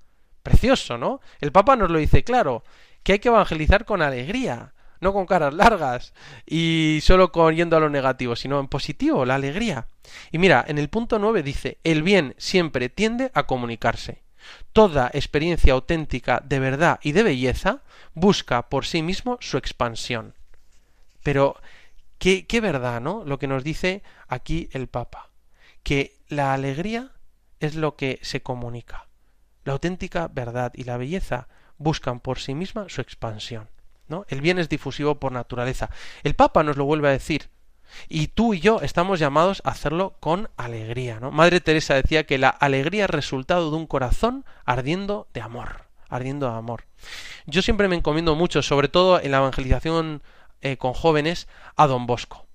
Precioso, 0.50 0.97
¿no? 0.97 1.22
El 1.41 1.52
Papa 1.52 1.76
nos 1.76 1.91
lo 1.91 2.00
dice 2.00 2.24
claro, 2.24 2.64
que 3.04 3.14
hay 3.14 3.20
que 3.20 3.28
evangelizar 3.28 3.86
con 3.86 4.02
alegría, 4.02 4.74
no 5.00 5.14
con 5.14 5.28
caras 5.28 5.54
largas 5.54 6.14
y 6.43 7.00
solo 7.04 7.32
con 7.32 7.56
yendo 7.56 7.78
a 7.78 7.80
lo 7.80 7.91
negativo, 7.91 8.36
sino 8.36 8.60
en 8.60 8.68
positivo, 8.68 9.26
la 9.26 9.36
alegría. 9.36 9.89
Y 10.32 10.39
mira, 10.39 10.66
en 10.68 10.80
el 10.80 10.89
punto 10.89 11.20
9 11.20 11.43
dice, 11.43 11.78
el 11.84 12.02
bien 12.02 12.34
siempre 12.39 12.89
tiende 12.89 13.30
a 13.36 13.43
comunicarse. 13.43 14.24
Toda 14.74 15.12
experiencia 15.14 15.74
auténtica 15.74 16.41
de 16.43 16.58
verdad 16.58 17.00
y 17.04 17.12
de 17.12 17.22
belleza 17.22 17.84
busca 18.16 18.70
por 18.70 18.88
sí 18.88 19.04
mismo 19.04 19.38
su 19.41 19.58
expansión. 19.58 20.34
Pero, 21.22 21.58
¿qué, 22.18 22.47
qué 22.47 22.60
verdad, 22.60 23.02
¿no? 23.02 23.24
Lo 23.24 23.38
que 23.38 23.47
nos 23.47 23.64
dice 23.64 24.02
aquí 24.28 24.68
el 24.72 24.88
Papa. 24.88 25.30
Que 25.84 26.18
la 26.28 26.56
alegría 26.56 27.12
es 27.60 27.76
lo 27.76 27.95
que 27.95 28.18
se 28.24 28.41
comunica. 28.41 29.09
La 29.64 29.74
auténtica 29.74 30.28
verdad 30.28 30.72
y 30.76 30.84
la 30.84 30.97
belleza 30.97 31.47
buscan 31.78 32.20
por 32.20 32.39
sí 32.39 32.53
misma 32.53 32.86
su 32.89 33.01
expansión. 33.01 33.70
¿no? 34.07 34.26
El 34.28 34.41
bien 34.41 34.60
es 34.60 34.70
difusivo 34.70 35.20
por 35.20 35.32
naturaleza. 35.32 35.89
El 36.24 36.36
Papa 36.36 36.64
nos 36.64 36.78
lo 36.78 36.86
vuelve 36.86 37.07
a 37.07 37.12
decir. 37.12 37.49
Y 38.07 38.28
tú 38.28 38.53
y 38.53 38.60
yo 38.60 38.82
estamos 38.82 39.20
llamados 39.20 39.62
a 39.66 39.72
hacerlo 39.72 40.16
con 40.20 40.49
alegría. 40.57 41.20
Madre 41.20 41.60
Teresa 41.60 41.95
decía 41.95 42.26
que 42.26 42.38
la 42.38 42.49
alegría 42.49 43.05
es 43.05 43.10
resultado 43.10 43.72
de 43.72 43.78
un 43.78 43.88
corazón 43.88 44.45
ardiendo 44.66 45.28
de 45.34 45.41
amor. 45.41 45.86
Ardiendo 46.07 46.51
de 46.51 46.57
amor. 46.57 46.86
Yo 47.45 47.62
siempre 47.62 47.88
me 47.88 47.95
encomiendo 47.95 48.36
mucho, 48.36 48.62
sobre 48.62 48.89
todo 48.89 49.20
en 49.20 49.32
la 49.32 49.38
evangelización 49.38 50.22
eh, 50.62 50.78
con 50.78 50.93
jóvenes, 50.93 51.47
a 51.76 51.88
don 51.88 52.05
Bosco. 52.05 52.45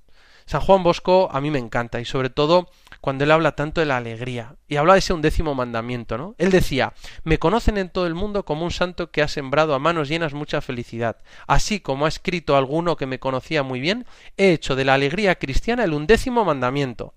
San 0.46 0.60
Juan 0.60 0.82
Bosco 0.82 1.30
a 1.32 1.40
mí 1.40 1.50
me 1.50 1.58
encanta 1.58 2.00
y 2.00 2.04
sobre 2.04 2.30
todo 2.30 2.68
cuando 3.04 3.24
él 3.24 3.32
habla 3.32 3.54
tanto 3.54 3.82
de 3.82 3.86
la 3.86 3.98
alegría 3.98 4.56
y 4.66 4.76
habla 4.76 4.94
de 4.94 5.00
ese 5.00 5.12
undécimo 5.12 5.54
mandamiento, 5.54 6.16
¿no? 6.16 6.34
Él 6.38 6.50
decía, 6.50 6.94
me 7.22 7.38
conocen 7.38 7.76
en 7.76 7.90
todo 7.90 8.06
el 8.06 8.14
mundo 8.14 8.46
como 8.46 8.64
un 8.64 8.70
santo 8.70 9.10
que 9.10 9.20
ha 9.20 9.28
sembrado 9.28 9.74
a 9.74 9.78
manos 9.78 10.08
llenas 10.08 10.32
mucha 10.32 10.62
felicidad. 10.62 11.18
Así 11.46 11.80
como 11.80 12.06
ha 12.06 12.08
escrito 12.08 12.56
alguno 12.56 12.96
que 12.96 13.04
me 13.04 13.18
conocía 13.18 13.62
muy 13.62 13.78
bien, 13.78 14.06
he 14.38 14.52
hecho 14.52 14.74
de 14.74 14.86
la 14.86 14.94
alegría 14.94 15.34
cristiana 15.34 15.84
el 15.84 15.92
undécimo 15.92 16.46
mandamiento. 16.46 17.12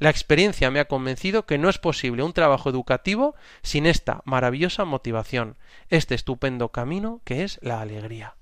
La 0.00 0.10
experiencia 0.10 0.68
me 0.72 0.80
ha 0.80 0.88
convencido 0.88 1.46
que 1.46 1.58
no 1.58 1.68
es 1.68 1.78
posible 1.78 2.24
un 2.24 2.32
trabajo 2.32 2.68
educativo 2.68 3.36
sin 3.62 3.86
esta 3.86 4.22
maravillosa 4.24 4.84
motivación, 4.84 5.58
este 5.90 6.16
estupendo 6.16 6.70
camino 6.70 7.20
que 7.22 7.44
es 7.44 7.60
la 7.62 7.80
alegría. 7.80 8.34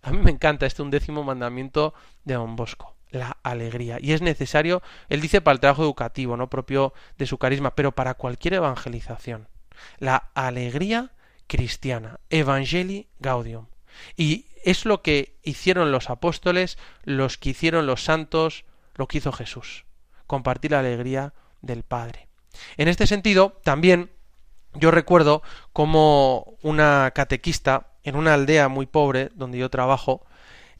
A 0.00 0.12
mí 0.12 0.18
me 0.18 0.30
encanta 0.30 0.66
este 0.66 0.80
undécimo 0.80 1.24
mandamiento 1.24 1.92
de 2.22 2.34
Don 2.34 2.54
Bosco 2.54 2.99
la 3.10 3.36
alegría. 3.42 3.98
Y 4.00 4.12
es 4.12 4.22
necesario, 4.22 4.82
él 5.08 5.20
dice 5.20 5.40
para 5.40 5.54
el 5.54 5.60
trabajo 5.60 5.82
educativo, 5.82 6.36
no 6.36 6.50
propio 6.50 6.92
de 7.18 7.26
su 7.26 7.38
carisma, 7.38 7.74
pero 7.74 7.92
para 7.92 8.14
cualquier 8.14 8.54
evangelización. 8.54 9.48
La 9.98 10.30
alegría 10.34 11.10
cristiana, 11.46 12.20
Evangelii 12.30 13.08
Gaudium. 13.18 13.66
Y 14.16 14.46
es 14.64 14.84
lo 14.84 15.02
que 15.02 15.36
hicieron 15.42 15.90
los 15.90 16.10
apóstoles, 16.10 16.78
los 17.04 17.38
que 17.38 17.50
hicieron 17.50 17.86
los 17.86 18.04
santos, 18.04 18.64
lo 18.94 19.08
que 19.08 19.18
hizo 19.18 19.32
Jesús. 19.32 19.84
Compartir 20.26 20.72
la 20.72 20.80
alegría 20.80 21.32
del 21.60 21.82
Padre. 21.82 22.28
En 22.76 22.88
este 22.88 23.06
sentido, 23.06 23.58
también 23.64 24.10
yo 24.74 24.90
recuerdo 24.90 25.42
como 25.72 26.54
una 26.62 27.10
catequista 27.14 27.88
en 28.04 28.16
una 28.16 28.34
aldea 28.34 28.68
muy 28.68 28.86
pobre 28.86 29.30
donde 29.34 29.58
yo 29.58 29.70
trabajo, 29.70 30.24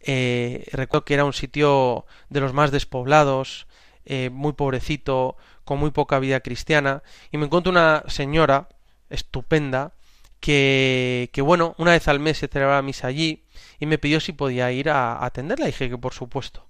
eh, 0.02 0.66
recuerdo 0.72 1.04
que 1.04 1.14
era 1.14 1.24
un 1.24 1.32
sitio 1.32 2.06
de 2.28 2.40
los 2.40 2.52
más 2.52 2.70
despoblados, 2.70 3.66
eh, 4.04 4.30
muy 4.30 4.54
pobrecito, 4.54 5.36
con 5.64 5.78
muy 5.78 5.90
poca 5.90 6.18
vida 6.18 6.40
cristiana, 6.40 7.02
y 7.30 7.36
me 7.38 7.46
encuentro 7.46 7.70
una 7.70 8.04
señora 8.08 8.68
estupenda 9.10 9.92
que, 10.40 11.30
que 11.32 11.42
bueno, 11.42 11.74
una 11.78 11.92
vez 11.92 12.08
al 12.08 12.18
mes 12.18 12.38
se 12.38 12.48
celebraba 12.48 12.82
misa 12.82 13.08
allí 13.08 13.44
y 13.78 13.86
me 13.86 13.98
pidió 13.98 14.20
si 14.20 14.32
podía 14.32 14.72
ir 14.72 14.88
a, 14.90 15.24
atenderla. 15.24 15.66
Y 15.66 15.72
dije 15.72 15.90
que 15.90 15.98
por 15.98 16.14
supuesto. 16.14 16.66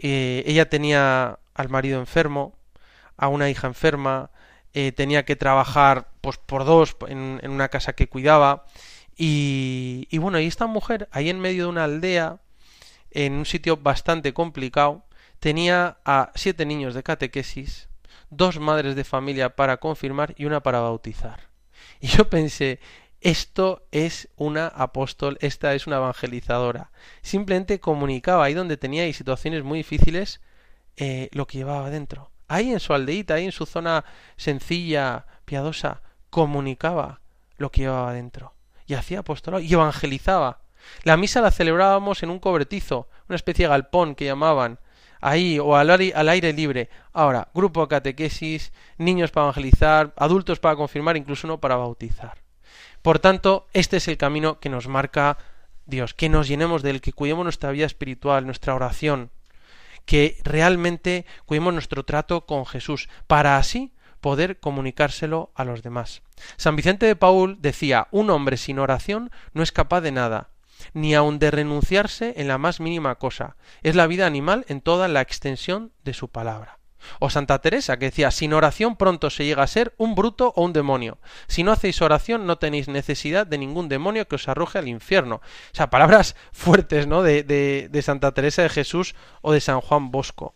Eh, 0.00 0.44
ella 0.46 0.68
tenía 0.68 1.38
al 1.54 1.68
marido 1.70 1.98
enfermo, 2.00 2.54
a 3.16 3.28
una 3.28 3.50
hija 3.50 3.66
enferma, 3.66 4.30
tenía 4.94 5.24
que 5.24 5.34
trabajar 5.34 6.08
pues 6.20 6.36
por 6.38 6.64
dos 6.64 6.96
en, 7.08 7.40
una 7.50 7.68
casa 7.68 7.94
que 7.94 8.08
cuidaba 8.08 8.64
y, 9.16 10.06
y 10.08 10.18
bueno, 10.18 10.38
y 10.38 10.46
esta 10.46 10.66
mujer 10.66 11.08
ahí 11.10 11.28
en 11.30 11.40
medio 11.40 11.64
de 11.64 11.70
una 11.70 11.84
aldea 11.84 12.38
en 13.10 13.34
un 13.34 13.46
sitio 13.46 13.76
bastante 13.76 14.32
complicado, 14.32 15.04
tenía 15.40 15.98
a 16.04 16.32
siete 16.34 16.66
niños 16.66 16.94
de 16.94 17.02
catequesis, 17.02 17.88
dos 18.30 18.58
madres 18.58 18.96
de 18.96 19.04
familia 19.04 19.56
para 19.56 19.78
confirmar 19.78 20.34
y 20.36 20.44
una 20.44 20.62
para 20.62 20.80
bautizar. 20.80 21.48
Y 22.00 22.08
yo 22.08 22.28
pensé, 22.28 22.80
esto 23.20 23.86
es 23.90 24.28
una 24.36 24.68
apóstol, 24.68 25.38
esta 25.40 25.74
es 25.74 25.86
una 25.86 25.96
evangelizadora. 25.96 26.90
Simplemente 27.22 27.80
comunicaba 27.80 28.44
ahí 28.44 28.54
donde 28.54 28.76
tenía 28.76 29.12
situaciones 29.12 29.64
muy 29.64 29.78
difíciles 29.78 30.40
eh, 30.96 31.28
lo 31.32 31.46
que 31.46 31.58
llevaba 31.58 31.90
dentro. 31.90 32.30
Ahí 32.46 32.70
en 32.70 32.80
su 32.80 32.94
aldeíta, 32.94 33.34
ahí 33.34 33.44
en 33.44 33.52
su 33.52 33.66
zona 33.66 34.04
sencilla, 34.36 35.26
piadosa, 35.44 36.02
comunicaba 36.30 37.20
lo 37.56 37.70
que 37.70 37.82
llevaba 37.82 38.12
dentro. 38.12 38.54
Y 38.86 38.94
hacía 38.94 39.20
apostolado 39.20 39.62
y 39.62 39.72
evangelizaba. 39.72 40.62
La 41.04 41.16
misa 41.16 41.40
la 41.40 41.50
celebrábamos 41.50 42.22
en 42.22 42.30
un 42.30 42.38
cobretizo, 42.38 43.08
una 43.28 43.36
especie 43.36 43.64
de 43.64 43.70
galpón 43.70 44.14
que 44.14 44.24
llamaban, 44.24 44.78
ahí 45.20 45.58
o 45.58 45.76
al 45.76 45.90
aire, 45.90 46.52
libre. 46.52 46.88
Ahora, 47.12 47.48
grupo 47.54 47.82
de 47.82 47.88
catequesis, 47.88 48.72
niños 48.96 49.30
para 49.30 49.46
evangelizar, 49.46 50.12
adultos 50.16 50.60
para 50.60 50.76
confirmar, 50.76 51.16
incluso 51.16 51.46
uno 51.46 51.58
para 51.60 51.76
bautizar. 51.76 52.38
Por 53.02 53.18
tanto, 53.18 53.66
este 53.72 53.98
es 53.98 54.08
el 54.08 54.16
camino 54.16 54.60
que 54.60 54.68
nos 54.68 54.88
marca 54.88 55.38
Dios, 55.86 56.14
que 56.14 56.28
nos 56.28 56.48
llenemos 56.48 56.82
de 56.82 56.90
él, 56.90 57.00
que 57.00 57.12
cuidemos 57.12 57.44
nuestra 57.44 57.70
vida 57.70 57.86
espiritual, 57.86 58.44
nuestra 58.44 58.74
oración, 58.74 59.30
que 60.04 60.38
realmente 60.44 61.26
cuidemos 61.46 61.72
nuestro 61.72 62.04
trato 62.04 62.46
con 62.46 62.66
Jesús, 62.66 63.08
para 63.26 63.56
así 63.56 63.92
poder 64.20 64.58
comunicárselo 64.58 65.50
a 65.54 65.64
los 65.64 65.82
demás. 65.82 66.22
San 66.56 66.76
Vicente 66.76 67.06
de 67.06 67.16
Paul 67.16 67.58
decía, 67.60 68.08
un 68.10 68.30
hombre 68.30 68.56
sin 68.56 68.78
oración 68.78 69.30
no 69.52 69.62
es 69.62 69.72
capaz 69.72 70.00
de 70.00 70.12
nada, 70.12 70.48
ni 70.92 71.14
aun 71.14 71.38
de 71.38 71.50
renunciarse 71.50 72.34
en 72.36 72.48
la 72.48 72.58
más 72.58 72.80
mínima 72.80 73.16
cosa. 73.16 73.56
Es 73.82 73.94
la 73.94 74.06
vida 74.06 74.26
animal 74.26 74.64
en 74.68 74.80
toda 74.80 75.08
la 75.08 75.20
extensión 75.20 75.92
de 76.04 76.14
su 76.14 76.28
palabra. 76.28 76.78
O 77.20 77.30
Santa 77.30 77.60
Teresa, 77.60 77.98
que 77.98 78.06
decía, 78.06 78.30
sin 78.30 78.52
oración 78.52 78.96
pronto 78.96 79.30
se 79.30 79.44
llega 79.44 79.62
a 79.62 79.68
ser 79.68 79.94
un 79.98 80.14
bruto 80.14 80.52
o 80.56 80.64
un 80.64 80.72
demonio. 80.72 81.18
Si 81.46 81.62
no 81.62 81.72
hacéis 81.72 82.02
oración 82.02 82.46
no 82.46 82.58
tenéis 82.58 82.88
necesidad 82.88 83.46
de 83.46 83.58
ningún 83.58 83.88
demonio 83.88 84.26
que 84.26 84.36
os 84.36 84.48
arroje 84.48 84.78
al 84.78 84.88
infierno. 84.88 85.36
O 85.36 85.74
sea, 85.74 85.90
palabras 85.90 86.36
fuertes, 86.52 87.06
¿no? 87.06 87.22
De, 87.22 87.42
de, 87.42 88.02
Santa 88.02 88.32
Teresa 88.32 88.62
de 88.62 88.68
Jesús 88.68 89.14
o 89.42 89.52
de 89.52 89.60
San 89.60 89.80
Juan 89.80 90.10
Bosco. 90.10 90.54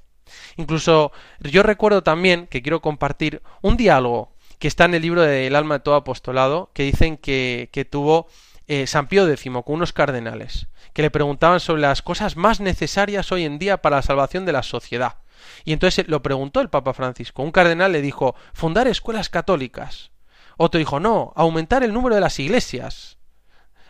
Incluso 0.56 1.12
yo 1.40 1.62
recuerdo 1.62 2.02
también 2.02 2.46
que 2.46 2.62
quiero 2.62 2.80
compartir 2.80 3.42
un 3.60 3.76
diálogo 3.76 4.32
que 4.58 4.68
está 4.68 4.84
en 4.84 4.94
el 4.94 5.02
libro 5.02 5.22
del 5.22 5.56
alma 5.56 5.78
de 5.78 5.80
todo 5.80 5.96
apostolado, 5.96 6.70
que 6.72 6.84
dicen 6.84 7.16
que, 7.16 7.68
que 7.72 7.84
tuvo 7.84 8.28
eh, 8.66 8.86
San 8.86 9.08
Pío 9.08 9.28
X 9.28 9.50
con 9.64 9.74
unos 9.74 9.92
cardenales, 9.92 10.68
que 10.92 11.02
le 11.02 11.10
preguntaban 11.10 11.60
sobre 11.60 11.82
las 11.82 12.02
cosas 12.02 12.36
más 12.36 12.60
necesarias 12.60 13.32
hoy 13.32 13.44
en 13.44 13.58
día 13.58 13.82
para 13.82 13.96
la 13.96 14.02
salvación 14.02 14.46
de 14.46 14.52
la 14.52 14.62
sociedad. 14.62 15.16
Y 15.64 15.72
entonces 15.72 16.06
lo 16.08 16.22
preguntó 16.22 16.60
el 16.60 16.70
Papa 16.70 16.94
Francisco. 16.94 17.42
Un 17.42 17.50
cardenal 17.50 17.92
le 17.92 18.02
dijo 18.02 18.34
fundar 18.52 18.86
escuelas 18.86 19.28
católicas. 19.28 20.12
Otro 20.56 20.78
dijo 20.78 21.00
no, 21.00 21.32
aumentar 21.34 21.82
el 21.82 21.92
número 21.92 22.14
de 22.14 22.20
las 22.20 22.38
iglesias. 22.38 23.18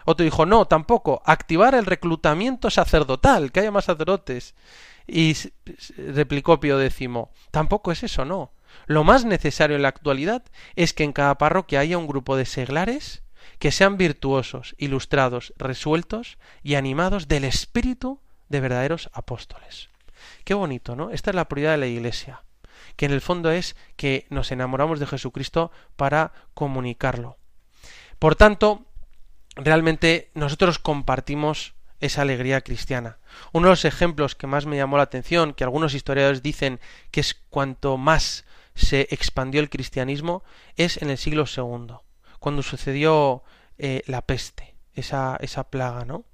Otro 0.05 0.25
dijo 0.25 0.47
no, 0.47 0.67
tampoco, 0.67 1.23
activar 1.25 1.75
el 1.75 1.87
reclutamiento 1.87 2.71
sacerdotal, 2.71 3.53
que 3.53 3.61
haya 3.61 3.71
más 3.71 3.85
sacerdotes. 3.85 4.55
Y 5.07 5.37
replicó 5.97 6.61
Pío 6.61 6.81
X, 6.81 7.09
tampoco 7.51 7.93
es 7.93 8.03
eso, 8.03 8.25
no. 8.25 8.53
Lo 8.87 9.05
más 9.05 9.25
necesario 9.25 9.77
en 9.77 9.83
la 9.83 9.89
actualidad 9.89 10.45
es 10.77 10.95
que 10.95 11.05
en 11.05 11.13
cada 11.13 11.37
parroquia 11.37 11.81
haya 11.81 11.99
un 11.99 12.07
grupo 12.07 12.37
de 12.37 12.47
seglares 12.47 13.22
que 13.59 13.73
sean 13.73 13.97
virtuosos, 13.97 14.75
ilustrados, 14.79 15.53
resueltos 15.57 16.39
y 16.63 16.75
animados 16.75 17.29
del 17.29 17.45
espíritu 17.45 18.21
de 18.49 18.61
verdaderos 18.61 19.11
apóstoles. 19.13 19.89
Qué 20.45 20.55
bonito, 20.55 20.97
¿no? 20.97 21.11
Esta 21.11 21.31
es 21.31 21.37
la 21.37 21.49
prioridad 21.49 21.73
de 21.73 21.79
la 21.79 21.87
Iglesia, 21.87 22.43
que 22.97 23.07
en 23.07 23.13
el 23.13 23.21
fondo 23.21 23.51
es 23.51 23.77
que 23.97 24.27
nos 24.31 24.53
enamoramos 24.53 25.01
de 25.01 25.07
Jesucristo 25.07 25.73
para 25.97 26.33
comunicarlo. 26.55 27.39
Por 28.19 28.37
tanto, 28.37 28.87
realmente 29.57 30.31
nosotros 30.35 30.79
compartimos 30.79 31.75
esa 32.01 32.23
alegría 32.23 32.61
cristiana. 32.61 33.19
Uno 33.53 33.69
de 33.69 33.73
los 33.73 33.85
ejemplos 33.85 34.35
que 34.35 34.47
más 34.47 34.67
me 34.67 34.77
llamó 34.77 34.97
la 34.97 35.05
atención, 35.05 35.55
que 35.55 35.65
algunos 35.65 35.95
historiadores 35.95 36.43
dicen 36.43 36.81
que 37.11 37.21
es 37.21 37.35
cuanto 37.49 37.97
más 37.97 38.45
se 38.75 39.09
expandió 39.11 39.61
el 39.61 39.71
cristianismo, 39.71 40.43
es 40.77 41.01
en 41.01 41.11
el 41.11 41.19
siglo 41.19 41.45
II, 41.47 41.95
cuando 42.43 42.63
sucedió 42.63 43.43
eh, 43.79 44.03
la 44.07 44.23
peste, 44.23 44.75
esa, 44.95 45.39
esa 45.41 45.71
plaga, 45.71 46.05
¿no? 46.05 46.27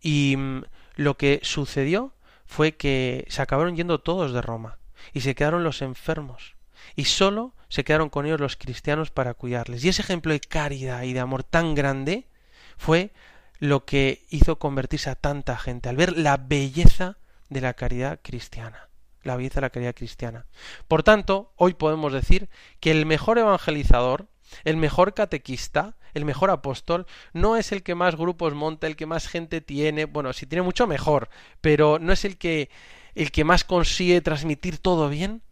Y 0.00 0.36
mm, 0.36 0.62
lo 0.94 1.16
que 1.16 1.40
sucedió 1.42 2.14
fue 2.46 2.76
que 2.76 3.26
se 3.28 3.42
acabaron 3.42 3.74
yendo 3.74 4.00
todos 4.00 4.32
de 4.32 4.42
Roma 4.42 4.78
y 5.12 5.22
se 5.22 5.34
quedaron 5.34 5.64
los 5.64 5.82
enfermos 5.82 6.54
y 6.96 7.06
solo 7.06 7.54
se 7.68 7.84
quedaron 7.84 8.08
con 8.08 8.26
ellos 8.26 8.40
los 8.40 8.56
cristianos 8.56 9.10
para 9.10 9.34
cuidarles. 9.34 9.84
Y 9.84 9.88
ese 9.88 10.02
ejemplo 10.02 10.32
de 10.32 10.40
caridad 10.40 11.02
y 11.02 11.12
de 11.12 11.20
amor 11.20 11.44
tan 11.44 11.74
grande 11.74 12.28
fue 12.76 13.12
lo 13.58 13.84
que 13.84 14.24
hizo 14.30 14.58
convertirse 14.58 15.10
a 15.10 15.16
tanta 15.16 15.56
gente 15.56 15.88
al 15.88 15.96
ver 15.96 16.16
la 16.16 16.36
belleza 16.36 17.18
de 17.48 17.60
la 17.60 17.74
caridad 17.74 18.20
cristiana. 18.22 18.88
La 19.22 19.36
belleza 19.36 19.56
de 19.56 19.62
la 19.62 19.70
caridad 19.70 19.94
cristiana. 19.94 20.46
Por 20.86 21.02
tanto, 21.02 21.52
hoy 21.56 21.74
podemos 21.74 22.12
decir 22.12 22.48
que 22.80 22.90
el 22.90 23.04
mejor 23.04 23.38
evangelizador, 23.38 24.28
el 24.64 24.76
mejor 24.76 25.14
catequista, 25.14 25.96
el 26.14 26.24
mejor 26.24 26.50
apóstol, 26.50 27.06
no 27.32 27.56
es 27.56 27.72
el 27.72 27.82
que 27.82 27.94
más 27.94 28.16
grupos 28.16 28.54
monta, 28.54 28.86
el 28.86 28.96
que 28.96 29.06
más 29.06 29.28
gente 29.28 29.60
tiene, 29.60 30.04
bueno, 30.04 30.32
si 30.32 30.46
tiene 30.46 30.62
mucho 30.62 30.86
mejor, 30.86 31.28
pero 31.60 31.98
no 31.98 32.12
es 32.12 32.24
el 32.24 32.38
que 32.38 32.70
el 33.14 33.32
que 33.32 33.44
más 33.44 33.64
consigue 33.64 34.20
transmitir 34.20 34.78
todo 34.78 35.08
bien, 35.08 35.42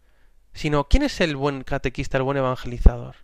sino 0.53 0.87
¿quién 0.87 1.03
es 1.03 1.19
el 1.21 1.35
buen 1.35 1.63
catequista, 1.63 2.17
el 2.17 2.23
buen 2.23 2.37
evangelizador? 2.37 3.17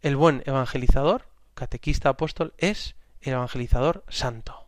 El 0.00 0.16
buen 0.16 0.42
evangelizador, 0.46 1.26
catequista 1.54 2.08
apóstol, 2.08 2.54
es 2.58 2.94
el 3.20 3.32
evangelizador 3.34 4.04
santo. 4.08 4.66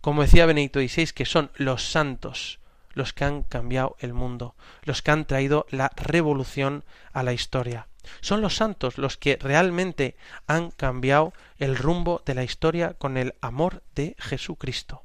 Como 0.00 0.22
decía 0.22 0.46
Benedicto 0.46 0.80
XVI, 0.80 1.12
que 1.12 1.26
son 1.26 1.50
los 1.56 1.84
santos 1.90 2.60
los 2.94 3.12
que 3.12 3.24
han 3.24 3.42
cambiado 3.42 3.96
el 4.00 4.12
mundo, 4.12 4.54
los 4.82 5.02
que 5.02 5.10
han 5.10 5.26
traído 5.26 5.66
la 5.70 5.90
revolución 5.96 6.84
a 7.12 7.22
la 7.22 7.32
historia. 7.32 7.88
Son 8.20 8.40
los 8.40 8.56
santos 8.56 8.98
los 8.98 9.16
que 9.16 9.38
realmente 9.40 10.16
han 10.46 10.70
cambiado 10.70 11.32
el 11.58 11.76
rumbo 11.76 12.22
de 12.24 12.34
la 12.34 12.44
historia 12.44 12.94
con 12.94 13.16
el 13.16 13.34
amor 13.40 13.82
de 13.94 14.16
Jesucristo. 14.18 15.04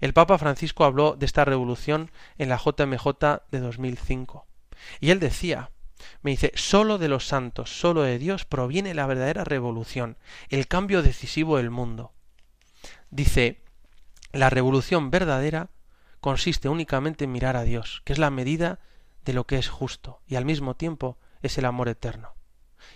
El 0.00 0.12
Papa 0.12 0.38
Francisco 0.38 0.84
habló 0.84 1.16
de 1.16 1.26
esta 1.26 1.44
revolución 1.44 2.10
en 2.36 2.48
la 2.48 2.58
JMJ 2.58 3.06
de 3.50 3.60
2005. 3.60 4.46
Y 5.00 5.10
él 5.10 5.20
decía, 5.20 5.70
me 6.22 6.32
dice, 6.32 6.52
solo 6.54 6.98
de 6.98 7.08
los 7.08 7.26
santos, 7.26 7.78
solo 7.78 8.02
de 8.02 8.18
Dios 8.18 8.44
proviene 8.44 8.94
la 8.94 9.06
verdadera 9.06 9.44
revolución, 9.44 10.18
el 10.48 10.66
cambio 10.66 11.02
decisivo 11.02 11.56
del 11.56 11.70
mundo. 11.70 12.12
Dice, 13.10 13.62
la 14.32 14.50
revolución 14.50 15.10
verdadera 15.10 15.70
consiste 16.24 16.70
únicamente 16.70 17.24
en 17.24 17.32
mirar 17.32 17.54
a 17.54 17.64
Dios, 17.64 18.00
que 18.06 18.14
es 18.14 18.18
la 18.18 18.30
medida 18.30 18.78
de 19.26 19.34
lo 19.34 19.46
que 19.46 19.58
es 19.58 19.68
justo 19.68 20.22
y 20.26 20.36
al 20.36 20.46
mismo 20.46 20.74
tiempo 20.74 21.18
es 21.42 21.58
el 21.58 21.66
amor 21.66 21.90
eterno. 21.90 22.32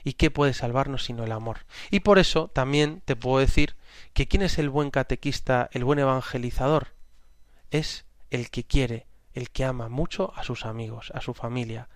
¿Y 0.03 0.15
qué 0.15 0.31
puede 0.31 0.55
salvarnos 0.55 1.05
sino 1.05 1.25
el 1.25 1.33
amor? 1.33 1.67
Y 1.91 2.01
por 2.01 2.19
eso 2.19 2.49
también 2.49 3.03
te 3.05 3.17
puedo 3.17 3.39
decir 3.39 3.77
que 4.15 4.29
quién 4.29 4.41
es 4.41 4.57
el 4.59 4.71
buen 4.71 4.91
catequista, 4.91 5.69
el 5.73 5.85
buen 5.85 5.99
evangelizador, 5.99 6.95
es 7.71 8.07
el 8.31 8.49
que 8.49 8.65
quiere, 8.65 9.07
el 9.35 9.51
que 9.51 9.67
ama 9.67 9.91
mucho 9.91 10.33
a 10.35 10.43
sus 10.43 10.65
amigos, 10.65 11.13
a 11.15 11.21
su 11.21 11.35
familia, 11.35 11.91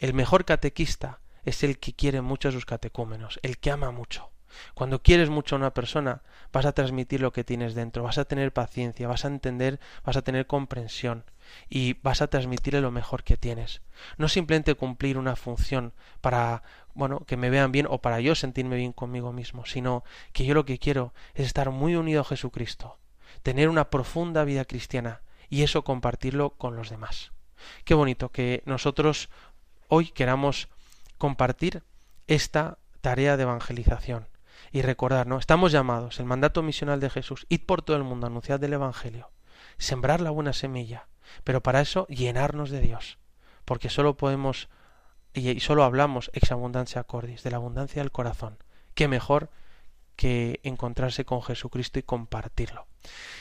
el 0.00 0.12
mejor 0.12 0.44
catequista 0.44 1.20
es 1.44 1.62
el 1.62 1.78
que 1.78 1.92
quiere 1.92 2.20
mucho 2.20 2.48
a 2.48 2.52
sus 2.52 2.66
catecúmenos, 2.66 3.38
el 3.44 3.58
que 3.58 3.70
ama 3.70 3.92
mucho. 3.92 4.32
Cuando 4.74 5.02
quieres 5.02 5.30
mucho 5.30 5.54
a 5.54 5.58
una 5.58 5.74
persona, 5.74 6.22
vas 6.52 6.66
a 6.66 6.72
transmitir 6.72 7.20
lo 7.20 7.32
que 7.32 7.44
tienes 7.44 7.74
dentro, 7.74 8.02
vas 8.02 8.18
a 8.18 8.24
tener 8.24 8.52
paciencia, 8.52 9.08
vas 9.08 9.24
a 9.24 9.28
entender, 9.28 9.80
vas 10.04 10.16
a 10.16 10.22
tener 10.22 10.46
comprensión 10.46 11.24
y 11.68 11.94
vas 12.02 12.22
a 12.22 12.28
transmitirle 12.28 12.80
lo 12.80 12.90
mejor 12.90 13.24
que 13.24 13.36
tienes. 13.36 13.82
No 14.16 14.28
simplemente 14.28 14.74
cumplir 14.74 15.18
una 15.18 15.36
función 15.36 15.92
para, 16.20 16.62
bueno, 16.94 17.20
que 17.26 17.36
me 17.36 17.50
vean 17.50 17.72
bien 17.72 17.86
o 17.88 17.98
para 17.98 18.20
yo 18.20 18.34
sentirme 18.34 18.76
bien 18.76 18.92
conmigo 18.92 19.32
mismo, 19.32 19.66
sino 19.66 20.04
que 20.32 20.44
yo 20.44 20.54
lo 20.54 20.64
que 20.64 20.78
quiero 20.78 21.12
es 21.34 21.46
estar 21.46 21.70
muy 21.70 21.96
unido 21.96 22.22
a 22.22 22.24
Jesucristo, 22.24 22.98
tener 23.42 23.68
una 23.68 23.90
profunda 23.90 24.44
vida 24.44 24.64
cristiana 24.64 25.22
y 25.48 25.62
eso 25.62 25.84
compartirlo 25.84 26.50
con 26.50 26.76
los 26.76 26.90
demás. 26.90 27.32
Qué 27.84 27.94
bonito 27.94 28.30
que 28.30 28.62
nosotros 28.66 29.30
hoy 29.88 30.08
queramos 30.08 30.68
compartir 31.18 31.82
esta 32.26 32.78
tarea 33.00 33.36
de 33.36 33.44
evangelización 33.44 34.26
y 34.74 34.82
recordar, 34.82 35.28
¿no? 35.28 35.38
Estamos 35.38 35.70
llamados, 35.70 36.18
el 36.18 36.26
mandato 36.26 36.60
misional 36.60 36.98
de 36.98 37.08
Jesús, 37.08 37.46
id 37.48 37.60
por 37.64 37.82
todo 37.82 37.96
el 37.96 38.02
mundo, 38.02 38.26
anunciad 38.26 38.62
el 38.64 38.72
Evangelio, 38.72 39.30
sembrar 39.78 40.20
la 40.20 40.30
buena 40.30 40.52
semilla, 40.52 41.06
pero 41.44 41.62
para 41.62 41.80
eso 41.80 42.08
llenarnos 42.08 42.70
de 42.70 42.80
Dios, 42.80 43.18
porque 43.64 43.88
solo 43.88 44.16
podemos 44.16 44.68
y 45.32 45.60
solo 45.60 45.84
hablamos 45.84 46.28
ex 46.34 46.50
abundancia 46.50 47.04
cordis, 47.04 47.44
de 47.44 47.52
la 47.52 47.58
abundancia 47.58 48.02
del 48.02 48.10
corazón. 48.10 48.58
Qué 48.94 49.06
mejor 49.06 49.48
que 50.16 50.58
encontrarse 50.64 51.24
con 51.24 51.40
Jesucristo 51.40 52.00
y 52.00 52.02
compartirlo. 52.02 52.88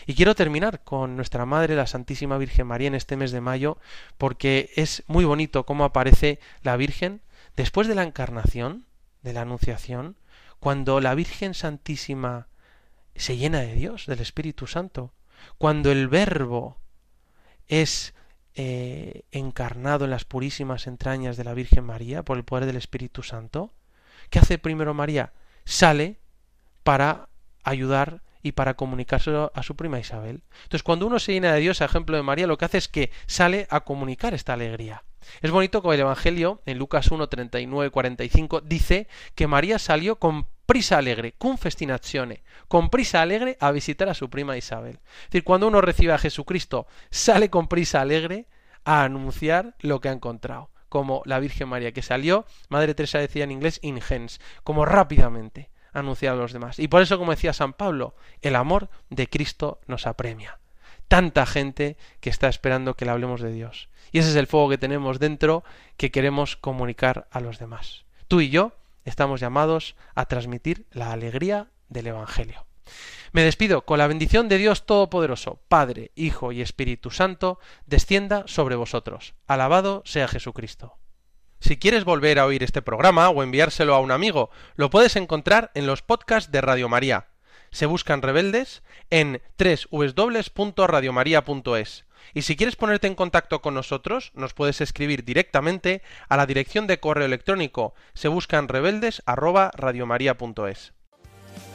Y 0.05 0.13
quiero 0.13 0.35
terminar 0.35 0.83
con 0.83 1.15
nuestra 1.15 1.47
Madre, 1.47 1.75
la 1.75 1.87
Santísima 1.87 2.37
Virgen 2.37 2.67
María, 2.67 2.89
en 2.89 2.95
este 2.95 3.17
mes 3.17 3.31
de 3.31 3.41
mayo, 3.41 3.79
porque 4.19 4.69
es 4.75 5.01
muy 5.07 5.25
bonito 5.25 5.65
cómo 5.65 5.83
aparece 5.83 6.39
la 6.61 6.77
Virgen 6.77 7.21
después 7.55 7.87
de 7.87 7.95
la 7.95 8.03
encarnación, 8.03 8.85
de 9.23 9.33
la 9.33 9.41
Anunciación, 9.41 10.15
cuando 10.63 11.01
la 11.01 11.13
Virgen 11.13 11.53
Santísima 11.53 12.47
se 13.17 13.35
llena 13.35 13.59
de 13.59 13.73
Dios, 13.73 14.05
del 14.05 14.21
Espíritu 14.21 14.65
Santo, 14.65 15.11
cuando 15.57 15.91
el 15.91 16.07
Verbo 16.07 16.77
es 17.67 18.13
eh, 18.55 19.23
encarnado 19.31 20.05
en 20.05 20.11
las 20.11 20.23
purísimas 20.23 20.87
entrañas 20.87 21.35
de 21.35 21.43
la 21.43 21.53
Virgen 21.53 21.83
María 21.83 22.23
por 22.23 22.37
el 22.37 22.45
poder 22.45 22.65
del 22.65 22.77
Espíritu 22.77 23.23
Santo, 23.23 23.73
¿qué 24.29 24.39
hace 24.39 24.57
primero 24.57 24.93
María? 24.93 25.33
Sale 25.65 26.21
para 26.83 27.27
ayudar 27.65 28.21
y 28.41 28.53
para 28.53 28.75
comunicárselo 28.75 29.51
a 29.53 29.63
su 29.63 29.75
prima 29.75 29.99
Isabel. 29.99 30.43
Entonces, 30.63 30.83
cuando 30.83 31.07
uno 31.07 31.19
se 31.19 31.33
llena 31.33 31.51
de 31.51 31.59
Dios, 31.59 31.81
a 31.81 31.85
ejemplo 31.85 32.15
de 32.15 32.23
María, 32.23 32.47
lo 32.47 32.57
que 32.57 32.63
hace 32.63 32.77
es 32.77 32.87
que 32.87 33.11
sale 33.25 33.67
a 33.69 33.81
comunicar 33.81 34.33
esta 34.33 34.53
alegría. 34.53 35.03
Es 35.41 35.51
bonito 35.51 35.81
como 35.81 35.93
el 35.93 35.99
Evangelio, 35.99 36.61
en 36.65 36.77
Lucas 36.77 37.11
1, 37.11 37.27
39, 37.27 37.89
45, 37.91 38.61
dice 38.61 39.09
que 39.35 39.47
María 39.47 39.77
salió 39.77 40.19
con 40.19 40.47
prisa 40.65 40.97
alegre, 40.97 41.33
con 41.37 41.57
festinazione, 41.57 42.43
con 42.67 42.89
prisa 42.89 43.21
alegre 43.21 43.57
a 43.59 43.71
visitar 43.71 44.09
a 44.09 44.13
su 44.13 44.29
prima 44.29 44.57
Isabel. 44.57 44.99
Es 45.03 45.29
decir, 45.29 45.43
cuando 45.43 45.67
uno 45.67 45.81
recibe 45.81 46.13
a 46.13 46.17
Jesucristo, 46.17 46.87
sale 47.09 47.49
con 47.49 47.67
prisa 47.67 48.01
alegre 48.01 48.47
a 48.85 49.03
anunciar 49.03 49.75
lo 49.79 50.01
que 50.01 50.09
ha 50.09 50.13
encontrado 50.13 50.69
como 50.93 51.23
la 51.25 51.39
Virgen 51.39 51.69
María, 51.69 51.91
que 51.91 52.03
salió, 52.03 52.45
Madre 52.69 52.93
Teresa 52.93 53.17
decía 53.17 53.43
en 53.43 53.51
inglés, 53.51 53.79
ingens, 53.81 54.39
como 54.63 54.85
rápidamente 54.85 55.71
anunciar 55.91 56.33
a 56.33 56.37
los 56.37 56.53
demás. 56.53 56.77
Y 56.77 56.87
por 56.87 57.01
eso, 57.01 57.17
como 57.17 57.31
decía 57.31 57.51
San 57.51 57.73
Pablo, 57.73 58.13
el 58.43 58.55
amor 58.55 58.89
de 59.09 59.27
Cristo 59.27 59.81
nos 59.87 60.05
apremia. 60.05 60.59
Tanta 61.07 61.47
gente 61.47 61.97
que 62.19 62.29
está 62.29 62.47
esperando 62.47 62.93
que 62.93 63.05
le 63.05 63.11
hablemos 63.11 63.41
de 63.41 63.51
Dios. 63.51 63.89
Y 64.11 64.19
ese 64.19 64.29
es 64.29 64.35
el 64.35 64.45
fuego 64.45 64.69
que 64.69 64.77
tenemos 64.77 65.17
dentro 65.17 65.63
que 65.97 66.11
queremos 66.11 66.57
comunicar 66.57 67.27
a 67.31 67.39
los 67.39 67.57
demás. 67.57 68.05
Tú 68.27 68.41
y 68.41 68.51
yo 68.51 68.73
estamos 69.05 69.39
llamados 69.39 69.95
a 70.15 70.25
transmitir 70.25 70.87
la 70.91 71.11
alegría 71.11 71.69
del 71.89 72.07
Evangelio. 72.07 72.65
Me 73.31 73.43
despido 73.43 73.85
con 73.85 73.97
la 73.97 74.07
bendición 74.07 74.47
de 74.47 74.57
Dios 74.57 74.85
Todopoderoso, 74.85 75.59
Padre, 75.67 76.11
Hijo 76.15 76.51
y 76.51 76.61
Espíritu 76.61 77.09
Santo, 77.09 77.59
descienda 77.87 78.43
sobre 78.45 78.75
vosotros. 78.75 79.33
Alabado 79.47 80.03
sea 80.05 80.27
Jesucristo. 80.27 80.97
Si 81.59 81.77
quieres 81.77 82.03
volver 82.03 82.39
a 82.39 82.45
oír 82.45 82.61
este 82.61 82.81
programa 82.81 83.29
o 83.29 83.41
enviárselo 83.41 83.95
a 83.95 84.01
un 84.01 84.11
amigo, 84.11 84.49
lo 84.75 84.89
puedes 84.89 85.15
encontrar 85.15 85.71
en 85.75 85.87
los 85.87 86.01
podcasts 86.01 86.51
de 86.51 86.61
Radio 86.61 86.89
María. 86.89 87.27
Se 87.71 87.85
buscan 87.85 88.21
rebeldes 88.21 88.83
en 89.09 89.41
www.radiomaria.es. 89.57 92.05
Y 92.33 92.43
si 92.43 92.55
quieres 92.55 92.75
ponerte 92.75 93.07
en 93.07 93.15
contacto 93.15 93.61
con 93.61 93.73
nosotros, 93.73 94.31
nos 94.35 94.53
puedes 94.53 94.81
escribir 94.81 95.23
directamente 95.23 96.01
a 96.29 96.37
la 96.37 96.45
dirección 96.45 96.87
de 96.87 96.99
correo 96.99 97.25
electrónico. 97.25 97.93
Se 98.13 98.27
buscan 98.27 98.67
rebeldes 98.67 99.21